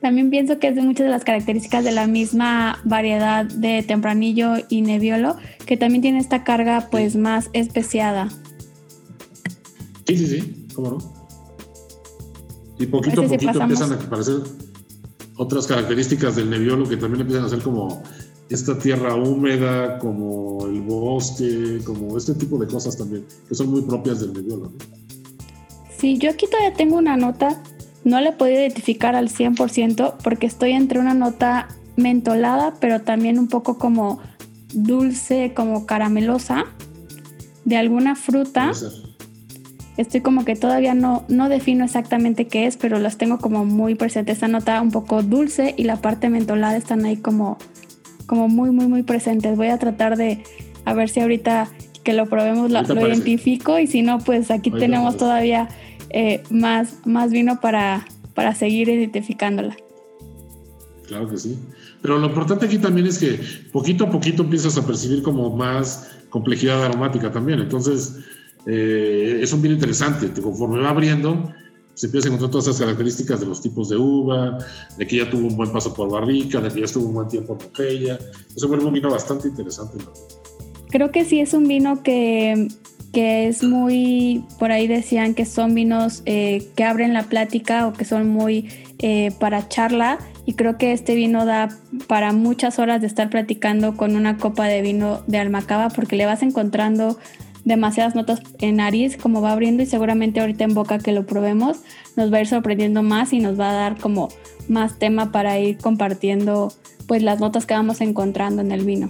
También 0.00 0.30
pienso 0.30 0.58
que 0.58 0.68
es 0.68 0.76
de 0.76 0.82
muchas 0.82 1.06
de 1.06 1.10
las 1.10 1.24
características 1.24 1.84
de 1.84 1.90
la 1.90 2.06
misma 2.06 2.80
variedad 2.84 3.44
de 3.44 3.82
Tempranillo 3.82 4.54
y 4.68 4.82
Nebbiolo, 4.82 5.36
que 5.66 5.76
también 5.76 6.02
tiene 6.02 6.18
esta 6.18 6.44
carga 6.44 6.88
pues 6.90 7.16
más 7.16 7.50
especiada. 7.52 8.28
Sí, 10.06 10.16
sí, 10.16 10.26
sí, 10.26 10.66
cómo 10.74 10.90
no. 10.90 10.98
Y 12.78 12.86
poquito 12.86 13.22
a 13.22 13.24
poquito 13.24 13.60
empiezan 13.60 13.92
a 13.92 13.96
aparecer 13.96 14.42
otras 15.36 15.66
características 15.66 16.36
del 16.36 16.50
Nebbiolo 16.50 16.88
que 16.88 16.96
también 16.96 17.22
empiezan 17.22 17.46
a 17.46 17.48
ser 17.48 17.60
como 17.60 18.02
esta 18.48 18.78
tierra 18.78 19.16
húmeda, 19.16 19.98
como 19.98 20.64
el 20.66 20.80
bosque, 20.82 21.80
como 21.84 22.16
este 22.16 22.34
tipo 22.34 22.56
de 22.58 22.66
cosas 22.66 22.96
también, 22.96 23.24
que 23.48 23.54
son 23.54 23.70
muy 23.70 23.82
propias 23.82 24.20
del 24.20 24.32
Nebbiolo. 24.32 24.72
Sí, 25.98 26.16
yo 26.18 26.30
aquí 26.30 26.46
todavía 26.46 26.72
tengo 26.74 26.96
una 26.96 27.16
nota 27.16 27.60
no 28.04 28.20
le 28.20 28.32
puedo 28.32 28.52
identificar 28.52 29.14
al 29.14 29.28
100% 29.28 30.14
porque 30.22 30.46
estoy 30.46 30.72
entre 30.72 30.98
una 30.98 31.14
nota 31.14 31.68
mentolada, 31.96 32.74
pero 32.80 33.02
también 33.02 33.38
un 33.38 33.48
poco 33.48 33.78
como 33.78 34.20
dulce, 34.72 35.52
como 35.54 35.86
caramelosa, 35.86 36.64
de 37.64 37.76
alguna 37.76 38.14
fruta. 38.14 38.72
Estoy 39.96 40.20
como 40.20 40.44
que 40.44 40.54
todavía 40.54 40.94
no, 40.94 41.24
no 41.28 41.48
defino 41.48 41.84
exactamente 41.84 42.46
qué 42.46 42.66
es, 42.66 42.76
pero 42.76 43.00
las 43.00 43.18
tengo 43.18 43.38
como 43.38 43.64
muy 43.64 43.96
presentes. 43.96 44.36
Esta 44.36 44.48
nota 44.48 44.80
un 44.80 44.92
poco 44.92 45.22
dulce 45.22 45.74
y 45.76 45.84
la 45.84 45.96
parte 45.96 46.30
mentolada 46.30 46.76
están 46.76 47.04
ahí 47.04 47.16
como, 47.16 47.58
como 48.26 48.48
muy, 48.48 48.70
muy, 48.70 48.86
muy 48.86 49.02
presentes. 49.02 49.56
Voy 49.56 49.68
a 49.68 49.78
tratar 49.78 50.16
de, 50.16 50.44
a 50.84 50.94
ver 50.94 51.08
si 51.08 51.20
ahorita 51.20 51.68
que 52.08 52.14
lo 52.14 52.24
probemos 52.24 52.70
lo, 52.70 53.06
identifico 53.06 53.78
y 53.78 53.86
si 53.86 54.00
no, 54.00 54.18
pues 54.18 54.50
aquí 54.50 54.70
tenemos 54.70 55.18
todavía 55.18 55.68
eh, 56.08 56.42
más, 56.48 56.94
más 57.04 57.30
vino 57.30 57.60
para, 57.60 58.06
para 58.32 58.54
seguir 58.54 58.88
identificándola. 58.88 59.76
Claro 61.06 61.28
que 61.28 61.36
sí. 61.36 61.58
Pero 62.00 62.18
lo 62.18 62.28
importante 62.28 62.64
aquí 62.64 62.78
también 62.78 63.08
es 63.08 63.18
que 63.18 63.38
poquito 63.72 64.04
a 64.04 64.10
poquito 64.10 64.42
empiezas 64.42 64.78
a 64.78 64.86
percibir 64.86 65.22
como 65.22 65.54
más 65.54 66.10
complejidad 66.30 66.82
aromática 66.82 67.30
también. 67.30 67.60
Entonces, 67.60 68.16
eh, 68.64 69.40
es 69.42 69.52
un 69.52 69.60
vino 69.60 69.74
interesante. 69.74 70.30
Conforme 70.40 70.80
va 70.80 70.88
abriendo, 70.88 71.52
se 71.92 72.06
empieza 72.06 72.28
a 72.28 72.30
encontrar 72.30 72.50
todas 72.50 72.68
esas 72.68 72.80
características 72.80 73.40
de 73.40 73.44
los 73.44 73.60
tipos 73.60 73.90
de 73.90 73.98
uva, 73.98 74.56
de 74.96 75.06
que 75.06 75.16
ya 75.16 75.28
tuvo 75.28 75.46
un 75.46 75.58
buen 75.58 75.70
paso 75.72 75.92
por 75.92 76.10
barrica, 76.10 76.58
de 76.58 76.70
que 76.70 76.78
ya 76.78 76.86
estuvo 76.86 77.06
un 77.06 77.12
buen 77.12 77.28
tiempo 77.28 77.52
en 77.52 77.58
botella. 77.58 78.18
Eso 78.56 78.66
vuelve 78.66 78.86
un 78.86 78.94
vino 78.94 79.10
bastante 79.10 79.48
interesante. 79.48 79.98
Creo 80.88 81.10
que 81.10 81.24
sí 81.24 81.40
es 81.40 81.54
un 81.54 81.68
vino 81.68 82.02
que 82.02 82.68
que 83.12 83.48
es 83.48 83.62
muy, 83.62 84.44
por 84.58 84.70
ahí 84.70 84.86
decían 84.86 85.34
que 85.34 85.46
son 85.46 85.74
vinos 85.74 86.22
eh, 86.26 86.68
que 86.76 86.84
abren 86.84 87.12
la 87.12 87.24
plática 87.24 87.86
o 87.86 87.92
que 87.92 88.04
son 88.04 88.28
muy 88.28 88.68
eh, 88.98 89.32
para 89.38 89.68
charla 89.68 90.18
y 90.44 90.54
creo 90.54 90.76
que 90.76 90.92
este 90.92 91.14
vino 91.14 91.44
da 91.44 91.68
para 92.06 92.32
muchas 92.32 92.78
horas 92.78 93.00
de 93.00 93.06
estar 93.06 93.30
platicando 93.30 93.96
con 93.96 94.14
una 94.16 94.36
copa 94.36 94.66
de 94.66 94.82
vino 94.82 95.22
de 95.26 95.38
Almacaba 95.38 95.88
porque 95.88 96.16
le 96.16 96.26
vas 96.26 96.42
encontrando 96.42 97.18
demasiadas 97.64 98.14
notas 98.14 98.40
en 98.60 98.76
nariz 98.76 99.16
como 99.16 99.40
va 99.40 99.52
abriendo 99.52 99.82
y 99.82 99.86
seguramente 99.86 100.40
ahorita 100.40 100.64
en 100.64 100.74
boca 100.74 100.98
que 100.98 101.12
lo 101.12 101.26
probemos 101.26 101.78
nos 102.16 102.32
va 102.32 102.38
a 102.38 102.40
ir 102.42 102.46
sorprendiendo 102.46 103.02
más 103.02 103.32
y 103.32 103.40
nos 103.40 103.58
va 103.58 103.70
a 103.70 103.74
dar 103.74 103.98
como 103.98 104.28
más 104.68 104.98
tema 104.98 105.32
para 105.32 105.58
ir 105.58 105.78
compartiendo 105.78 106.72
pues 107.06 107.22
las 107.22 107.40
notas 107.40 107.64
que 107.64 107.74
vamos 107.74 108.02
encontrando 108.02 108.60
en 108.60 108.70
el 108.70 108.84
vino. 108.84 109.08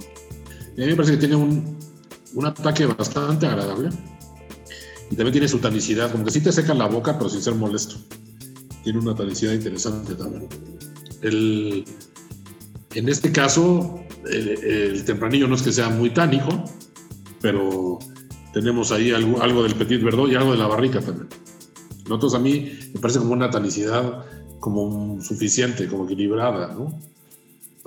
A 0.79 0.85
mí 0.85 0.91
me 0.91 0.95
parece 0.95 1.15
que 1.15 1.19
tiene 1.19 1.35
un, 1.35 1.77
un 2.35 2.45
ataque 2.45 2.85
bastante 2.85 3.45
agradable. 3.45 3.89
Y 5.11 5.15
también 5.15 5.33
tiene 5.33 5.47
su 5.49 5.59
tanicidad, 5.59 6.09
como 6.09 6.23
que 6.23 6.31
sí 6.31 6.39
te 6.39 6.53
seca 6.53 6.73
la 6.73 6.87
boca, 6.87 7.17
pero 7.17 7.29
sin 7.29 7.41
ser 7.41 7.55
molesto. 7.55 7.95
Tiene 8.83 8.99
una 8.99 9.13
tanicidad 9.13 9.51
interesante 9.51 10.15
también. 10.15 10.47
El, 11.21 11.83
en 12.95 13.09
este 13.09 13.29
caso, 13.31 13.99
el, 14.31 15.03
tempranillo 15.03 15.47
no 15.47 15.55
es 15.55 15.63
que 15.63 15.73
sea 15.73 15.89
muy 15.89 16.11
tánico, 16.11 16.63
pero 17.41 17.99
tenemos 18.53 18.93
ahí 18.93 19.11
algo, 19.11 19.41
algo 19.41 19.63
del 19.63 19.75
Petit 19.75 20.01
Verdot 20.01 20.31
y 20.31 20.35
algo 20.35 20.53
de 20.53 20.59
la 20.59 20.67
barrica 20.67 21.01
también. 21.01 21.27
Nosotros 22.05 22.35
a 22.35 22.39
mí 22.39 22.71
me 22.93 23.01
parece 23.01 23.19
como 23.19 23.33
una 23.33 23.49
tanicidad 23.49 24.25
como 24.61 25.21
suficiente, 25.21 25.87
como 25.87 26.05
equilibrada, 26.05 26.73
¿no? 26.73 26.97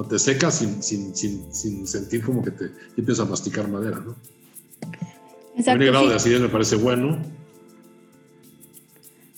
Te 0.05 0.19
secas 0.19 0.59
sin, 0.59 0.83
sin, 0.83 1.15
sin, 1.15 1.53
sin, 1.53 1.87
sentir 1.87 2.23
como 2.23 2.43
que 2.43 2.51
te 2.51 2.71
empiezas 2.97 3.27
a 3.27 3.31
masticar 3.31 3.69
madera, 3.69 4.01
¿no? 4.05 4.17
Exacto. 5.57 5.83
El 5.83 5.91
grado 5.91 6.09
de 6.09 6.17
acidez 6.17 6.41
me 6.41 6.49
parece 6.49 6.77
bueno. 6.77 7.19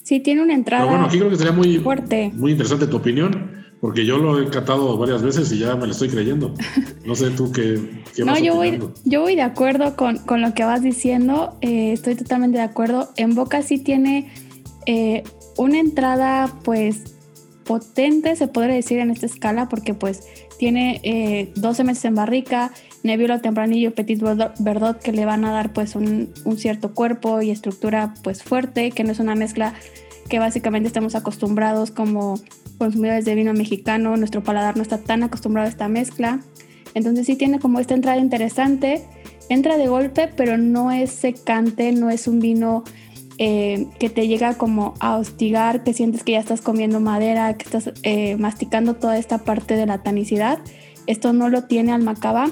Sí, 0.02 0.20
tiene 0.20 0.42
una 0.42 0.54
entrada. 0.54 0.84
Pero 0.84 0.92
bueno, 0.92 1.06
aquí 1.06 1.18
creo 1.18 1.30
que 1.30 1.36
sería 1.36 1.52
muy, 1.52 1.78
fuerte. 1.78 2.30
muy 2.34 2.52
interesante 2.52 2.86
tu 2.86 2.96
opinión, 2.96 3.64
porque 3.80 4.04
yo 4.04 4.18
lo 4.18 4.40
he 4.40 4.48
catado 4.50 4.96
varias 4.98 5.22
veces 5.22 5.50
y 5.52 5.58
ya 5.58 5.76
me 5.76 5.86
lo 5.86 5.92
estoy 5.92 6.08
creyendo. 6.08 6.54
No 7.04 7.14
sé 7.14 7.28
tú 7.28 7.52
qué, 7.52 8.02
qué 8.16 8.24
No, 8.24 8.38
yo 8.38 8.54
voy, 8.54 8.80
yo 9.04 9.20
voy 9.20 9.36
de 9.36 9.42
acuerdo 9.42 9.94
con, 9.94 10.16
con 10.16 10.40
lo 10.40 10.54
que 10.54 10.64
vas 10.64 10.80
diciendo. 10.80 11.58
Eh, 11.60 11.92
estoy 11.92 12.14
totalmente 12.14 12.56
de 12.56 12.64
acuerdo. 12.64 13.10
En 13.18 13.34
Boca 13.34 13.60
sí 13.60 13.76
tiene 13.76 14.32
eh, 14.86 15.22
una 15.58 15.80
entrada, 15.80 16.50
pues 16.64 17.13
potente, 17.64 18.36
se 18.36 18.46
podría 18.46 18.74
decir 18.74 18.98
en 18.98 19.10
esta 19.10 19.26
escala, 19.26 19.68
porque 19.68 19.94
pues 19.94 20.22
tiene 20.58 21.00
eh, 21.02 21.52
12 21.56 21.84
meses 21.84 22.04
en 22.04 22.14
barrica, 22.14 22.72
Nebbiolo 23.02 23.40
Tempranillo 23.40 23.94
Petit 23.94 24.20
Verdot 24.20 24.98
que 25.00 25.12
le 25.12 25.24
van 25.24 25.44
a 25.44 25.52
dar 25.52 25.72
pues 25.72 25.94
un, 25.94 26.32
cierto 26.56 26.94
cuerpo 26.94 27.42
y 27.42 27.50
estructura 27.50 28.14
pues 28.22 28.42
fuerte, 28.42 28.90
que 28.90 29.04
no 29.04 29.12
es 29.12 29.18
una 29.18 29.34
mezcla 29.34 29.74
que 30.28 30.38
básicamente 30.38 30.86
estamos 30.86 31.14
acostumbrados 31.14 31.90
como 31.90 32.40
consumidores 32.78 33.24
de 33.24 33.34
vino 33.34 33.52
mexicano, 33.52 34.16
nuestro 34.16 34.42
paladar 34.42 34.76
no 34.76 34.82
está 34.82 34.98
tan 34.98 35.22
acostumbrado 35.22 35.66
a 35.66 35.70
esta 35.70 35.88
mezcla. 35.88 36.40
Entonces 36.94 37.26
sí 37.26 37.36
tiene 37.36 37.58
como 37.58 37.80
esta 37.80 37.94
entrada 37.94 38.18
interesante, 38.18 39.02
entra 39.48 39.76
de 39.76 39.88
golpe, 39.88 40.30
pero 40.34 40.56
no 40.56 40.90
es 40.92 41.10
secante, 41.10 41.92
no 41.92 42.08
es 42.08 42.26
un 42.26 42.40
vino 42.40 42.84
eh, 43.38 43.86
que 43.98 44.10
te 44.10 44.28
llega 44.28 44.54
como 44.54 44.94
a 45.00 45.16
hostigar, 45.16 45.82
que 45.82 45.92
sientes 45.92 46.22
que 46.22 46.32
ya 46.32 46.38
estás 46.38 46.60
comiendo 46.60 47.00
madera, 47.00 47.54
que 47.54 47.64
estás 47.64 47.90
eh, 48.02 48.36
masticando 48.36 48.94
toda 48.94 49.18
esta 49.18 49.38
parte 49.38 49.74
de 49.76 49.86
la 49.86 50.02
tanicidad. 50.02 50.60
Esto 51.06 51.32
no 51.32 51.48
lo 51.48 51.64
tiene 51.64 51.92
Almacaba 51.92 52.50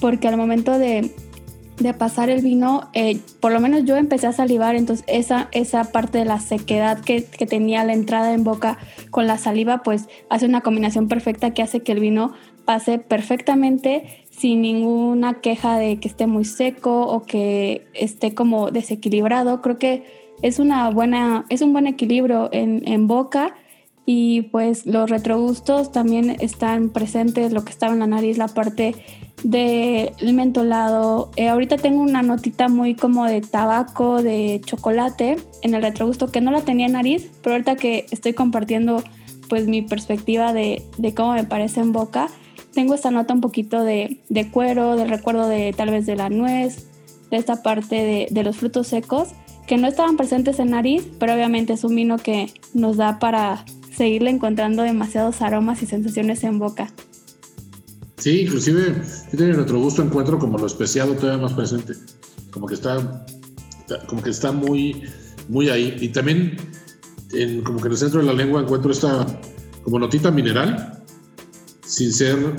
porque 0.00 0.28
al 0.28 0.36
momento 0.36 0.78
de, 0.78 1.12
pasar 1.98 2.30
el 2.30 2.42
vino, 2.42 2.88
eh, 2.92 3.20
por 3.40 3.52
lo 3.52 3.60
menos 3.60 3.84
yo 3.84 3.96
empecé 3.96 4.26
a 4.26 4.32
salivar, 4.32 4.74
entonces 4.74 5.04
esa, 5.08 5.48
esa 5.52 5.84
parte 5.92 6.18
de 6.18 6.24
la 6.24 6.40
sequedad 6.40 7.00
que, 7.00 7.24
que, 7.24 7.46
tenía 7.46 7.84
la 7.84 7.92
entrada 7.92 8.34
en 8.34 8.44
boca 8.44 8.78
con 9.10 9.26
la 9.26 9.38
saliva, 9.38 9.82
pues 9.82 10.08
hace 10.28 10.46
una 10.46 10.62
combinación 10.62 11.06
perfecta 11.06 11.52
que 11.54 11.62
hace 11.62 11.80
que 11.80 11.92
el 11.92 12.00
vino 12.00 12.32
pase 12.64 12.98
perfectamente 12.98 14.25
sin 14.36 14.62
ninguna 14.62 15.40
queja 15.40 15.78
de 15.78 15.98
que 15.98 16.08
esté 16.08 16.26
muy 16.26 16.44
seco 16.44 17.06
o 17.06 17.22
que 17.22 17.86
esté 17.94 18.34
como 18.34 18.70
desequilibrado. 18.70 19.62
Creo 19.62 19.78
que 19.78 20.04
es 20.42 20.58
una 20.58 20.90
buena, 20.90 21.46
es 21.48 21.62
un 21.62 21.72
buen 21.72 21.86
equilibrio 21.86 22.50
en, 22.52 23.06
boca 23.06 23.54
y 24.04 24.42
pues 24.42 24.84
los 24.86 25.08
retrogustos 25.08 25.90
también 25.90 26.36
están 26.40 26.90
presentes, 26.90 27.52
lo 27.52 27.64
que 27.64 27.70
estaba 27.70 27.94
en 27.94 28.00
la 28.00 28.06
nariz, 28.06 28.36
la 28.36 28.48
parte 28.48 28.94
del 29.42 30.34
mentolado. 30.34 31.30
Eh, 31.36 31.48
ahorita 31.48 31.78
tengo 31.78 32.02
una 32.02 32.22
notita 32.22 32.68
muy 32.68 32.94
como 32.94 33.24
de 33.24 33.40
tabaco, 33.40 34.22
de 34.22 34.60
chocolate 34.64 35.36
en 35.62 35.74
el 35.74 35.82
retrogusto 35.82 36.30
que 36.30 36.42
no 36.42 36.50
la 36.50 36.60
tenía 36.60 36.86
en 36.86 36.92
nariz, 36.92 37.30
pero 37.42 37.54
ahorita 37.54 37.76
que 37.76 38.06
estoy 38.10 38.34
compartiendo 38.34 39.02
pues 39.48 39.66
mi 39.66 39.80
perspectiva 39.80 40.52
de, 40.52 40.82
de 40.98 41.14
cómo 41.14 41.32
me 41.32 41.44
parece 41.44 41.80
en 41.80 41.92
boca, 41.92 42.28
tengo 42.76 42.94
esta 42.94 43.10
nota 43.10 43.32
un 43.32 43.40
poquito 43.40 43.82
de, 43.82 44.20
cuero, 44.52 44.96
del 44.96 45.08
recuerdo 45.08 45.48
de 45.48 45.74
tal 45.74 45.90
vez 45.90 46.04
de 46.04 46.14
la 46.14 46.28
nuez, 46.28 46.86
de 47.30 47.38
esta 47.38 47.62
parte 47.62 48.28
de, 48.30 48.44
los 48.44 48.58
frutos 48.58 48.86
secos, 48.86 49.30
que 49.66 49.78
no 49.78 49.88
estaban 49.88 50.18
presentes 50.18 50.58
en 50.58 50.72
nariz, 50.72 51.08
pero 51.18 51.32
obviamente 51.32 51.72
es 51.72 51.84
un 51.84 51.96
vino 51.96 52.18
que 52.18 52.52
nos 52.74 52.98
da 52.98 53.18
para 53.18 53.64
seguirle 53.96 54.28
encontrando 54.28 54.82
demasiados 54.82 55.40
aromas 55.40 55.82
y 55.82 55.86
sensaciones 55.86 56.44
en 56.44 56.58
boca. 56.58 56.92
Sí, 58.18 58.42
inclusive 58.42 58.94
en 59.32 59.58
otro 59.58 59.80
gusto 59.80 60.02
encuentro 60.02 60.38
como 60.38 60.58
lo 60.58 60.66
especiado 60.66 61.14
todavía 61.14 61.42
más 61.42 61.54
presente, 61.54 61.94
como 62.50 62.66
que 62.66 62.74
está, 62.74 63.24
como 64.06 64.22
que 64.22 64.30
está 64.30 64.52
muy, 64.52 65.02
muy 65.48 65.70
ahí. 65.70 65.96
Y 65.98 66.08
también 66.10 66.58
en, 67.32 67.62
como 67.62 67.78
que 67.78 67.86
en 67.86 67.92
el 67.92 67.98
centro 67.98 68.20
de 68.20 68.26
la 68.26 68.34
lengua 68.34 68.60
encuentro 68.60 68.92
esta 68.92 69.26
como 69.82 69.98
notita 69.98 70.30
mineral, 70.30 70.95
sin 71.86 72.12
ser, 72.12 72.56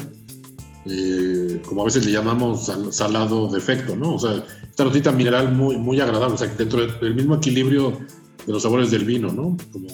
eh, 0.86 1.62
como 1.66 1.82
a 1.82 1.86
veces 1.86 2.06
le 2.06 2.12
llamamos 2.12 2.72
salado 2.92 3.50
de 3.50 3.58
efecto, 3.58 3.96
¿no? 3.96 4.16
O 4.16 4.20
sea, 4.20 4.44
esta 4.70 4.86
notita 4.86 5.12
mineral 5.12 5.54
muy, 5.54 5.78
muy 5.78 6.00
agradable, 6.00 6.36
o 6.36 6.38
sea, 6.38 6.48
dentro 6.48 6.86
del 6.86 7.16
mismo 7.16 7.36
equilibrio 7.36 7.98
de 8.46 8.54
los 8.54 8.64
sabores 8.64 8.92
del 8.92 9.06
vino, 9.06 9.32
¿no? 9.32 9.58
Como 9.72 9.88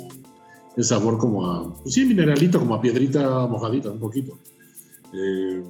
el 0.75 0.83
sabor 0.83 1.17
como 1.17 1.49
a, 1.49 1.73
pues 1.81 1.93
sí, 1.93 2.05
mineralito, 2.05 2.59
como 2.59 2.75
a 2.75 2.81
piedrita 2.81 3.47
mojadita, 3.47 3.91
un 3.91 3.99
poquito. 3.99 4.37
Eh, 5.13 5.63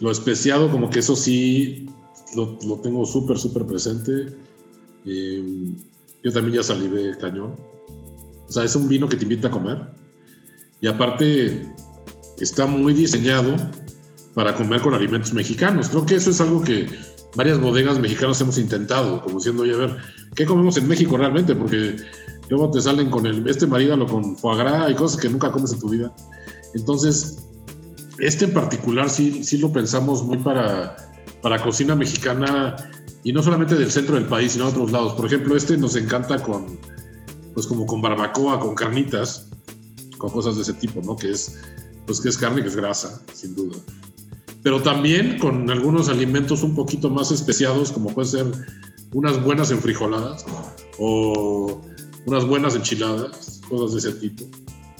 lo 0.00 0.10
especiado, 0.10 0.70
como 0.70 0.90
que 0.90 0.98
eso 0.98 1.16
sí 1.16 1.88
lo, 2.34 2.58
lo 2.66 2.76
tengo 2.80 3.04
súper, 3.06 3.38
súper 3.38 3.64
presente. 3.66 4.36
Eh, 5.06 5.72
yo 6.22 6.32
también 6.32 6.56
ya 6.56 6.62
salivé 6.62 7.16
cañón. 7.18 7.56
O 8.48 8.52
sea, 8.52 8.64
es 8.64 8.76
un 8.76 8.88
vino 8.88 9.08
que 9.08 9.16
te 9.16 9.24
invita 9.24 9.48
a 9.48 9.50
comer. 9.50 9.78
Y 10.80 10.86
aparte, 10.88 11.66
está 12.38 12.66
muy 12.66 12.92
diseñado 12.92 13.56
para 14.34 14.54
comer 14.54 14.80
con 14.80 14.94
alimentos 14.94 15.32
mexicanos. 15.32 15.88
Creo 15.88 16.04
que 16.06 16.16
eso 16.16 16.30
es 16.30 16.40
algo 16.40 16.62
que 16.62 16.88
varias 17.34 17.60
bodegas 17.60 17.98
mexicanas 17.98 18.40
hemos 18.40 18.58
intentado, 18.58 19.22
como 19.22 19.38
diciendo, 19.38 19.62
oye, 19.62 19.74
a 19.74 19.78
ver, 19.78 19.96
¿qué 20.34 20.44
comemos 20.44 20.76
en 20.76 20.88
México 20.88 21.16
realmente? 21.16 21.54
Porque 21.54 21.96
luego 22.48 22.70
te 22.70 22.80
salen 22.80 23.10
con 23.10 23.26
el, 23.26 23.48
este 23.48 23.66
marídalo 23.66 24.06
con 24.06 24.36
foie 24.36 24.58
gras 24.58 24.90
y 24.90 24.94
cosas 24.94 25.20
que 25.20 25.28
nunca 25.28 25.50
comes 25.50 25.72
en 25.72 25.80
tu 25.80 25.88
vida. 25.88 26.14
Entonces, 26.74 27.46
este 28.18 28.46
en 28.46 28.52
particular 28.52 29.08
sí, 29.08 29.44
sí 29.44 29.58
lo 29.58 29.72
pensamos 29.72 30.22
muy 30.22 30.38
para, 30.38 30.96
para 31.42 31.62
cocina 31.62 31.94
mexicana 31.94 32.76
y 33.24 33.32
no 33.32 33.42
solamente 33.42 33.74
del 33.74 33.90
centro 33.90 34.14
del 34.14 34.26
país, 34.26 34.52
sino 34.52 34.66
de 34.66 34.70
otros 34.72 34.92
lados. 34.92 35.14
Por 35.14 35.26
ejemplo, 35.26 35.56
este 35.56 35.76
nos 35.76 35.96
encanta 35.96 36.42
con, 36.42 36.78
pues 37.54 37.66
como 37.66 37.86
con 37.86 38.00
barbacoa, 38.00 38.60
con 38.60 38.74
carnitas, 38.74 39.48
con 40.18 40.30
cosas 40.30 40.56
de 40.56 40.62
ese 40.62 40.74
tipo, 40.74 41.00
¿no? 41.02 41.16
Que 41.16 41.30
es, 41.30 41.58
pues 42.06 42.20
que 42.20 42.28
es 42.28 42.36
carne, 42.36 42.62
que 42.62 42.68
es 42.68 42.76
grasa, 42.76 43.22
sin 43.32 43.54
duda 43.54 43.76
pero 44.66 44.82
también 44.82 45.38
con 45.38 45.70
algunos 45.70 46.08
alimentos 46.08 46.64
un 46.64 46.74
poquito 46.74 47.08
más 47.08 47.30
especiados, 47.30 47.92
como 47.92 48.12
puede 48.12 48.26
ser 48.26 48.46
unas 49.12 49.40
buenas 49.40 49.70
enfrijoladas 49.70 50.44
o 50.98 51.80
unas 52.24 52.44
buenas 52.44 52.74
enchiladas, 52.74 53.60
cosas 53.68 53.92
de 53.92 53.98
ese 53.98 54.18
tipo. 54.18 54.44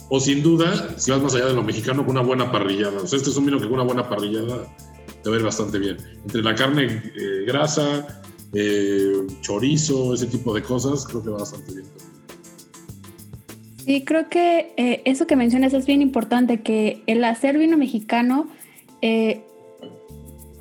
O 0.09 0.21
sin 0.21 0.41
duda, 0.41 0.97
si 0.97 1.11
vas 1.11 1.21
más 1.21 1.35
allá 1.35 1.47
de 1.47 1.53
lo 1.53 1.63
mexicano, 1.63 2.05
con 2.05 2.11
una 2.11 2.25
buena 2.25 2.49
parrillada. 2.49 3.01
O 3.01 3.05
sea, 3.05 3.17
este 3.17 3.29
es 3.29 3.35
un 3.35 3.45
vino 3.45 3.57
que 3.57 3.65
con 3.65 3.73
una 3.73 3.83
buena 3.83 4.07
parrillada 4.07 4.73
te 5.21 5.29
va 5.29 5.35
a 5.35 5.39
ir 5.39 5.43
bastante 5.43 5.79
bien. 5.79 5.97
Entre 6.23 6.41
la 6.41 6.55
carne 6.55 6.85
eh, 6.85 7.43
grasa, 7.45 8.21
eh, 8.53 9.27
chorizo, 9.41 10.13
ese 10.13 10.27
tipo 10.27 10.53
de 10.53 10.63
cosas, 10.63 11.05
creo 11.05 11.21
que 11.21 11.29
va 11.29 11.39
bastante 11.39 11.73
bien. 11.73 11.87
Sí, 13.87 14.03
creo 14.03 14.29
que 14.29 14.73
eh, 14.77 15.01
eso 15.05 15.25
que 15.25 15.35
mencionas 15.35 15.73
es 15.73 15.87
bien 15.87 16.03
importante, 16.03 16.59
que 16.61 17.01
el 17.07 17.23
hacer 17.23 17.57
vino 17.57 17.77
mexicano 17.77 18.49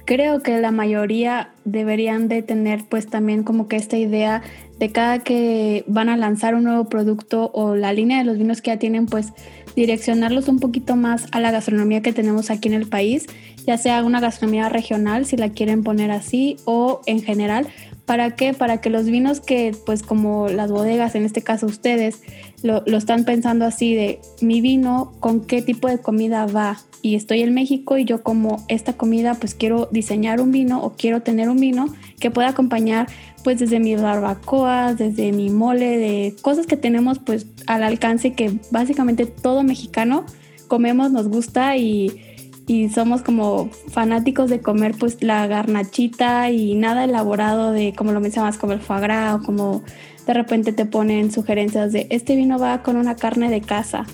creo 0.07 0.41
que 0.41 0.59
la 0.61 0.71
mayoría 0.71 1.51
deberían 1.65 2.29
de 2.29 2.43
tener 2.43 2.85
pues 2.89 3.09
también 3.09 3.43
como 3.43 3.69
que 3.69 3.77
esta 3.77 3.99
idea 3.99 4.43
de 4.79 4.93
cada 4.93 5.19
que 5.19 5.85
van 5.89 6.09
a 6.09 6.17
lanzar 6.17 6.55
un 6.55 6.65
nuevo 6.65 6.89
producto 6.89 7.51
o 7.53 7.75
la 7.75 7.93
línea 7.93 8.19
de 8.19 8.25
los 8.25 8.39
vinos 8.39 8.63
que 8.63 8.71
ya 8.71 8.79
tienen 8.79 9.07
pues 9.07 9.33
direccionarlos 9.75 10.49
un 10.49 10.61
poquito 10.61 10.97
más 10.97 11.27
a 11.33 11.41
la 11.41 11.51
gastronomía 11.51 12.01
que 12.01 12.13
tenemos 12.13 12.51
aquí 12.51 12.69
en 12.69 12.75
el 12.75 12.89
país, 12.89 13.27
ya 13.67 13.77
sea 13.77 14.05
una 14.05 14.21
gastronomía 14.21 14.69
regional 14.69 15.27
si 15.27 15.37
la 15.37 15.51
quieren 15.51 15.83
poner 15.83 16.13
así 16.13 16.57
o 16.65 17.01
en 17.07 17.23
general, 17.23 17.67
¿Para 18.07 18.37
qué? 18.37 18.55
Para 18.55 18.81
que 18.81 18.89
los 18.89 19.07
vinos 19.07 19.41
que, 19.41 19.75
pues 19.85 20.03
como 20.03 20.49
las 20.49 20.71
bodegas, 20.71 21.17
en 21.17 21.25
este 21.25 21.43
caso 21.43 21.67
ustedes, 21.67 22.23
lo, 22.63 22.83
lo, 22.87 22.97
están 22.97 23.25
pensando 23.25 23.65
así 23.65 23.95
de 23.95 24.21
mi 24.41 24.61
vino, 24.61 25.13
con 25.19 25.41
qué 25.41 25.61
tipo 25.61 25.89
de 25.89 25.99
comida 25.99 26.47
va. 26.47 26.79
Y 27.03 27.17
estoy 27.17 27.43
en 27.43 27.53
México 27.53 27.99
y 27.99 28.05
yo 28.05 28.23
como 28.23 28.65
esta 28.69 28.93
comida, 28.93 29.35
pues 29.35 29.55
quiero 29.55 29.89
diseñar 29.91 30.41
un 30.41 30.53
vino 30.53 30.83
o 30.83 30.95
quiero 30.97 31.21
tener 31.21 31.49
un 31.49 31.59
vino 31.59 31.87
que 32.21 32.31
pueda 32.31 32.49
acompañar 32.49 33.09
pues 33.43 33.59
desde 33.61 33.79
mi 33.79 33.95
barbacoa, 33.95 34.95
desde 34.95 35.31
mi 35.33 35.51
mole, 35.51 35.99
de 35.99 36.35
cosas 36.43 36.67
que 36.67 36.77
tenemos 36.77 37.19
pues 37.19 37.47
al 37.67 37.83
alcance 37.83 38.35
que 38.35 38.53
básicamente 38.71 39.27
todo 39.27 39.63
mexicano 39.63 40.27
comemos, 40.67 41.13
nos 41.13 41.29
gusta 41.29 41.77
y 41.77 42.21
y 42.67 42.89
somos 42.89 43.23
como 43.23 43.71
fanáticos 43.91 44.51
de 44.51 44.61
comer 44.61 44.95
pues 44.99 45.23
la 45.23 45.47
garnachita 45.47 46.51
y 46.51 46.75
nada 46.75 47.05
elaborado 47.05 47.71
de 47.73 47.95
como 47.95 48.13
lo 48.13 48.21
mencionabas 48.21 48.59
como 48.59 48.73
el 48.73 48.81
foie 48.81 49.01
gras 49.01 49.37
o 49.37 49.43
como 49.45 49.83
de 50.27 50.35
repente 50.35 50.73
te 50.73 50.85
ponen 50.85 51.31
sugerencias 51.31 51.93
de 51.93 52.09
este 52.11 52.35
vino 52.35 52.59
va 52.59 52.83
con 52.83 52.97
una 52.97 53.15
carne 53.15 53.51
de 53.51 53.61
casa 53.61 54.05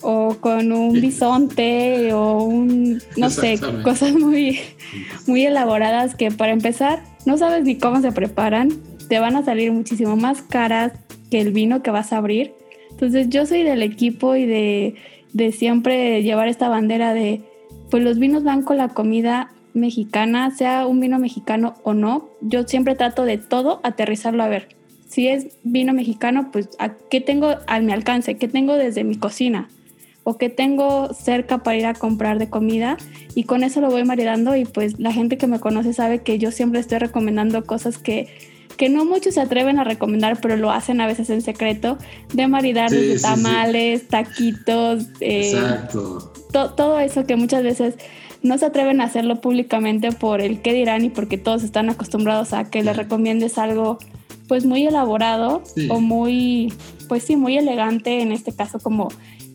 o 0.00 0.36
con 0.40 0.72
un 0.72 0.92
bisonte 0.92 2.12
o 2.14 2.42
un 2.42 3.02
no 3.16 3.28
sé 3.28 3.60
cosas 3.82 4.14
muy 4.14 4.60
muy 5.26 5.44
elaboradas 5.44 6.14
que 6.14 6.30
para 6.30 6.52
empezar 6.52 7.02
no 7.26 7.36
sabes 7.36 7.64
ni 7.64 7.76
cómo 7.76 8.00
se 8.00 8.12
preparan 8.12 8.70
te 9.08 9.18
van 9.18 9.36
a 9.36 9.44
salir 9.44 9.72
muchísimo 9.72 10.16
más 10.16 10.40
caras 10.40 10.92
que 11.30 11.40
el 11.40 11.52
vino 11.52 11.82
que 11.82 11.90
vas 11.90 12.14
a 12.14 12.16
abrir 12.16 12.54
entonces 12.90 13.28
yo 13.28 13.44
soy 13.44 13.62
del 13.62 13.82
equipo 13.82 14.36
y 14.36 14.46
de 14.46 14.94
de 15.32 15.52
siempre 15.52 16.22
llevar 16.22 16.48
esta 16.48 16.68
bandera 16.68 17.12
de 17.12 17.42
pues 17.90 18.02
los 18.02 18.18
vinos 18.18 18.44
van 18.44 18.62
con 18.62 18.76
la 18.76 18.88
comida 18.88 19.52
mexicana, 19.74 20.50
sea 20.50 20.86
un 20.86 21.00
vino 21.00 21.18
mexicano 21.18 21.74
o 21.82 21.94
no. 21.94 22.28
Yo 22.40 22.64
siempre 22.64 22.94
trato 22.94 23.24
de 23.24 23.38
todo 23.38 23.80
aterrizarlo 23.82 24.42
a 24.42 24.48
ver. 24.48 24.68
Si 25.08 25.28
es 25.28 25.56
vino 25.64 25.94
mexicano, 25.94 26.50
pues 26.52 26.68
¿a 26.78 26.90
qué 26.90 27.20
tengo 27.20 27.56
a 27.66 27.80
mi 27.80 27.92
alcance? 27.92 28.36
¿Qué 28.36 28.48
tengo 28.48 28.74
desde 28.74 29.04
mi 29.04 29.16
cocina? 29.16 29.68
¿O 30.24 30.36
qué 30.36 30.50
tengo 30.50 31.14
cerca 31.14 31.58
para 31.58 31.78
ir 31.78 31.86
a 31.86 31.94
comprar 31.94 32.38
de 32.38 32.50
comida? 32.50 32.98
Y 33.34 33.44
con 33.44 33.64
eso 33.64 33.80
lo 33.80 33.88
voy 33.88 34.04
maridando 34.04 34.54
y 34.56 34.66
pues 34.66 34.98
la 35.00 35.12
gente 35.12 35.38
que 35.38 35.46
me 35.46 35.60
conoce 35.60 35.94
sabe 35.94 36.18
que 36.20 36.38
yo 36.38 36.50
siempre 36.50 36.80
estoy 36.80 36.98
recomendando 36.98 37.64
cosas 37.64 37.96
que, 37.96 38.28
que 38.78 38.88
no 38.88 39.04
muchos 39.04 39.34
se 39.34 39.40
atreven 39.40 39.78
a 39.78 39.84
recomendar, 39.84 40.40
pero 40.40 40.56
lo 40.56 40.70
hacen 40.70 41.00
a 41.00 41.06
veces 41.06 41.28
en 41.28 41.42
secreto, 41.42 41.98
de 42.32 42.46
maridar 42.46 42.90
desde 42.90 43.20
tamales, 43.20 44.08
taquitos. 44.08 45.06
Eh, 45.20 45.50
Exacto. 45.50 46.32
todo 46.52 46.98
eso 47.00 47.26
que 47.26 47.36
muchas 47.36 47.64
veces 47.64 47.96
no 48.42 48.56
se 48.56 48.66
atreven 48.66 49.00
a 49.00 49.04
hacerlo 49.04 49.40
públicamente 49.40 50.12
por 50.12 50.40
el 50.40 50.62
qué 50.62 50.72
dirán 50.72 51.04
y 51.04 51.10
porque 51.10 51.36
todos 51.38 51.64
están 51.64 51.90
acostumbrados 51.90 52.52
a 52.52 52.70
que 52.70 52.82
les 52.84 52.96
recomiendes 52.96 53.58
algo 53.58 53.98
pues 54.46 54.64
muy 54.64 54.86
elaborado 54.86 55.62
o 55.90 56.00
muy, 56.00 56.72
pues 57.08 57.24
sí, 57.24 57.36
muy 57.36 57.58
elegante, 57.58 58.22
en 58.22 58.32
este 58.32 58.52
caso 58.52 58.78
como 58.78 59.08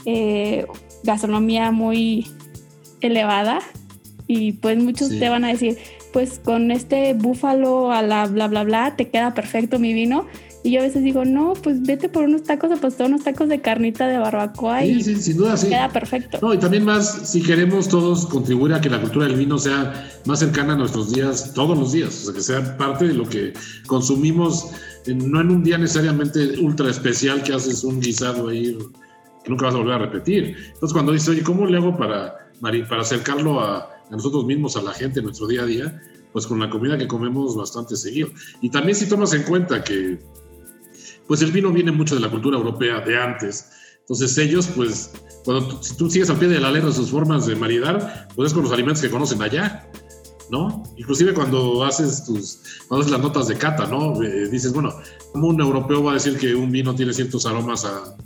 eh, 0.05 0.67
gastronomía 1.03 1.71
muy 1.71 2.28
elevada 3.01 3.59
y 4.28 4.53
pues 4.53 4.78
muchos 4.78 5.09
te 5.09 5.30
van 5.30 5.45
a 5.45 5.47
decir, 5.47 5.78
pues 6.14 6.39
con 6.39 6.72
este 6.72 7.14
búfalo 7.16 7.91
a 7.91 8.01
la 8.01 8.28
bla 8.28 8.47
bla 8.47 8.64
bla 8.64 8.95
te 8.95 9.09
queda 9.09 9.34
perfecto 9.34 9.80
mi 9.80 9.93
vino 9.93 10.28
y 10.66 10.72
yo 10.72 10.80
a 10.80 10.84
veces 10.84 11.03
digo, 11.03 11.26
no, 11.26 11.53
pues 11.61 11.82
vete 11.84 12.07
por 12.07 12.24
unos 12.24 12.43
tacos, 12.43 12.72
apostar 12.72 13.07
unos 13.07 13.26
tacos 13.26 13.49
de 13.49 13.59
carnita 13.59 14.07
de 14.07 14.18
barbacoa 14.18 14.86
y 14.86 15.03
sin 15.03 15.36
duda, 15.36 15.57
sí. 15.57 15.68
queda 15.68 15.89
perfecto. 15.89 16.39
No, 16.41 16.53
y 16.53 16.57
también 16.57 16.86
más, 16.86 17.30
si 17.30 17.43
queremos 17.43 17.89
todos 17.89 18.26
contribuir 18.28 18.74
a 18.74 18.80
que 18.80 18.89
la 18.89 19.01
cultura 19.01 19.28
del 19.28 19.36
vino 19.36 19.57
sea 19.57 20.09
más 20.26 20.39
cercana 20.39 20.72
a 20.72 20.78
nuestros 20.78 21.11
días, 21.11 21.53
todos 21.53 21.78
los 21.78 21.91
días, 21.91 22.22
o 22.22 22.26
sea, 22.28 22.34
que 22.34 22.41
sea 22.41 22.78
parte 22.78 23.07
de 23.07 23.14
lo 23.14 23.28
que 23.28 23.51
consumimos, 23.88 24.72
no 25.05 25.41
en 25.41 25.51
un 25.51 25.64
día 25.66 25.78
necesariamente 25.78 26.57
ultra 26.61 26.89
especial 26.89 27.43
que 27.43 27.51
haces 27.51 27.84
un 27.84 27.99
guisado 27.99 28.47
ahí 28.47 28.78
que 29.43 29.49
nunca 29.49 29.66
vas 29.66 29.76
a 29.76 29.80
volver 29.80 29.95
a 29.95 29.97
repetir. 29.97 30.55
Entonces, 30.68 30.93
cuando 30.93 31.11
dices, 31.11 31.28
oye, 31.28 31.43
¿cómo 31.43 31.66
le 31.66 31.76
hago 31.76 31.97
para, 31.97 32.38
para 32.61 33.01
acercarlo 33.01 33.59
a, 33.59 33.93
a 34.10 34.16
nosotros 34.16 34.45
mismos, 34.45 34.78
a 34.78 34.82
la 34.82 34.93
gente 34.93 35.20
en 35.20 35.26
nuestro 35.26 35.47
día 35.47 35.64
a 35.64 35.66
día? 35.66 36.01
Pues 36.32 36.47
con 36.47 36.60
la 36.60 36.70
comida 36.70 36.97
que 36.97 37.08
comemos 37.08 37.56
bastante 37.56 37.95
seguido. 37.95 38.30
Y 38.62 38.70
también 38.70 38.95
si 38.95 39.08
tomas 39.08 39.34
en 39.34 39.43
cuenta 39.43 39.84
que 39.84 40.20
pues 41.28 41.41
el 41.41 41.51
vino 41.51 41.72
viene 41.72 41.91
mucho 41.91 42.16
de 42.16 42.22
la 42.22 42.30
cultura 42.30 42.58
europea 42.58 43.01
de 43.01 43.18
antes. 43.18 43.70
Entonces 43.99 44.38
ellos, 44.38 44.68
pues, 44.76 45.12
cuando 45.45 45.82
si 45.82 45.95
tú 45.95 46.10
sigues 46.10 46.30
al 46.30 46.38
pie 46.38 46.49
de 46.49 46.60
la 46.60 46.72
letra 46.72 46.91
sus 46.91 47.10
formas 47.10 47.45
de 47.45 47.56
maridar, 47.56 48.28
pues 48.36 48.47
es 48.47 48.54
con 48.54 48.64
los 48.64 48.72
alimentos 48.72 49.01
que 49.01 49.10
conocen 49.10 49.41
allá, 49.41 49.89
¿no? 50.49 50.84
Inclusive 50.97 51.34
cuando 51.34 51.84
haces 51.84 52.26
tus, 52.26 52.60
haces 52.89 53.10
las 53.10 53.22
notas 53.22 53.47
de 53.47 53.58
cata, 53.58 53.88
¿no? 53.88 54.22
Eh, 54.22 54.49
dices, 54.49 54.74
bueno, 54.74 54.93
¿cómo 55.32 55.47
un 55.47 55.62
europeo 55.62 56.04
va 56.04 56.12
a 56.12 56.14
decir 56.16 56.38
que 56.38 56.54
un 56.54 56.72
vino 56.72 56.93
tiene 56.93 57.14
ciertos 57.14 57.45
aromas 57.45 57.86
a 57.86 58.18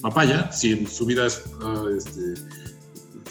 papaya 0.00 0.52
si 0.52 0.72
en 0.72 0.86
su 0.86 1.06
vida 1.06 1.26
es, 1.26 1.42
ah, 1.62 1.84
este, 1.96 2.34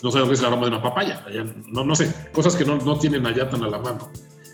no 0.02 0.12
lo 0.12 0.28
que 0.28 0.34
es 0.34 0.40
el 0.40 0.46
aroma 0.46 0.64
de 0.64 0.70
una 0.70 0.82
papaya? 0.82 1.26
no, 1.68 1.84
no 1.84 1.96
sé, 1.96 2.14
cosas 2.34 2.56
que 2.56 2.66
no, 2.66 2.78
no 2.78 2.98
tienen 2.98 3.26
allá 3.26 3.50
tan 3.50 3.64
a 3.64 3.70
la 3.70 3.80
mano. 3.80 4.10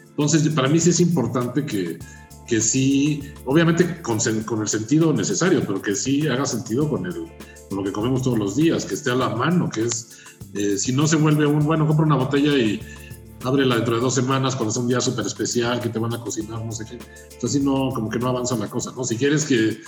Entonces, 0.10 0.48
para 0.50 0.68
mí 0.68 0.80
sí 0.80 0.90
es 0.90 1.00
importante 1.00 1.66
que, 1.66 1.98
que 2.46 2.60
sí, 2.60 3.22
obviamente 3.46 4.02
con, 4.02 4.20
con, 4.46 4.62
el 4.62 4.68
sentido 4.68 5.14
necesario, 5.14 5.62
pero 5.62 5.82
que 5.82 5.96
sí 5.96 6.28
haga 6.28 6.46
sentido 6.46 6.90
con, 6.90 7.04
lo 7.04 7.84
que 7.84 7.92
comemos 7.92 8.24
todos 8.24 8.38
los 8.38 8.56
días, 8.56 8.86
que 8.86 8.96
esté 8.96 9.12
a 9.12 9.16
la 9.16 9.30
mano, 9.30 9.70
que 9.70 9.84
es, 9.84 10.18
eh, 10.56 10.78
si 10.78 10.92
no 10.92 11.08
se 11.08 11.16
vuelve 11.16 11.46
un, 11.46 11.64
bueno, 11.64 11.88
compra 11.88 12.06
una 12.06 12.16
botella 12.16 12.58
y 12.58 12.82
ábrela 13.44 13.76
dentro 13.76 13.96
de 13.96 14.02
dos 14.02 14.16
semanas 14.16 14.56
cuando 14.56 14.72
es 14.72 14.78
un 14.78 14.88
día 14.88 15.00
súper 15.00 15.26
especial, 15.26 15.80
que 15.80 15.90
te 15.90 16.00
van 16.00 16.14
a 16.14 16.20
cocinar, 16.20 16.66
no 16.66 16.72
sé 16.72 16.86
qué. 16.86 16.98
Entonces, 17.32 17.64
no, 17.64 17.92
como 17.94 18.10
que 18.10 18.20
no 18.20 18.30
avanza 18.30 18.58
la 18.58 18.68
cosa, 18.68 18.92
¿no? 18.96 19.04
Si 19.04 19.16
quieres 19.16 19.46
que 19.46 19.80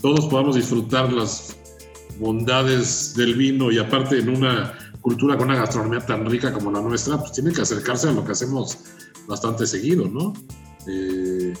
todos 0.00 0.26
podamos 0.26 0.56
disfrutar 0.56 1.12
las 1.12 1.56
bondades 2.18 3.14
del 3.14 3.36
vino 3.36 3.70
y 3.70 3.78
aparte 3.78 4.18
en 4.18 4.28
una 4.28 4.76
cultura 5.08 5.38
con 5.38 5.48
una 5.48 5.56
gastronomía 5.56 6.00
tan 6.00 6.26
rica 6.26 6.52
como 6.52 6.70
la 6.70 6.82
nuestra, 6.82 7.18
pues 7.18 7.32
tienen 7.32 7.54
que 7.54 7.62
acercarse 7.62 8.10
a 8.10 8.12
lo 8.12 8.22
que 8.26 8.32
hacemos 8.32 8.78
bastante 9.26 9.66
seguido, 9.66 10.06
¿no? 10.06 10.34
Eh, 10.86 11.54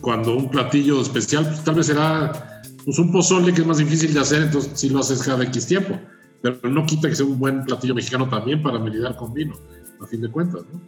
cuando 0.00 0.34
un 0.34 0.50
platillo 0.50 1.02
especial, 1.02 1.44
pues, 1.46 1.62
tal 1.64 1.74
vez 1.74 1.86
será 1.86 2.62
pues, 2.82 2.98
un 2.98 3.12
pozole 3.12 3.52
que 3.52 3.60
es 3.60 3.66
más 3.66 3.76
difícil 3.76 4.14
de 4.14 4.20
hacer, 4.20 4.44
entonces 4.44 4.72
sí 4.74 4.88
lo 4.88 5.00
haces 5.00 5.22
cada 5.22 5.44
X 5.44 5.66
tiempo. 5.66 5.98
Pero 6.40 6.58
no 6.70 6.86
quita 6.86 7.10
que 7.10 7.14
sea 7.14 7.26
un 7.26 7.38
buen 7.38 7.62
platillo 7.62 7.94
mexicano 7.94 8.26
también 8.28 8.62
para 8.62 8.78
medidar 8.78 9.16
con 9.16 9.34
vino, 9.34 9.54
a 10.00 10.06
fin 10.06 10.22
de 10.22 10.30
cuentas, 10.30 10.62
¿no? 10.72 10.80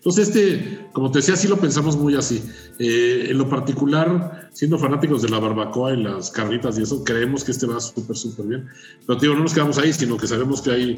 Entonces, 0.00 0.28
este, 0.28 0.88
como 0.94 1.10
te 1.10 1.18
decía, 1.18 1.36
sí 1.36 1.46
lo 1.46 1.58
pensamos 1.58 1.94
muy 1.94 2.16
así. 2.16 2.42
Eh, 2.78 3.26
en 3.28 3.36
lo 3.36 3.50
particular, 3.50 4.48
siendo 4.50 4.78
fanáticos 4.78 5.20
de 5.20 5.28
la 5.28 5.38
barbacoa 5.38 5.92
y 5.92 6.02
las 6.02 6.30
carnitas 6.30 6.78
y 6.78 6.82
eso, 6.82 7.04
creemos 7.04 7.44
que 7.44 7.50
este 7.50 7.66
va 7.66 7.78
súper, 7.78 8.16
súper 8.16 8.46
bien. 8.46 8.68
Pero, 9.06 9.18
tío, 9.18 9.34
no 9.34 9.42
nos 9.42 9.52
quedamos 9.52 9.76
ahí, 9.76 9.92
sino 9.92 10.16
que 10.16 10.26
sabemos 10.26 10.62
que 10.62 10.70
hay, 10.70 10.96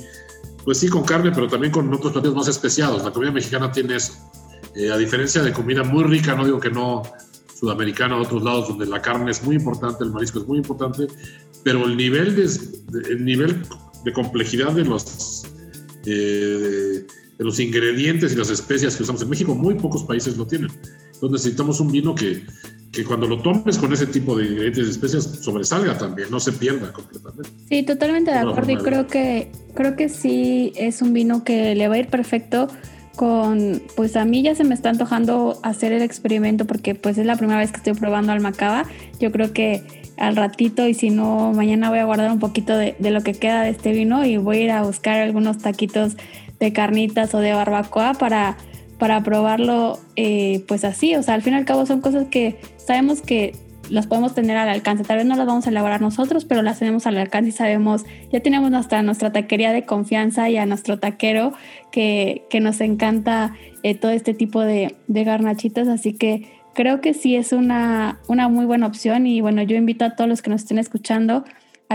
pues 0.64 0.78
sí, 0.78 0.86
con 0.86 1.02
carne, 1.02 1.32
pero 1.34 1.48
también 1.48 1.72
con 1.72 1.92
otros 1.92 2.12
platillos 2.12 2.36
más 2.36 2.46
especiados. 2.46 3.02
La 3.02 3.10
comida 3.10 3.32
mexicana 3.32 3.72
tiene 3.72 3.96
eso. 3.96 4.12
Eh, 4.76 4.92
a 4.92 4.96
diferencia 4.96 5.42
de 5.42 5.52
comida 5.52 5.82
muy 5.82 6.04
rica, 6.04 6.36
no 6.36 6.44
digo 6.44 6.60
que 6.60 6.70
no 6.70 7.02
sudamericana 7.58 8.16
otros 8.16 8.42
lados 8.42 8.68
donde 8.68 8.86
la 8.86 9.02
carne 9.02 9.32
es 9.32 9.42
muy 9.42 9.56
importante, 9.56 10.04
el 10.04 10.10
marisco 10.10 10.38
es 10.38 10.46
muy 10.46 10.58
importante, 10.58 11.08
pero 11.62 11.84
el 11.86 11.96
nivel 11.96 12.36
de, 12.36 12.48
el 13.10 13.24
nivel 13.24 13.62
de 14.04 14.12
complejidad 14.12 14.72
de 14.72 14.84
los, 14.84 15.44
eh, 16.06 17.06
de, 17.42 17.44
los 17.44 17.60
ingredientes 17.60 18.32
y 18.32 18.36
las 18.36 18.50
especias 18.50 18.96
que 18.96 19.02
usamos 19.02 19.22
en 19.22 19.30
México, 19.30 19.54
muy 19.54 19.74
pocos 19.74 20.04
países 20.04 20.36
lo 20.36 20.46
tienen. 20.46 20.70
Entonces 21.14 21.30
necesitamos 21.30 21.80
un 21.80 21.92
vino 21.92 22.14
que, 22.14 22.42
que 22.90 23.04
cuando 23.04 23.26
lo 23.26 23.40
tomes 23.40 23.78
con 23.78 23.92
ese 23.92 24.06
tipo 24.06 24.36
de 24.36 24.46
ingredientes 24.46 24.86
y 24.86 24.90
especias 24.90 25.24
sobresalga 25.40 25.96
también, 25.96 26.30
no 26.30 26.40
se 26.40 26.52
pierda 26.52 26.92
completamente. 26.92 27.50
Sí, 27.68 27.82
totalmente 27.82 28.30
de 28.30 28.38
acuerdo 28.38 28.72
y 28.72 28.76
creo 28.76 29.06
que, 29.06 29.50
creo 29.74 29.96
que 29.96 30.08
sí 30.08 30.72
es 30.76 31.02
un 31.02 31.12
vino 31.12 31.44
que 31.44 31.74
le 31.74 31.88
va 31.88 31.94
a 31.94 31.98
ir 31.98 32.08
perfecto 32.08 32.68
con, 33.16 33.82
pues 33.94 34.16
a 34.16 34.24
mí 34.24 34.42
ya 34.42 34.54
se 34.54 34.64
me 34.64 34.74
está 34.74 34.90
antojando 34.90 35.58
hacer 35.62 35.92
el 35.92 36.02
experimento 36.02 36.66
porque 36.66 36.94
pues 36.94 37.18
es 37.18 37.26
la 37.26 37.36
primera 37.36 37.58
vez 37.58 37.70
que 37.70 37.78
estoy 37.78 37.94
probando 37.94 38.32
almacaba. 38.32 38.84
Yo 39.20 39.30
creo 39.32 39.52
que 39.52 39.82
al 40.16 40.36
ratito 40.36 40.86
y 40.86 40.94
si 40.94 41.10
no, 41.10 41.52
mañana 41.52 41.90
voy 41.90 41.98
a 41.98 42.04
guardar 42.04 42.30
un 42.30 42.38
poquito 42.38 42.76
de, 42.76 42.94
lo 42.98 43.22
que 43.22 43.34
queda 43.34 43.62
de 43.62 43.70
este 43.70 43.92
vino 43.92 44.24
y 44.24 44.36
voy 44.36 44.58
a 44.58 44.60
ir 44.60 44.70
a 44.70 44.82
buscar 44.82 45.18
algunos 45.18 45.58
taquitos 45.58 46.16
de 46.62 46.72
carnitas 46.72 47.34
o 47.34 47.40
de 47.40 47.52
barbacoa 47.52 48.14
para, 48.14 48.56
para 48.98 49.22
probarlo 49.22 49.98
eh, 50.16 50.64
pues 50.68 50.84
así. 50.84 51.16
O 51.16 51.22
sea, 51.22 51.34
al 51.34 51.42
fin 51.42 51.54
y 51.54 51.56
al 51.56 51.64
cabo 51.64 51.86
son 51.86 52.00
cosas 52.00 52.28
que 52.28 52.60
sabemos 52.76 53.20
que 53.20 53.54
las 53.90 54.06
podemos 54.06 54.34
tener 54.34 54.56
al 54.56 54.68
alcance. 54.68 55.02
Tal 55.02 55.18
vez 55.18 55.26
no 55.26 55.34
las 55.34 55.46
vamos 55.46 55.66
a 55.66 55.70
elaborar 55.70 56.00
nosotros, 56.00 56.44
pero 56.44 56.62
las 56.62 56.78
tenemos 56.78 57.06
al 57.06 57.18
alcance 57.18 57.48
y 57.48 57.52
sabemos, 57.52 58.04
ya 58.30 58.40
tenemos 58.40 58.70
nuestra, 58.70 59.02
nuestra 59.02 59.32
taquería 59.32 59.72
de 59.72 59.84
confianza 59.84 60.48
y 60.48 60.56
a 60.56 60.64
nuestro 60.66 61.00
taquero 61.00 61.52
que, 61.90 62.44
que 62.48 62.60
nos 62.60 62.80
encanta 62.80 63.54
eh, 63.82 63.96
todo 63.96 64.12
este 64.12 64.34
tipo 64.34 64.60
de, 64.60 64.94
de 65.08 65.24
garnachitas. 65.24 65.88
Así 65.88 66.12
que 66.12 66.48
creo 66.74 67.00
que 67.00 67.12
sí 67.12 67.34
es 67.34 67.52
una, 67.52 68.20
una 68.28 68.48
muy 68.48 68.66
buena 68.66 68.86
opción 68.86 69.26
y 69.26 69.40
bueno, 69.40 69.62
yo 69.62 69.76
invito 69.76 70.04
a 70.04 70.14
todos 70.14 70.30
los 70.30 70.42
que 70.42 70.50
nos 70.50 70.62
estén 70.62 70.78
escuchando 70.78 71.44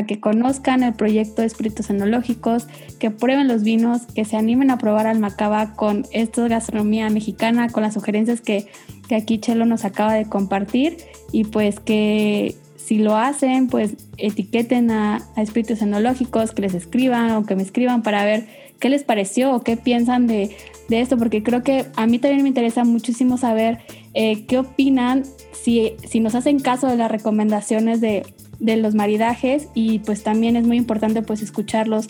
que 0.06 0.20
conozcan 0.20 0.84
el 0.84 0.94
proyecto 0.94 1.42
de 1.42 1.48
espíritus 1.48 1.90
enológicos, 1.90 2.68
que 3.00 3.12
prueben 3.12 3.48
los 3.48 3.64
vinos, 3.64 4.04
que 4.14 4.26
se 4.26 4.38
animen 4.38 4.72
a 4.72 4.78
probar 4.78 5.08
al 5.08 5.20
Macaba 5.20 5.76
con 5.76 6.06
esta 6.12 6.48
gastronomía 6.48 7.10
mexicana, 7.10 7.70
con 7.70 7.84
las 7.84 7.94
sugerencias 7.94 8.42
que, 8.42 8.68
que 9.08 9.16
aquí 9.16 9.40
Chelo 9.40 9.66
nos 9.66 9.86
acaba 9.86 10.14
de 10.14 10.26
compartir. 10.26 10.98
Y 11.32 11.46
pues 11.46 11.80
que 11.80 12.56
si 12.76 13.00
lo 13.00 13.18
hacen, 13.18 13.68
pues 13.68 13.96
etiqueten 14.18 14.92
a, 14.92 15.22
a 15.36 15.42
espíritus 15.42 15.82
enológicos, 15.82 16.52
que 16.52 16.62
les 16.62 16.74
escriban 16.74 17.32
o 17.32 17.46
que 17.46 17.56
me 17.56 17.64
escriban 17.64 18.04
para 18.04 18.24
ver 18.24 18.48
qué 18.80 18.90
les 18.90 19.04
pareció 19.04 19.54
o 19.54 19.62
qué 19.62 19.78
piensan 19.78 20.28
de, 20.28 20.56
de 20.88 21.02
esto, 21.02 21.18
porque 21.18 21.44
creo 21.44 21.64
que 21.64 21.86
a 21.96 22.08
mí 22.08 22.20
también 22.20 22.44
me 22.44 22.50
interesa 22.50 22.84
muchísimo 22.84 23.38
saber 23.38 23.80
eh, 24.14 24.46
qué 24.46 24.60
opinan, 24.60 25.24
si, 25.52 25.94
si 26.08 26.20
nos 26.20 26.36
hacen 26.36 26.60
caso 26.60 26.88
de 26.88 26.96
las 26.96 27.12
recomendaciones 27.12 28.02
de, 28.02 28.26
de 28.60 28.78
los 28.78 28.96
maridajes 28.96 29.68
y 29.74 30.00
pues 30.00 30.24
también 30.24 30.56
es 30.56 30.66
muy 30.66 30.78
importante 30.78 31.22
pues 31.22 31.42
escucharlos 31.42 32.10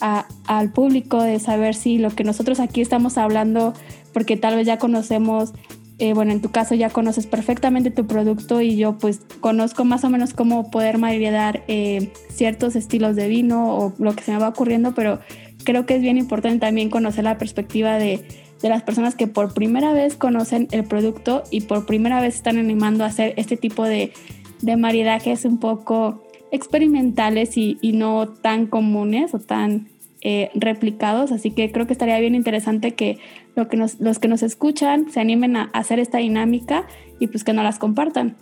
al 0.00 0.72
público, 0.72 1.22
de 1.22 1.40
saber 1.40 1.74
si 1.74 1.98
lo 1.98 2.10
que 2.10 2.24
nosotros 2.24 2.60
aquí 2.60 2.80
estamos 2.80 3.18
hablando, 3.18 3.74
porque 4.12 4.36
tal 4.36 4.54
vez 4.54 4.66
ya 4.66 4.78
conocemos, 4.78 5.52
eh, 5.98 6.12
bueno, 6.14 6.30
en 6.30 6.40
tu 6.40 6.50
caso 6.50 6.76
ya 6.76 6.90
conoces 6.90 7.26
perfectamente 7.26 7.90
tu 7.90 8.06
producto 8.06 8.60
y 8.60 8.76
yo 8.76 8.96
pues 8.98 9.20
conozco 9.40 9.84
más 9.84 10.04
o 10.04 10.10
menos 10.10 10.34
cómo 10.34 10.70
poder 10.70 10.98
maridar 10.98 11.64
eh, 11.66 12.12
ciertos 12.30 12.76
estilos 12.76 13.16
de 13.16 13.26
vino 13.26 13.76
o 13.76 13.92
lo 13.98 14.14
que 14.14 14.22
se 14.22 14.30
me 14.30 14.38
va 14.38 14.48
ocurriendo, 14.48 14.94
pero 14.94 15.18
creo 15.64 15.84
que 15.84 15.96
es 15.96 16.00
bien 16.00 16.16
importante 16.16 16.60
también 16.60 16.90
conocer 16.90 17.24
la 17.24 17.36
perspectiva 17.36 17.98
de, 17.98 18.24
de 18.62 18.68
las 18.68 18.82
personas 18.82 19.16
que 19.16 19.26
por 19.26 19.52
primera 19.52 19.92
vez 19.92 20.16
conocen 20.16 20.68
el 20.70 20.84
producto 20.84 21.42
y 21.50 21.62
por 21.62 21.86
primera 21.86 22.20
vez 22.20 22.36
están 22.36 22.58
animando 22.58 23.02
a 23.02 23.08
hacer 23.08 23.34
este 23.36 23.56
tipo 23.56 23.84
de 23.84 24.12
de 24.60 24.76
maridajes 24.76 25.44
un 25.44 25.58
poco 25.58 26.22
experimentales 26.50 27.56
y, 27.56 27.78
no 27.92 28.28
tan 28.28 28.66
comunes 28.66 29.34
o 29.34 29.38
tan 29.38 29.88
eh, 30.20 30.50
replicados, 30.54 31.30
así 31.32 31.50
que 31.50 31.70
creo 31.70 31.86
que 31.86 31.92
estaría 31.92 32.18
bien 32.18 32.34
interesante 32.34 32.94
que, 32.94 33.18
lo 33.54 33.68
que 33.68 33.76
los 33.76 34.18
que 34.18 34.28
nos 34.28 34.42
escuchan 34.42 35.10
se 35.12 35.20
animen 35.20 35.56
a 35.56 35.64
hacer 35.72 35.98
esta 35.98 36.18
dinámica 36.18 36.86
y 37.20 37.26
pues 37.28 37.44
que 37.44 37.52
no 37.52 37.62
las 37.62 37.78
compartan. 37.78 38.36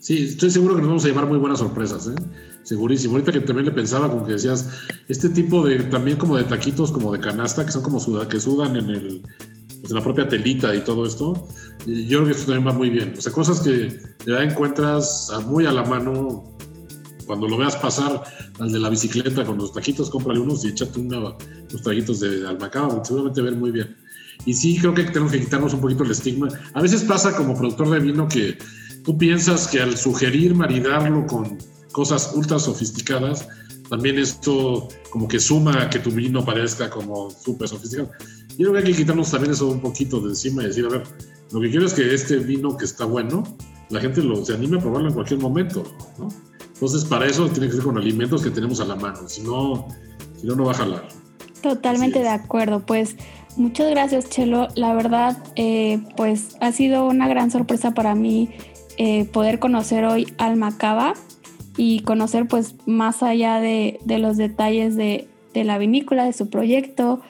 Sí, 0.00 0.24
estoy 0.24 0.50
seguro 0.50 0.74
que 0.74 0.80
nos 0.80 0.88
vamos 0.88 1.04
a 1.04 1.08
llevar 1.08 1.26
muy 1.26 1.38
buenas 1.38 1.58
sorpresas, 1.58 2.06
¿eh? 2.08 2.14
segurísimo. 2.62 3.14
Ahorita 3.14 3.32
que 3.32 3.40
también 3.40 3.66
le 3.66 3.72
pensaba, 3.72 4.08
como 4.08 4.24
que 4.24 4.32
decías, 4.32 4.68
este 5.08 5.28
tipo 5.30 5.66
de, 5.66 5.80
también 5.84 6.18
como 6.18 6.36
de 6.36 6.44
taquitos, 6.44 6.92
como 6.92 7.12
de 7.12 7.20
canasta, 7.20 7.64
que 7.64 7.72
son 7.72 7.82
como 7.82 7.98
suda, 7.98 8.28
que 8.28 8.38
sudan 8.38 8.76
en 8.76 8.90
el, 8.90 9.22
la 9.94 10.02
propia 10.02 10.28
telita 10.28 10.74
y 10.74 10.80
todo 10.80 11.06
esto, 11.06 11.48
yo 11.86 12.18
creo 12.18 12.24
que 12.26 12.32
esto 12.32 12.52
también 12.52 12.68
va 12.68 12.72
muy 12.72 12.90
bien. 12.90 13.14
O 13.16 13.20
sea, 13.20 13.32
cosas 13.32 13.60
que 13.60 14.00
ya 14.26 14.42
encuentras 14.42 15.30
muy 15.46 15.66
a 15.66 15.72
la 15.72 15.84
mano 15.84 16.44
cuando 17.26 17.46
lo 17.46 17.58
veas 17.58 17.76
pasar 17.76 18.22
al 18.58 18.72
de 18.72 18.78
la 18.78 18.88
bicicleta 18.88 19.44
con 19.44 19.58
los 19.58 19.72
taquitos, 19.72 20.10
cómprale 20.10 20.40
unos 20.40 20.64
y 20.64 20.68
échate 20.68 20.98
unos 20.98 21.36
taquitos 21.84 22.20
de 22.20 22.48
almacaba, 22.48 23.04
seguramente 23.04 23.42
ven 23.42 23.60
muy 23.60 23.70
bien. 23.70 23.96
Y 24.46 24.54
sí, 24.54 24.78
creo 24.78 24.94
que 24.94 25.04
tenemos 25.04 25.32
que 25.32 25.40
quitarnos 25.40 25.74
un 25.74 25.80
poquito 25.80 26.04
el 26.04 26.10
estigma. 26.10 26.48
A 26.72 26.80
veces 26.80 27.02
pasa 27.04 27.36
como 27.36 27.56
productor 27.56 27.90
de 27.90 28.00
vino 28.00 28.28
que 28.28 28.56
tú 29.04 29.18
piensas 29.18 29.68
que 29.68 29.80
al 29.80 29.96
sugerir 29.96 30.54
maridarlo 30.54 31.26
con 31.26 31.58
cosas 31.92 32.32
ultra 32.34 32.58
sofisticadas, 32.58 33.46
también 33.90 34.18
esto 34.18 34.88
como 35.10 35.28
que 35.28 35.40
suma 35.40 35.82
a 35.82 35.90
que 35.90 35.98
tu 35.98 36.10
vino 36.10 36.44
parezca 36.44 36.88
como 36.90 37.30
súper 37.30 37.68
sofisticado. 37.68 38.10
Yo 38.58 38.68
creo 38.68 38.72
que 38.72 38.78
hay 38.88 38.92
que 38.92 39.02
quitarnos 39.02 39.30
también 39.30 39.52
eso 39.52 39.68
un 39.68 39.80
poquito 39.80 40.20
de 40.20 40.30
encima 40.30 40.64
y 40.64 40.66
decir, 40.66 40.84
a 40.84 40.88
ver, 40.88 41.04
lo 41.52 41.60
que 41.60 41.70
quiero 41.70 41.86
es 41.86 41.94
que 41.94 42.12
este 42.12 42.38
vino 42.38 42.76
que 42.76 42.86
está 42.86 43.04
bueno, 43.04 43.44
la 43.88 44.00
gente 44.00 44.20
lo, 44.20 44.44
se 44.44 44.54
anime 44.54 44.78
a 44.78 44.80
probarlo 44.80 45.08
en 45.08 45.14
cualquier 45.14 45.38
momento, 45.38 45.84
¿no? 46.18 46.28
Entonces, 46.74 47.04
para 47.04 47.26
eso 47.26 47.48
tiene 47.48 47.68
que 47.68 47.74
ser 47.74 47.84
con 47.84 47.96
alimentos 47.96 48.42
que 48.42 48.50
tenemos 48.50 48.80
a 48.80 48.84
la 48.84 48.96
mano, 48.96 49.28
si 49.28 49.42
no, 49.42 49.86
si 50.40 50.46
no, 50.46 50.56
no 50.56 50.64
va 50.64 50.72
a 50.72 50.74
jalar. 50.74 51.08
Totalmente 51.62 52.18
de 52.18 52.28
acuerdo, 52.28 52.84
pues 52.84 53.16
muchas 53.56 53.90
gracias 53.90 54.28
Chelo, 54.28 54.66
la 54.74 54.92
verdad, 54.94 55.38
eh, 55.54 56.00
pues 56.16 56.56
ha 56.60 56.72
sido 56.72 57.06
una 57.06 57.28
gran 57.28 57.52
sorpresa 57.52 57.92
para 57.92 58.16
mí 58.16 58.50
eh, 58.96 59.24
poder 59.26 59.60
conocer 59.60 60.04
hoy 60.04 60.32
al 60.38 60.56
Macaba 60.56 61.14
y 61.76 62.00
conocer 62.00 62.48
pues 62.48 62.74
más 62.86 63.22
allá 63.22 63.60
de, 63.60 64.00
de 64.04 64.18
los 64.18 64.36
detalles 64.36 64.96
de, 64.96 65.28
de 65.54 65.64
la 65.64 65.78
vinícola, 65.78 66.24
de 66.24 66.32
su 66.32 66.50
proyecto, 66.50 67.20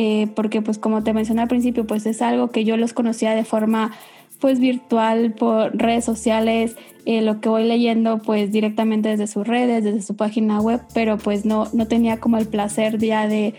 eh, 0.00 0.28
porque 0.36 0.62
pues 0.62 0.78
como 0.78 1.02
te 1.02 1.12
mencioné 1.12 1.42
al 1.42 1.48
principio, 1.48 1.84
pues 1.84 2.06
es 2.06 2.22
algo 2.22 2.52
que 2.52 2.62
yo 2.62 2.76
los 2.76 2.92
conocía 2.92 3.34
de 3.34 3.42
forma 3.44 3.90
pues 4.38 4.60
virtual 4.60 5.32
por 5.32 5.76
redes 5.76 6.04
sociales, 6.04 6.76
eh, 7.04 7.20
lo 7.20 7.40
que 7.40 7.48
voy 7.48 7.64
leyendo 7.64 8.18
pues 8.18 8.52
directamente 8.52 9.08
desde 9.08 9.26
sus 9.26 9.44
redes, 9.44 9.82
desde 9.82 10.02
su 10.02 10.14
página 10.14 10.60
web, 10.60 10.80
pero 10.94 11.18
pues 11.18 11.44
no, 11.44 11.66
no 11.72 11.88
tenía 11.88 12.20
como 12.20 12.38
el 12.38 12.46
placer 12.46 12.98
ya 12.98 13.26
de, 13.26 13.54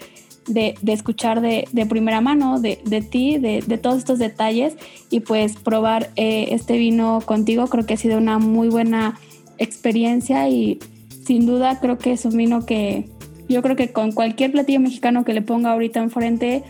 de, 0.48 0.78
escuchar 0.88 1.42
de, 1.42 1.68
de, 1.74 1.86
primera 1.86 2.22
mano 2.22 2.62
de, 2.62 2.78
ti, 3.02 3.38
de, 3.38 3.78
todos 3.78 3.98
estos 3.98 4.18
detalles. 4.18 4.78
Y 5.10 5.20
pues 5.20 5.58
probar 5.58 6.10
eh, 6.16 6.48
este 6.52 6.78
vino 6.78 7.20
contigo 7.26 7.68
creo 7.68 7.86
que 7.86 7.96
ha 7.96 7.98
sido 7.98 8.18
una 8.18 8.40
muy 8.40 8.70
buena 8.70 9.20
experiencia 9.58 10.48
y 10.48 10.80
sin 11.26 11.46
duda 11.46 11.82
creo 11.82 11.98
que 11.98 12.14
es 12.14 12.24
un 12.24 12.38
vino 12.38 12.66
que, 12.66 13.10
yo 13.50 13.62
creo 13.62 13.76
que 13.76 13.92
con 13.92 14.12
cualquier 14.12 14.52
platillo 14.52 14.80
mexicano 14.80 15.26
que 15.26 15.34
le 15.34 15.42
ponga 15.42 15.72
ahorita 15.72 16.00
enfrente, 16.00 16.64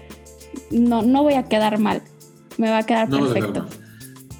no, 0.71 1.01
no 1.01 1.23
voy 1.23 1.33
a 1.33 1.43
quedar 1.43 1.77
mal. 1.77 2.01
Me 2.57 2.69
va 2.69 2.79
a 2.79 2.85
quedar 2.85 3.09
perfecto. 3.09 3.67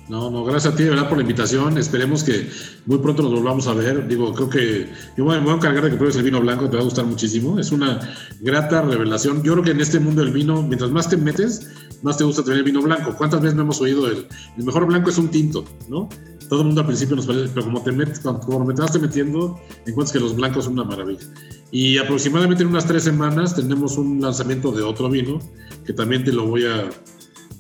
No, 0.10 0.32
no, 0.32 0.43
gracias 0.43 0.74
a 0.74 0.76
ti, 0.76 0.84
de 0.84 0.89
verdad, 0.89 1.07
por 1.07 1.20
la 1.20 1.22
invitación. 1.22 1.78
Esperemos 1.78 2.24
que 2.24 2.49
muy 2.88 2.97
pronto 2.97 3.22
nos 3.22 3.32
volvamos 3.32 3.68
a 3.68 3.74
ver. 3.74 4.07
Digo, 4.07 4.34
creo 4.34 4.49
que 4.49 4.89
yo 5.16 5.24
me 5.24 5.39
voy 5.39 5.53
a 5.53 5.55
encargar 5.55 5.84
de 5.84 5.91
que 5.91 5.97
pruebes 5.97 6.18
el 6.18 6.24
vino 6.24 6.41
blanco, 6.41 6.68
te 6.68 6.78
va 6.78 6.82
a 6.82 6.86
gustar 6.86 7.05
muchísimo. 7.05 7.60
Es 7.60 7.72
una 7.72 7.99
grata 8.41 8.82
revelación. 8.82 9.43
Yo 9.43 9.53
creo 9.53 9.64
que 9.64 9.72
en 9.72 9.82
este 9.82 9.99
mundo 9.99 10.24
del 10.24 10.34
vino, 10.34 10.64
mientras 10.64 10.89
más 10.89 11.07
te 11.07 11.16
metes, 11.16 11.70
más 12.01 12.18
te 12.18 12.24
gusta 12.24 12.43
tener 12.43 12.64
vino 12.64 12.82
blanco. 12.82 13.14
¿Cuántas 13.16 13.41
veces 13.41 13.55
no 13.55 13.62
hemos 13.62 13.80
oído 13.82 14.07
el, 14.07 14.28
el 14.57 14.64
mejor 14.64 14.88
blanco 14.88 15.12
es 15.12 15.18
un 15.20 15.30
tinto, 15.30 15.64
¿no? 15.88 16.10
Todo 16.49 16.62
el 16.62 16.66
mundo 16.66 16.82
al 16.82 16.88
principio 16.88 17.16
nos 17.16 17.28
parece, 17.28 17.49
pero 17.53 17.68
como 17.68 17.84
te 17.84 17.91
metes, 17.91 18.20
como 18.22 18.74
te 18.74 18.82
vas 18.82 18.99
metiendo, 18.99 19.60
encuentras 19.86 20.12
que 20.12 20.20
los 20.20 20.36
blancos 20.36 20.66
son 20.66 20.74
una 20.74 20.84
maravilla. 20.84 21.28
Y 21.70 21.99
aproximadamente 21.99 22.64
en 22.64 22.70
unas 22.70 22.88
tres 22.88 23.03
semanas 23.03 23.55
tenemos 23.55 23.99
un 23.99 24.20
lanzamiento 24.20 24.72
de 24.72 24.82
otro 24.82 25.07
vino 25.07 25.39
que 25.86 25.93
también 25.93 26.24
te 26.24 26.32
lo 26.32 26.47
voy 26.47 26.66
a. 26.66 26.89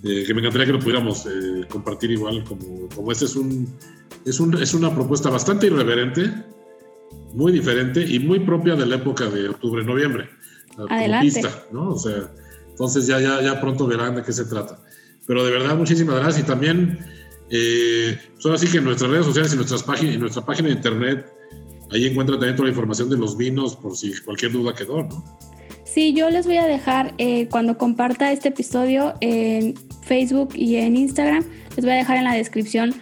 Eh, 0.03 0.23
que 0.25 0.33
me 0.33 0.39
encantaría 0.39 0.67
que 0.67 0.73
lo 0.73 0.79
pudiéramos 0.79 1.25
eh, 1.25 1.65
compartir 1.69 2.11
igual, 2.11 2.43
como, 2.45 2.87
como 2.95 3.11
este 3.11 3.25
es 3.25 3.35
un, 3.35 3.67
es 4.25 4.39
un. 4.39 4.55
Es 4.61 4.73
una 4.73 4.93
propuesta 4.93 5.29
bastante 5.29 5.67
irreverente, 5.67 6.31
muy 7.33 7.51
diferente 7.51 8.01
y 8.01 8.19
muy 8.19 8.39
propia 8.39 8.75
de 8.75 8.85
la 8.85 8.95
época 8.95 9.25
de 9.29 9.49
octubre-noviembre. 9.49 10.29
Adelante. 10.89 11.41
¿no? 11.71 11.89
O 11.89 11.97
sea, 11.97 12.31
Entonces 12.69 13.07
ya, 13.07 13.19
ya, 13.19 13.41
ya 13.41 13.59
pronto 13.59 13.87
verán 13.87 14.15
de 14.15 14.23
qué 14.23 14.31
se 14.31 14.45
trata. 14.45 14.79
Pero 15.27 15.43
de 15.43 15.51
verdad, 15.51 15.75
muchísimas 15.75 16.15
gracias. 16.15 16.45
Y 16.45 16.47
también, 16.47 16.99
eh, 17.49 18.17
solo 18.37 18.53
pues 18.53 18.63
así 18.63 18.71
que 18.71 18.77
en 18.77 18.85
nuestras 18.85 19.11
redes 19.11 19.25
sociales 19.25 19.53
y 19.53 19.57
nuestras 19.57 19.83
páginas, 19.83 20.15
en 20.15 20.21
nuestra 20.21 20.45
página 20.45 20.69
de 20.69 20.75
internet, 20.75 21.25
ahí 21.91 22.07
encuentran 22.07 22.39
también 22.39 22.55
toda 22.55 22.67
la 22.67 22.71
información 22.71 23.09
de 23.09 23.17
los 23.17 23.35
vinos 23.35 23.75
por 23.75 23.97
si 23.97 24.13
cualquier 24.21 24.53
duda 24.53 24.73
quedó, 24.73 25.03
¿no? 25.03 25.23
Sí, 25.83 26.13
yo 26.13 26.29
les 26.29 26.45
voy 26.45 26.57
a 26.57 26.67
dejar 26.67 27.15
eh, 27.17 27.47
cuando 27.49 27.77
comparta 27.77 28.31
este 28.31 28.49
episodio 28.49 29.15
en 29.21 29.73
Facebook 30.09 30.55
y 30.55 30.77
en 30.77 30.97
Instagram, 30.97 31.45
les 31.75 31.85
voy 31.85 31.93
a 31.93 31.97
dejar 31.97 32.17
en 32.17 32.23
la 32.23 32.33
descripción 32.33 32.95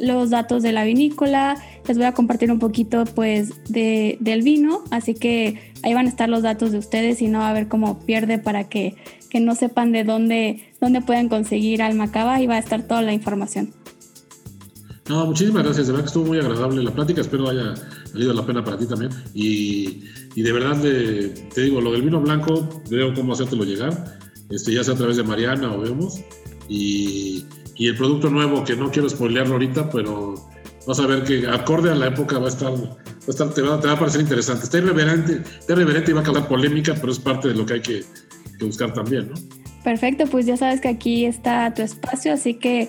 los 0.00 0.30
datos 0.30 0.62
de 0.62 0.72
la 0.72 0.84
vinícola, 0.84 1.56
les 1.86 1.98
voy 1.98 2.06
a 2.06 2.12
compartir 2.12 2.50
un 2.50 2.58
poquito 2.58 3.04
pues 3.04 3.52
de, 3.68 4.16
del 4.18 4.42
vino, 4.42 4.82
así 4.90 5.14
que 5.14 5.72
ahí 5.82 5.92
van 5.92 6.06
a 6.06 6.08
estar 6.08 6.28
los 6.28 6.42
datos 6.42 6.72
de 6.72 6.78
ustedes 6.78 7.20
y 7.20 7.28
no 7.28 7.40
va 7.40 7.50
a 7.50 7.52
ver 7.52 7.68
cómo 7.68 8.00
pierde 8.00 8.38
para 8.38 8.68
que, 8.68 8.96
que 9.28 9.40
no 9.40 9.54
sepan 9.54 9.92
de 9.92 10.04
dónde, 10.04 10.72
dónde 10.80 11.02
pueden 11.02 11.28
conseguir 11.28 11.82
Almacaba 11.82 12.40
y 12.40 12.46
va 12.46 12.54
a 12.54 12.58
estar 12.58 12.82
toda 12.82 13.02
la 13.02 13.12
información. 13.12 13.72
No, 15.08 15.26
muchísimas 15.26 15.64
gracias, 15.64 15.86
de 15.86 15.92
verdad 15.92 16.06
que 16.06 16.08
estuvo 16.08 16.24
muy 16.24 16.38
agradable 16.38 16.82
la 16.82 16.94
plática, 16.94 17.20
espero 17.20 17.50
haya 17.50 17.74
valido 18.14 18.32
la 18.32 18.46
pena 18.46 18.64
para 18.64 18.78
ti 18.78 18.86
también. 18.86 19.12
Y, 19.34 20.04
y 20.34 20.42
de 20.42 20.50
verdad 20.50 20.80
te 20.80 21.60
digo, 21.60 21.82
lo 21.82 21.92
del 21.92 22.02
vino 22.02 22.22
blanco, 22.22 22.82
veo 22.88 23.12
cómo 23.12 23.34
hacértelo 23.34 23.64
llegar, 23.64 24.18
este, 24.48 24.72
ya 24.72 24.82
sea 24.82 24.94
a 24.94 24.96
través 24.96 25.18
de 25.18 25.24
Mariana 25.24 25.74
o 25.74 25.80
vemos 25.80 26.20
y 26.68 27.44
y 27.76 27.88
el 27.88 27.96
producto 27.96 28.30
nuevo, 28.30 28.64
que 28.64 28.76
no 28.76 28.90
quiero 28.90 29.08
spoilearlo 29.08 29.54
ahorita, 29.54 29.90
pero 29.90 30.34
vas 30.86 31.00
a 31.00 31.06
ver 31.06 31.24
que 31.24 31.46
acorde 31.48 31.90
a 31.90 31.94
la 31.94 32.08
época 32.08 32.38
va 32.38 32.46
a 32.46 32.50
estar, 32.50 32.72
va 32.72 32.96
a 33.26 33.30
estar 33.30 33.52
te, 33.52 33.62
va, 33.62 33.74
a 33.74 33.98
parecer 33.98 34.20
interesante. 34.20 34.64
Está 34.64 34.78
irreverente, 34.78 35.42
está 35.58 35.72
irreverente 35.72 36.10
y 36.10 36.14
va 36.14 36.20
a 36.20 36.24
causar 36.24 36.46
polémica, 36.46 36.94
pero 36.94 37.12
es 37.12 37.18
parte 37.18 37.48
de 37.48 37.54
lo 37.54 37.66
que 37.66 37.74
hay 37.74 37.80
que, 37.80 38.04
que 38.58 38.64
buscar 38.64 38.92
también, 38.92 39.28
¿no? 39.28 39.34
Perfecto, 39.82 40.26
pues 40.26 40.46
ya 40.46 40.56
sabes 40.56 40.80
que 40.80 40.88
aquí 40.88 41.26
está 41.26 41.74
tu 41.74 41.82
espacio, 41.82 42.32
así 42.32 42.54
que 42.54 42.88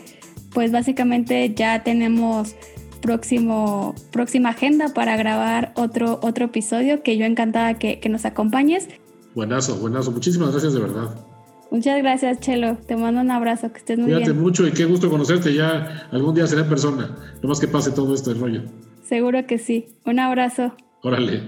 pues 0.53 0.71
básicamente 0.71 1.53
ya 1.53 1.83
tenemos 1.83 2.55
próximo, 3.01 3.93
próxima 4.11 4.49
agenda 4.49 4.93
para 4.93 5.17
grabar 5.17 5.73
otro, 5.75 6.19
otro 6.21 6.45
episodio 6.45 7.03
que 7.03 7.17
yo 7.17 7.25
encantada 7.25 7.73
que, 7.73 7.99
que 7.99 8.07
nos 8.07 8.23
acompañes. 8.23 8.87
Buenazo, 9.33 9.75
buenazo. 9.77 10.11
Muchísimas 10.11 10.51
gracias 10.51 10.73
de 10.73 10.79
verdad. 10.79 11.34
Muchas 11.75 11.97
gracias, 11.97 12.39
Chelo. 12.39 12.77
Te 12.87 12.95
mando 12.95 13.19
un 13.19 13.29
abrazo, 13.31 13.69
que 13.73 13.79
estés 13.79 13.99
muy 13.99 14.09
Cuídate 14.09 14.31
mucho 14.31 14.65
y 14.65 14.71
qué 14.71 14.85
gusto 14.85 15.09
conocerte. 15.09 15.53
Ya 15.53 16.07
algún 16.09 16.33
día 16.33 16.47
seré 16.47 16.61
en 16.61 16.69
persona. 16.69 17.17
No 17.43 17.49
más 17.49 17.59
que 17.59 17.67
pase 17.67 17.91
todo 17.91 18.15
este 18.15 18.33
rollo. 18.33 18.61
Seguro 19.03 19.45
que 19.45 19.57
sí. 19.57 19.87
Un 20.05 20.19
abrazo. 20.19 20.73
Órale. 21.03 21.41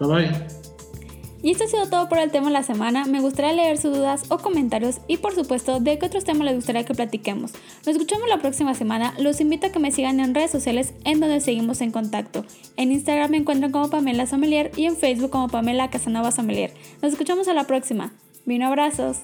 Bye 0.00 0.08
bye. 0.08 0.30
Y 1.42 1.50
esto 1.50 1.64
ha 1.64 1.66
sido 1.66 1.86
todo 1.86 2.08
por 2.08 2.18
el 2.18 2.30
tema 2.30 2.46
de 2.46 2.54
la 2.54 2.62
semana. 2.62 3.04
Me 3.04 3.20
gustaría 3.20 3.52
leer 3.52 3.76
sus 3.76 3.94
dudas 3.94 4.24
o 4.30 4.38
comentarios 4.38 5.02
y 5.06 5.18
por 5.18 5.34
supuesto 5.34 5.80
de 5.80 5.98
qué 5.98 6.06
otros 6.06 6.24
temas 6.24 6.46
les 6.46 6.54
gustaría 6.54 6.86
que 6.86 6.94
platiquemos. 6.94 7.52
Nos 7.84 7.94
escuchamos 7.94 8.30
la 8.30 8.38
próxima 8.38 8.72
semana. 8.72 9.12
Los 9.18 9.42
invito 9.42 9.66
a 9.66 9.70
que 9.70 9.80
me 9.80 9.92
sigan 9.92 10.18
en 10.18 10.34
redes 10.34 10.50
sociales 10.50 10.94
en 11.04 11.20
donde 11.20 11.40
seguimos 11.40 11.82
en 11.82 11.90
contacto. 11.90 12.46
En 12.78 12.90
Instagram 12.90 13.32
me 13.32 13.36
encuentran 13.36 13.70
como 13.70 13.90
Pamela 13.90 14.24
Sommelier 14.26 14.70
y 14.76 14.86
en 14.86 14.96
Facebook 14.96 15.28
como 15.28 15.48
Pamela 15.48 15.90
Casanova 15.90 16.32
Sommelier. 16.32 16.72
Nos 17.02 17.12
escuchamos 17.12 17.48
a 17.48 17.52
la 17.52 17.66
próxima. 17.66 18.14
Vino 18.46 18.66
abrazos. 18.66 19.18